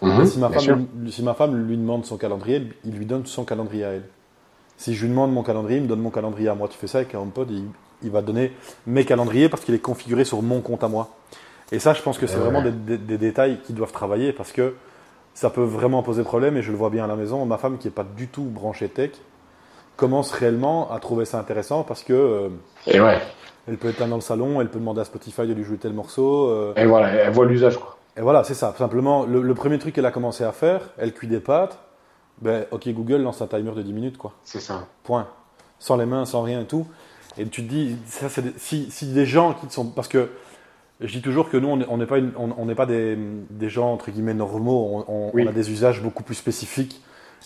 Mhm, 0.02 0.22
Et 0.22 0.26
si, 0.28 0.40
ma 0.40 0.50
femme, 0.50 0.88
lui- 1.02 1.12
si 1.12 1.24
ma 1.24 1.34
femme 1.34 1.56
lui 1.68 1.76
demande 1.78 2.06
son 2.06 2.18
calendrier, 2.18 2.70
il 2.86 2.96
lui 2.96 3.06
donne 3.06 3.26
son 3.26 3.46
calendrier 3.46 3.84
à 3.84 3.90
elle. 3.94 4.04
Si 4.78 4.94
je 4.94 5.02
lui 5.04 5.10
demande 5.10 5.34
mon 5.34 5.42
calendrier, 5.42 5.78
il 5.78 5.84
me 5.84 5.88
donne 5.88 6.02
mon 6.02 6.12
calendrier 6.12 6.50
à 6.50 6.56
moi. 6.56 6.68
Tu 6.68 6.78
fais 6.78 6.86
ça 6.88 7.00
avec 7.00 7.16
un 7.16 7.20
HomePod, 7.20 7.50
il, 7.50 7.66
il 8.04 8.12
va 8.12 8.22
donner 8.22 8.52
mes 8.86 9.06
calendriers 9.06 9.50
parce 9.50 9.64
qu'il 9.66 9.74
est 9.74 9.80
configuré 9.80 10.24
sur 10.24 10.44
mon 10.44 10.62
compte 10.62 10.84
à 10.84 10.88
moi. 10.88 11.10
Et 11.72 11.80
ça, 11.80 11.94
je 11.94 12.02
pense 12.04 12.20
que 12.20 12.28
c'est 12.28 12.36
Ouais. 12.38 12.44
vraiment 12.44 12.62
des, 12.62 12.72
des- 12.72 12.98
des 13.00 13.18
détails 13.18 13.60
qui 13.66 13.74
doivent 13.74 13.92
travailler 13.92 14.34
parce 14.34 14.52
que 14.52 14.76
ça 15.34 15.50
peut 15.50 15.64
vraiment 15.64 16.04
poser 16.04 16.22
problème 16.24 16.58
et 16.58 16.62
je 16.62 16.72
le 16.72 16.78
vois 16.78 16.92
bien 16.92 17.04
à 17.06 17.08
la 17.08 17.16
maison. 17.16 17.44
Ma 17.46 17.58
femme, 17.58 17.80
qui 17.80 17.88
n'est 17.88 17.92
pas 17.94 18.04
du 18.06 18.28
tout 18.28 18.44
branchée 18.44 18.88
tech, 18.90 19.12
commence 19.96 20.32
réellement 20.32 20.92
à 20.92 21.00
trouver 21.00 21.26
ça 21.26 21.40
intéressant 21.40 21.84
parce 21.84 22.04
que 22.04 22.14
euh, 22.14 22.50
Et 22.86 23.02
ouais. 23.02 23.20
Elle 23.68 23.78
peut 23.78 23.90
être 23.90 24.00
là 24.00 24.08
dans 24.08 24.16
le 24.16 24.22
salon, 24.22 24.62
elle 24.62 24.70
peut 24.70 24.80
demander 24.80 25.02
à 25.02 25.06
Spotify 25.06 25.46
de 25.48 25.54
lui 25.54 25.64
jouer 25.64 25.78
tel 25.78 25.94
morceau. 25.94 26.48
euh, 26.50 26.74
Et 26.76 26.86
voilà, 26.86 27.10
elle 27.10 27.32
voit 27.34 27.46
l'usage 27.46 27.78
quoi. 27.78 27.98
et 28.18 28.22
voilà, 28.22 28.44
c'est 28.44 28.54
ça. 28.54 28.74
Simplement, 28.78 29.26
le, 29.26 29.42
le 29.42 29.54
premier 29.54 29.78
truc 29.80 29.94
qu'elle 29.96 30.06
a 30.06 30.12
commencé 30.12 30.44
à 30.44 30.52
faire, 30.52 30.82
elle 30.98 31.14
cuit 31.14 31.28
des 31.28 31.40
pâtes. 31.40 31.80
Ben, 32.42 32.66
ok, 32.72 32.88
Google 32.90 33.18
lance 33.24 33.42
un 33.42 33.48
timer 33.48 33.72
de 33.72 33.82
10 33.82 33.94
minutes, 33.94 34.18
quoi. 34.18 34.34
C'est 34.44 34.60
ça. 34.60 34.86
Point. 35.04 35.28
Sans 35.80 35.98
les 35.98 36.06
mains, 36.06 36.24
sans 36.26 36.44
rien 36.44 36.62
et 36.62 36.66
tout. 36.66 36.86
Et 37.40 37.46
tu 37.48 37.64
te 37.64 37.70
dis, 37.70 37.96
ça, 38.06 38.30
c'est 38.30 38.42
des- 38.44 38.54
si, 38.58 38.90
si 38.92 39.08
des 39.08 39.26
gens 39.26 39.54
qui 39.54 39.72
sont. 39.74 39.86
Parce 39.88 40.08
que 40.08 40.30
je 41.02 41.12
dis 41.12 41.22
toujours 41.22 41.50
que 41.50 41.58
nous, 41.58 41.68
on 41.68 41.98
n'est- 41.98 42.06
pas, 42.06 42.20
une- 42.20 42.32
on, 42.38 42.66
n'est 42.66 42.76
pas 42.76 42.86
des, 42.86 43.18
des 43.50 43.70
gens, 43.70 43.92
entre 43.92 44.12
guillemets, 44.12 44.34
normaux. 44.36 45.04
On, 45.08 45.12
on- 45.14 45.32
Oui. 45.34 45.44
on 45.46 45.50
a 45.50 45.52
des 45.52 45.72
usages 45.72 46.02
beaucoup 46.02 46.22
plus 46.24 46.36
spécifiques 46.36 47.02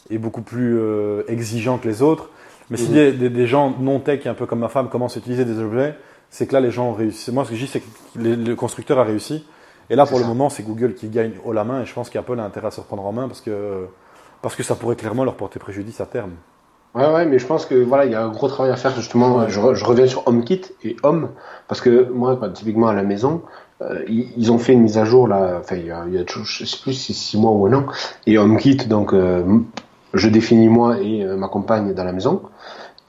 et 0.09 0.17
beaucoup 0.17 0.41
plus 0.41 0.77
euh, 0.77 1.23
exigeants 1.29 1.77
que 1.77 1.87
les 1.87 2.01
autres. 2.01 2.29
Mais 2.69 2.77
si 2.77 2.89
Mhm. 2.89 2.93
des, 3.17 3.29
des- 3.29 3.47
gens 3.47 3.73
non-tech, 3.79 4.25
un 4.27 4.33
peu 4.33 4.45
comme 4.45 4.59
ma 4.59 4.69
femme, 4.69 4.89
commencent 4.89 5.15
à 5.17 5.19
utiliser 5.19 5.43
des 5.45 5.59
objets, 5.59 5.95
c'est 6.31 6.47
que 6.47 6.53
là, 6.53 6.59
les 6.59 6.71
gens 6.71 6.89
ont 6.89 6.93
réussi. 6.93 7.31
Moi, 7.31 7.45
ce 7.45 7.51
que 7.51 7.55
je 7.55 7.65
dis, 7.65 7.71
c'est 7.71 7.81
que 7.81 7.85
le 8.15 8.55
constructeur 8.55 8.97
a 8.97 9.03
réussi. 9.03 9.45
Et 9.91 9.95
là, 9.95 10.05
pour 10.05 10.17
le 10.17 10.25
moment, 10.25 10.49
c'est 10.49 10.63
Google 10.63 10.95
qui 10.95 11.09
gagne 11.09 11.33
haut 11.45 11.51
la 11.53 11.63
main. 11.65 11.81
Et 11.81 11.85
je 11.85 11.93
pense 11.93 12.09
qu'Apple 12.09 12.39
a 12.39 12.43
intérêt 12.43 12.67
à 12.67 12.71
se 12.71 12.79
reprendre 12.79 13.05
en 13.05 13.11
main 13.11 13.27
parce 13.27 13.41
que, 13.41 13.85
parce 14.41 14.55
que 14.55 14.63
ça 14.63 14.75
pourrait 14.75 14.95
clairement 14.95 15.25
leur 15.25 15.35
porter 15.35 15.59
préjudice 15.59 15.99
à 16.01 16.05
terme. 16.05 16.31
Ouais, 16.95 17.07
ouais, 17.13 17.25
mais 17.25 17.39
je 17.39 17.45
pense 17.45 17.65
que 17.65 17.75
voilà, 17.75 18.05
il 18.05 18.11
y 18.11 18.15
a 18.15 18.23
un 18.23 18.29
gros 18.29 18.47
travail 18.47 18.71
à 18.71 18.75
faire 18.77 18.95
justement. 18.95 19.37
Ouais. 19.37 19.49
Je, 19.49 19.59
re- 19.59 19.75
je 19.75 19.83
reviens 19.85 20.07
sur 20.07 20.27
HomeKit 20.27 20.61
et 20.83 20.95
Home 21.03 21.29
parce 21.67 21.81
que 21.81 22.09
moi, 22.09 22.35
bah, 22.35 22.49
typiquement 22.49 22.87
à 22.87 22.93
la 22.93 23.03
maison, 23.03 23.43
euh, 23.81 24.03
ils, 24.07 24.31
ils 24.37 24.51
ont 24.51 24.57
fait 24.57 24.73
une 24.73 24.81
mise 24.81 24.97
à 24.97 25.05
jour 25.05 25.27
là. 25.27 25.57
Enfin, 25.59 25.75
il 25.77 25.85
y 25.85 25.91
a, 25.91 26.03
il 26.07 26.13
y 26.13 26.17
a 26.17 26.23
toujours- 26.23 26.45
je 26.45 26.65
sais 26.65 26.77
plus 26.81 26.93
si 26.93 27.13
six 27.13 27.37
mois 27.37 27.51
ou 27.51 27.65
un 27.65 27.73
an. 27.73 27.85
Et 28.27 28.37
HomeKit, 28.37 28.87
donc, 28.87 29.13
euh, 29.13 29.43
je 30.13 30.27
définis 30.29 30.67
moi 30.67 30.99
et 30.99 31.23
euh, 31.23 31.37
ma 31.37 31.47
compagne 31.47 31.93
dans 31.93 32.03
la 32.03 32.11
maison. 32.13 32.41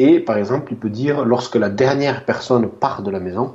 Et 0.07 0.21
par 0.21 0.37
exemple, 0.43 0.73
il 0.73 0.79
peut 0.79 0.91
dire 0.91 1.25
lorsque 1.25 1.57
la 1.57 1.71
dernière 1.85 2.25
personne 2.25 2.69
part 2.69 3.03
de 3.03 3.11
la 3.11 3.21
maison, 3.21 3.47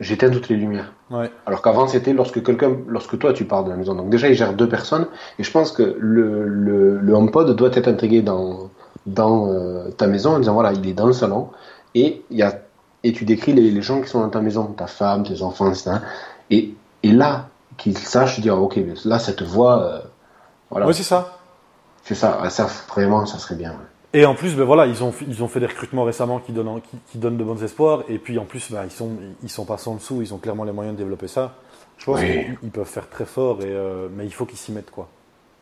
j'éteins 0.00 0.30
toutes 0.30 0.48
les 0.48 0.56
lumières. 0.56 0.92
Ouais. 1.10 1.30
Alors 1.46 1.62
qu'avant, 1.62 1.86
c'était 1.88 2.12
lorsque 2.12 2.40
quelqu'un, 2.42 2.76
lorsque 2.86 3.18
toi 3.18 3.32
tu 3.32 3.44
pars 3.44 3.64
de 3.64 3.70
la 3.70 3.76
maison. 3.76 3.94
Donc 3.94 4.08
déjà, 4.10 4.28
il 4.28 4.34
gère 4.34 4.52
deux 4.54 4.68
personnes. 4.68 5.06
Et 5.38 5.42
je 5.42 5.50
pense 5.50 5.72
que 5.72 5.96
le, 5.98 6.46
le, 6.46 6.98
le 6.98 7.12
HomePod 7.14 7.56
doit 7.56 7.70
être 7.80 7.88
intégré 7.88 8.22
dans, 8.22 8.70
dans 9.06 9.48
euh, 9.48 9.90
ta 9.90 10.06
maison 10.06 10.30
en 10.36 10.38
disant 10.38 10.54
voilà, 10.54 10.72
il 10.72 10.86
est 10.86 10.92
dans 10.92 11.06
le 11.06 11.12
salon. 11.12 11.48
Et, 11.94 12.22
il 12.30 12.36
y 12.38 12.42
a, 12.42 12.52
et 13.04 13.12
tu 13.12 13.24
décris 13.24 13.52
les, 13.52 13.70
les 13.70 13.82
gens 13.82 14.00
qui 14.02 14.08
sont 14.08 14.20
dans 14.20 14.28
ta 14.30 14.40
maison, 14.40 14.66
ta 14.66 14.86
femme, 14.86 15.24
tes 15.24 15.42
enfants, 15.42 15.68
etc. 15.70 15.92
Et, 16.50 16.74
et 17.02 17.12
là, 17.12 17.48
qu'ils 17.78 17.98
sachent 17.98 18.40
dire 18.40 18.60
ok, 18.62 18.78
là, 19.06 19.18
cette 19.18 19.42
voix, 19.42 19.82
euh, 19.82 20.00
voilà, 20.70 20.86
Ouais, 20.86 20.92
c'est 20.92 21.02
ça. 21.02 21.38
c'est 22.04 22.14
ça. 22.14 22.38
Ah, 22.42 22.50
Ça, 22.50 22.66
vraiment, 22.94 23.26
ça 23.26 23.38
serait 23.38 23.56
bien. 23.56 23.70
ouais. 23.72 23.87
Et 24.14 24.24
en 24.24 24.34
plus, 24.34 24.54
ben 24.54 24.64
voilà, 24.64 24.86
ils 24.86 25.04
ont, 25.04 25.12
ils 25.26 25.42
ont 25.42 25.48
fait 25.48 25.60
des 25.60 25.66
recrutements 25.66 26.04
récemment 26.04 26.38
qui 26.38 26.52
donnent, 26.52 26.80
qui, 26.80 26.96
qui 27.12 27.18
donnent 27.18 27.36
de 27.36 27.44
bons 27.44 27.62
espoirs. 27.62 28.04
Et 28.08 28.18
puis 28.18 28.38
en 28.38 28.44
plus, 28.44 28.70
ben, 28.72 28.82
ils 28.84 28.90
sont, 28.90 29.10
ils 29.42 29.50
sont 29.50 29.66
pas 29.66 29.76
sans 29.76 29.96
dessous, 29.96 30.22
ils 30.22 30.32
ont 30.32 30.38
clairement 30.38 30.64
les 30.64 30.72
moyens 30.72 30.96
de 30.96 31.02
développer 31.02 31.28
ça. 31.28 31.54
Je 31.98 32.06
pense 32.06 32.20
Oui. 32.20 32.26
qu'ils 32.26 32.56
ils 32.62 32.70
peuvent 32.70 32.86
faire 32.88 33.08
très 33.10 33.26
fort, 33.26 33.60
et, 33.60 33.66
euh, 33.66 34.08
mais 34.14 34.24
il 34.24 34.32
faut 34.32 34.46
qu'ils 34.46 34.58
s'y 34.58 34.72
mettent 34.72 34.90
quoi. 34.90 35.08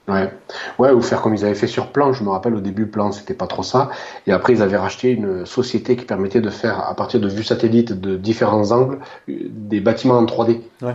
Ouais. 0.08 0.30
ouais, 0.78 0.92
ou 0.92 1.02
faire 1.02 1.20
comme 1.20 1.34
ils 1.34 1.44
avaient 1.44 1.56
fait 1.56 1.66
sur 1.66 1.88
Plan. 1.88 2.12
Je 2.12 2.22
me 2.22 2.28
rappelle 2.28 2.54
au 2.54 2.60
début, 2.60 2.86
Plan, 2.86 3.10
c'était 3.10 3.34
pas 3.34 3.48
trop 3.48 3.64
ça. 3.64 3.90
Et 4.28 4.32
après, 4.32 4.52
ils 4.52 4.62
avaient 4.62 4.76
racheté 4.76 5.10
une 5.10 5.44
société 5.44 5.96
qui 5.96 6.04
permettait 6.04 6.40
de 6.40 6.50
faire, 6.50 6.88
à 6.88 6.94
partir 6.94 7.18
de 7.18 7.28
vues 7.28 7.42
satellites 7.42 7.92
de 7.92 8.16
différents 8.16 8.70
angles, 8.70 9.00
euh, 9.28 9.32
des 9.50 9.80
bâtiments 9.80 10.18
en 10.18 10.24
3D. 10.24 10.60
Ouais. 10.82 10.94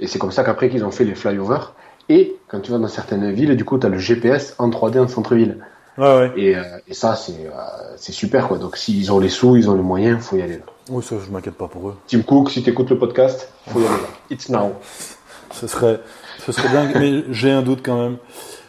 Et 0.00 0.08
c'est 0.08 0.18
comme 0.18 0.32
ça 0.32 0.42
qu'après 0.42 0.68
qu'ils 0.68 0.84
ont 0.84 0.90
fait 0.90 1.04
les 1.04 1.14
flyovers. 1.14 1.74
Et 2.08 2.34
quand 2.48 2.58
tu 2.58 2.72
vas 2.72 2.78
dans 2.78 2.88
certaines 2.88 3.30
villes, 3.30 3.54
du 3.56 3.64
coup, 3.64 3.78
tu 3.78 3.86
as 3.86 3.90
le 3.90 3.98
GPS 3.98 4.56
en 4.58 4.68
3D 4.68 4.98
en 4.98 5.06
centre-ville. 5.06 5.58
Ouais, 6.00 6.16
ouais. 6.16 6.32
Et, 6.36 6.56
euh, 6.56 6.62
et 6.88 6.94
ça, 6.94 7.14
c'est 7.14 7.46
euh, 7.46 7.50
c'est 7.96 8.12
super, 8.12 8.48
quoi. 8.48 8.56
Donc, 8.56 8.78
s'ils 8.78 9.12
ont 9.12 9.18
les 9.18 9.28
sous, 9.28 9.56
ils 9.56 9.68
ont 9.68 9.74
les 9.74 9.82
moyens, 9.82 10.24
faut 10.24 10.36
y 10.36 10.42
aller. 10.42 10.56
Là. 10.56 10.64
Oui, 10.88 11.04
ça, 11.04 11.16
je 11.24 11.30
m'inquiète 11.30 11.56
pas 11.56 11.68
pour 11.68 11.90
eux. 11.90 11.96
Tim 12.06 12.22
Cook, 12.22 12.50
si 12.50 12.62
tu 12.62 12.70
écoutes 12.70 12.88
le 12.88 12.98
podcast, 12.98 13.52
faut 13.68 13.80
y 13.80 13.84
aller. 13.84 13.94
Là. 13.94 14.08
It's 14.30 14.48
now. 14.48 14.72
Ce 15.52 15.66
serait, 15.66 16.00
ce 16.38 16.52
serait 16.52 16.72
dingue, 16.72 16.92
mais 16.94 17.24
j'ai 17.32 17.50
un 17.50 17.62
doute 17.62 17.80
quand 17.82 18.00
même. 18.00 18.18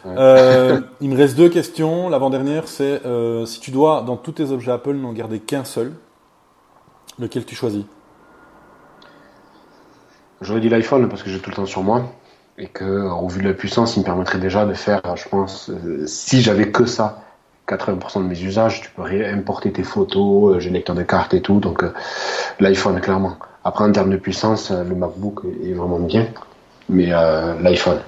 Euh, 0.04 0.80
il 1.00 1.10
me 1.10 1.16
reste 1.16 1.36
deux 1.36 1.48
questions. 1.48 2.08
L'avant-dernière, 2.08 2.66
c'est 2.66 3.06
euh, 3.06 3.46
si 3.46 3.60
tu 3.60 3.70
dois, 3.70 4.02
dans 4.02 4.16
tous 4.16 4.32
tes 4.32 4.50
objets 4.50 4.72
Apple, 4.72 4.94
n'en 4.94 5.12
garder 5.12 5.38
qu'un 5.38 5.64
seul, 5.64 5.92
lequel 7.20 7.44
tu 7.44 7.54
choisis? 7.54 7.84
J'aurais 10.40 10.60
dit 10.60 10.68
l'iPhone 10.68 11.08
parce 11.08 11.22
que 11.22 11.30
j'ai 11.30 11.38
tout 11.38 11.50
le 11.50 11.56
temps 11.56 11.66
sur 11.66 11.82
moi 11.82 12.12
et 12.58 12.66
que 12.66 12.84
au 12.84 13.28
vu 13.28 13.42
de 13.42 13.48
la 13.48 13.54
puissance, 13.54 13.96
il 13.96 14.00
me 14.00 14.04
permettrait 14.04 14.38
déjà 14.38 14.66
de 14.66 14.74
faire, 14.74 15.00
je 15.16 15.28
pense, 15.28 15.70
euh, 15.70 16.06
si 16.06 16.42
j'avais 16.42 16.70
que 16.70 16.84
ça, 16.86 17.22
80% 17.68 18.18
de 18.22 18.28
mes 18.28 18.40
usages, 18.42 18.82
tu 18.82 18.90
peux 18.90 19.02
importer 19.02 19.72
tes 19.72 19.84
photos, 19.84 20.56
euh, 20.56 20.60
j'ai 20.60 20.70
le 20.70 20.74
lecteur 20.74 20.94
de 20.94 21.02
cartes 21.02 21.34
et 21.34 21.40
tout, 21.40 21.60
donc 21.60 21.82
euh, 21.82 21.92
l'iPhone 22.60 23.00
clairement. 23.00 23.36
Après 23.64 23.84
en 23.84 23.92
termes 23.92 24.10
de 24.10 24.16
puissance, 24.16 24.70
euh, 24.70 24.84
le 24.84 24.94
MacBook 24.94 25.42
est 25.64 25.72
vraiment 25.72 26.00
bien, 26.00 26.26
mais 26.88 27.12
euh, 27.12 27.54
l'iPhone. 27.60 28.00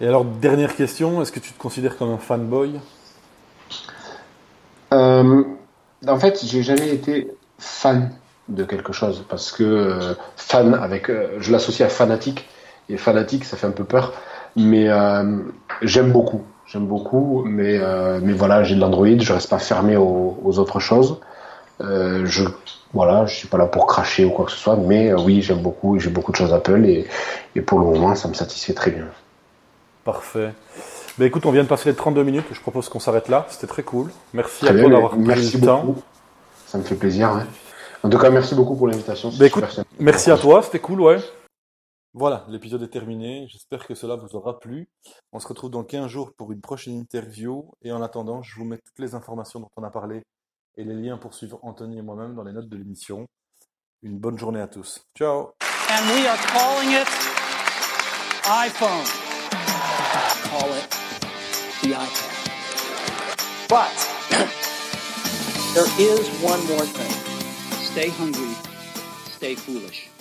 Et 0.00 0.08
alors, 0.08 0.24
dernière 0.24 0.74
question, 0.74 1.22
est-ce 1.22 1.30
que 1.30 1.40
tu 1.40 1.52
te 1.52 1.58
considères 1.58 1.96
comme 1.96 2.10
un 2.10 2.18
fanboy? 2.18 2.80
Euh, 4.92 5.44
en 6.06 6.18
fait, 6.18 6.44
j'ai 6.44 6.62
jamais 6.62 6.90
été 6.90 7.28
fan 7.58 8.10
de 8.48 8.64
quelque 8.64 8.92
chose 8.92 9.24
parce 9.28 9.52
que 9.52 9.62
euh, 9.62 10.14
fan 10.36 10.74
avec, 10.74 11.10
euh, 11.10 11.36
je 11.38 11.52
l'associe 11.52 11.86
à 11.86 11.90
fanatique 11.90 12.46
et 12.88 12.96
fanatique, 12.96 13.44
ça 13.44 13.56
fait 13.56 13.66
un 13.66 13.70
peu 13.72 13.84
peur, 13.84 14.12
mais 14.56 14.88
euh, 14.88 15.38
j'aime 15.82 16.12
beaucoup, 16.12 16.42
j'aime 16.66 16.86
beaucoup, 16.86 17.42
mais 17.46 17.78
euh, 17.78 18.20
mais 18.22 18.32
voilà, 18.32 18.62
j'ai 18.64 18.74
de 18.74 18.80
l'Android, 18.80 19.06
je 19.18 19.32
reste 19.32 19.50
pas 19.50 19.58
fermé 19.58 19.96
aux, 19.96 20.38
aux 20.44 20.58
autres 20.58 20.80
choses. 20.80 21.20
Euh, 21.80 22.22
je 22.24 22.44
voilà, 22.92 23.26
je 23.26 23.34
suis 23.34 23.48
pas 23.48 23.58
là 23.58 23.66
pour 23.66 23.86
cracher 23.86 24.24
ou 24.24 24.30
quoi 24.30 24.44
que 24.44 24.52
ce 24.52 24.58
soit, 24.58 24.76
mais 24.76 25.10
euh, 25.10 25.16
oui, 25.20 25.42
j'aime 25.42 25.60
beaucoup, 25.62 25.98
j'ai 25.98 26.10
beaucoup 26.10 26.30
de 26.30 26.36
choses 26.36 26.52
Apple 26.54 26.84
et, 26.86 27.06
et 27.56 27.60
pour 27.60 27.80
le 27.80 27.86
moment, 27.86 28.14
ça 28.14 28.28
me 28.28 28.34
satisfait 28.34 28.72
très 28.74 28.92
bien. 28.92 29.06
Parfait. 30.04 30.52
Ben 31.18 31.26
écoute, 31.26 31.46
on 31.46 31.50
vient 31.50 31.62
de 31.62 31.68
passer 31.68 31.88
les 31.88 31.96
32 31.96 32.22
minutes. 32.22 32.44
Je 32.52 32.60
propose 32.60 32.88
qu'on 32.88 33.00
s'arrête 33.00 33.28
là. 33.28 33.46
C'était 33.48 33.66
très 33.66 33.82
cool. 33.82 34.10
Merci 34.32 34.64
Très 34.64 34.76
à 34.76 34.80
toi 34.80 34.90
d'avoir 34.90 35.10
pris 35.12 35.20
merci 35.20 35.58
le 35.58 35.66
temps. 35.66 35.82
beaucoup. 35.82 36.02
Ça 36.66 36.78
me 36.78 36.82
fait 36.84 36.94
plaisir. 36.96 37.32
ouais. 37.34 37.42
En 38.02 38.08
tout 38.10 38.18
cas, 38.18 38.30
merci 38.30 38.54
beaucoup 38.54 38.76
pour 38.76 38.86
l'invitation. 38.86 39.30
Ben 39.38 39.46
écoute, 39.46 39.64
merci 39.98 40.30
à 40.30 40.36
toi. 40.36 40.62
C'était 40.62 40.80
cool, 40.80 41.00
ouais. 41.00 41.18
Voilà, 42.16 42.46
l'épisode 42.48 42.80
est 42.84 42.88
terminé. 42.88 43.48
J'espère 43.48 43.88
que 43.88 43.96
cela 43.96 44.14
vous 44.14 44.36
aura 44.36 44.60
plu. 44.60 44.88
On 45.32 45.40
se 45.40 45.48
retrouve 45.48 45.70
dans 45.70 45.82
15 45.82 46.06
jours 46.06 46.32
pour 46.36 46.52
une 46.52 46.60
prochaine 46.60 46.94
interview. 46.94 47.72
Et 47.82 47.90
en 47.90 48.00
attendant, 48.02 48.40
je 48.40 48.54
vous 48.54 48.64
mets 48.64 48.78
toutes 48.78 49.00
les 49.00 49.16
informations 49.16 49.58
dont 49.58 49.70
on 49.76 49.82
a 49.82 49.90
parlé 49.90 50.22
et 50.76 50.84
les 50.84 50.94
liens 50.94 51.18
pour 51.18 51.34
suivre 51.34 51.58
Anthony 51.62 51.98
et 51.98 52.02
moi-même 52.02 52.36
dans 52.36 52.44
les 52.44 52.52
notes 52.52 52.68
de 52.68 52.76
l'émission. 52.76 53.26
Une 54.02 54.18
bonne 54.18 54.38
journée 54.38 54.60
à 54.60 54.68
tous. 54.68 55.02
Ciao 55.18 55.54
And 55.90 56.08
we 56.14 56.26
are 56.28 56.38
calling 56.46 56.92
it 56.92 57.08
iPhone. 58.44 59.04
Call 60.50 60.70
it 60.70 60.88
the 61.82 61.94
iPad. 61.94 62.30
But 63.68 63.90
there 65.74 65.88
is 65.98 66.28
one 66.42 66.64
more 66.66 66.86
thing. 66.86 67.12
Stay 67.82 68.10
hungry, 68.10 68.54
stay 69.26 69.56
foolish. 69.56 70.13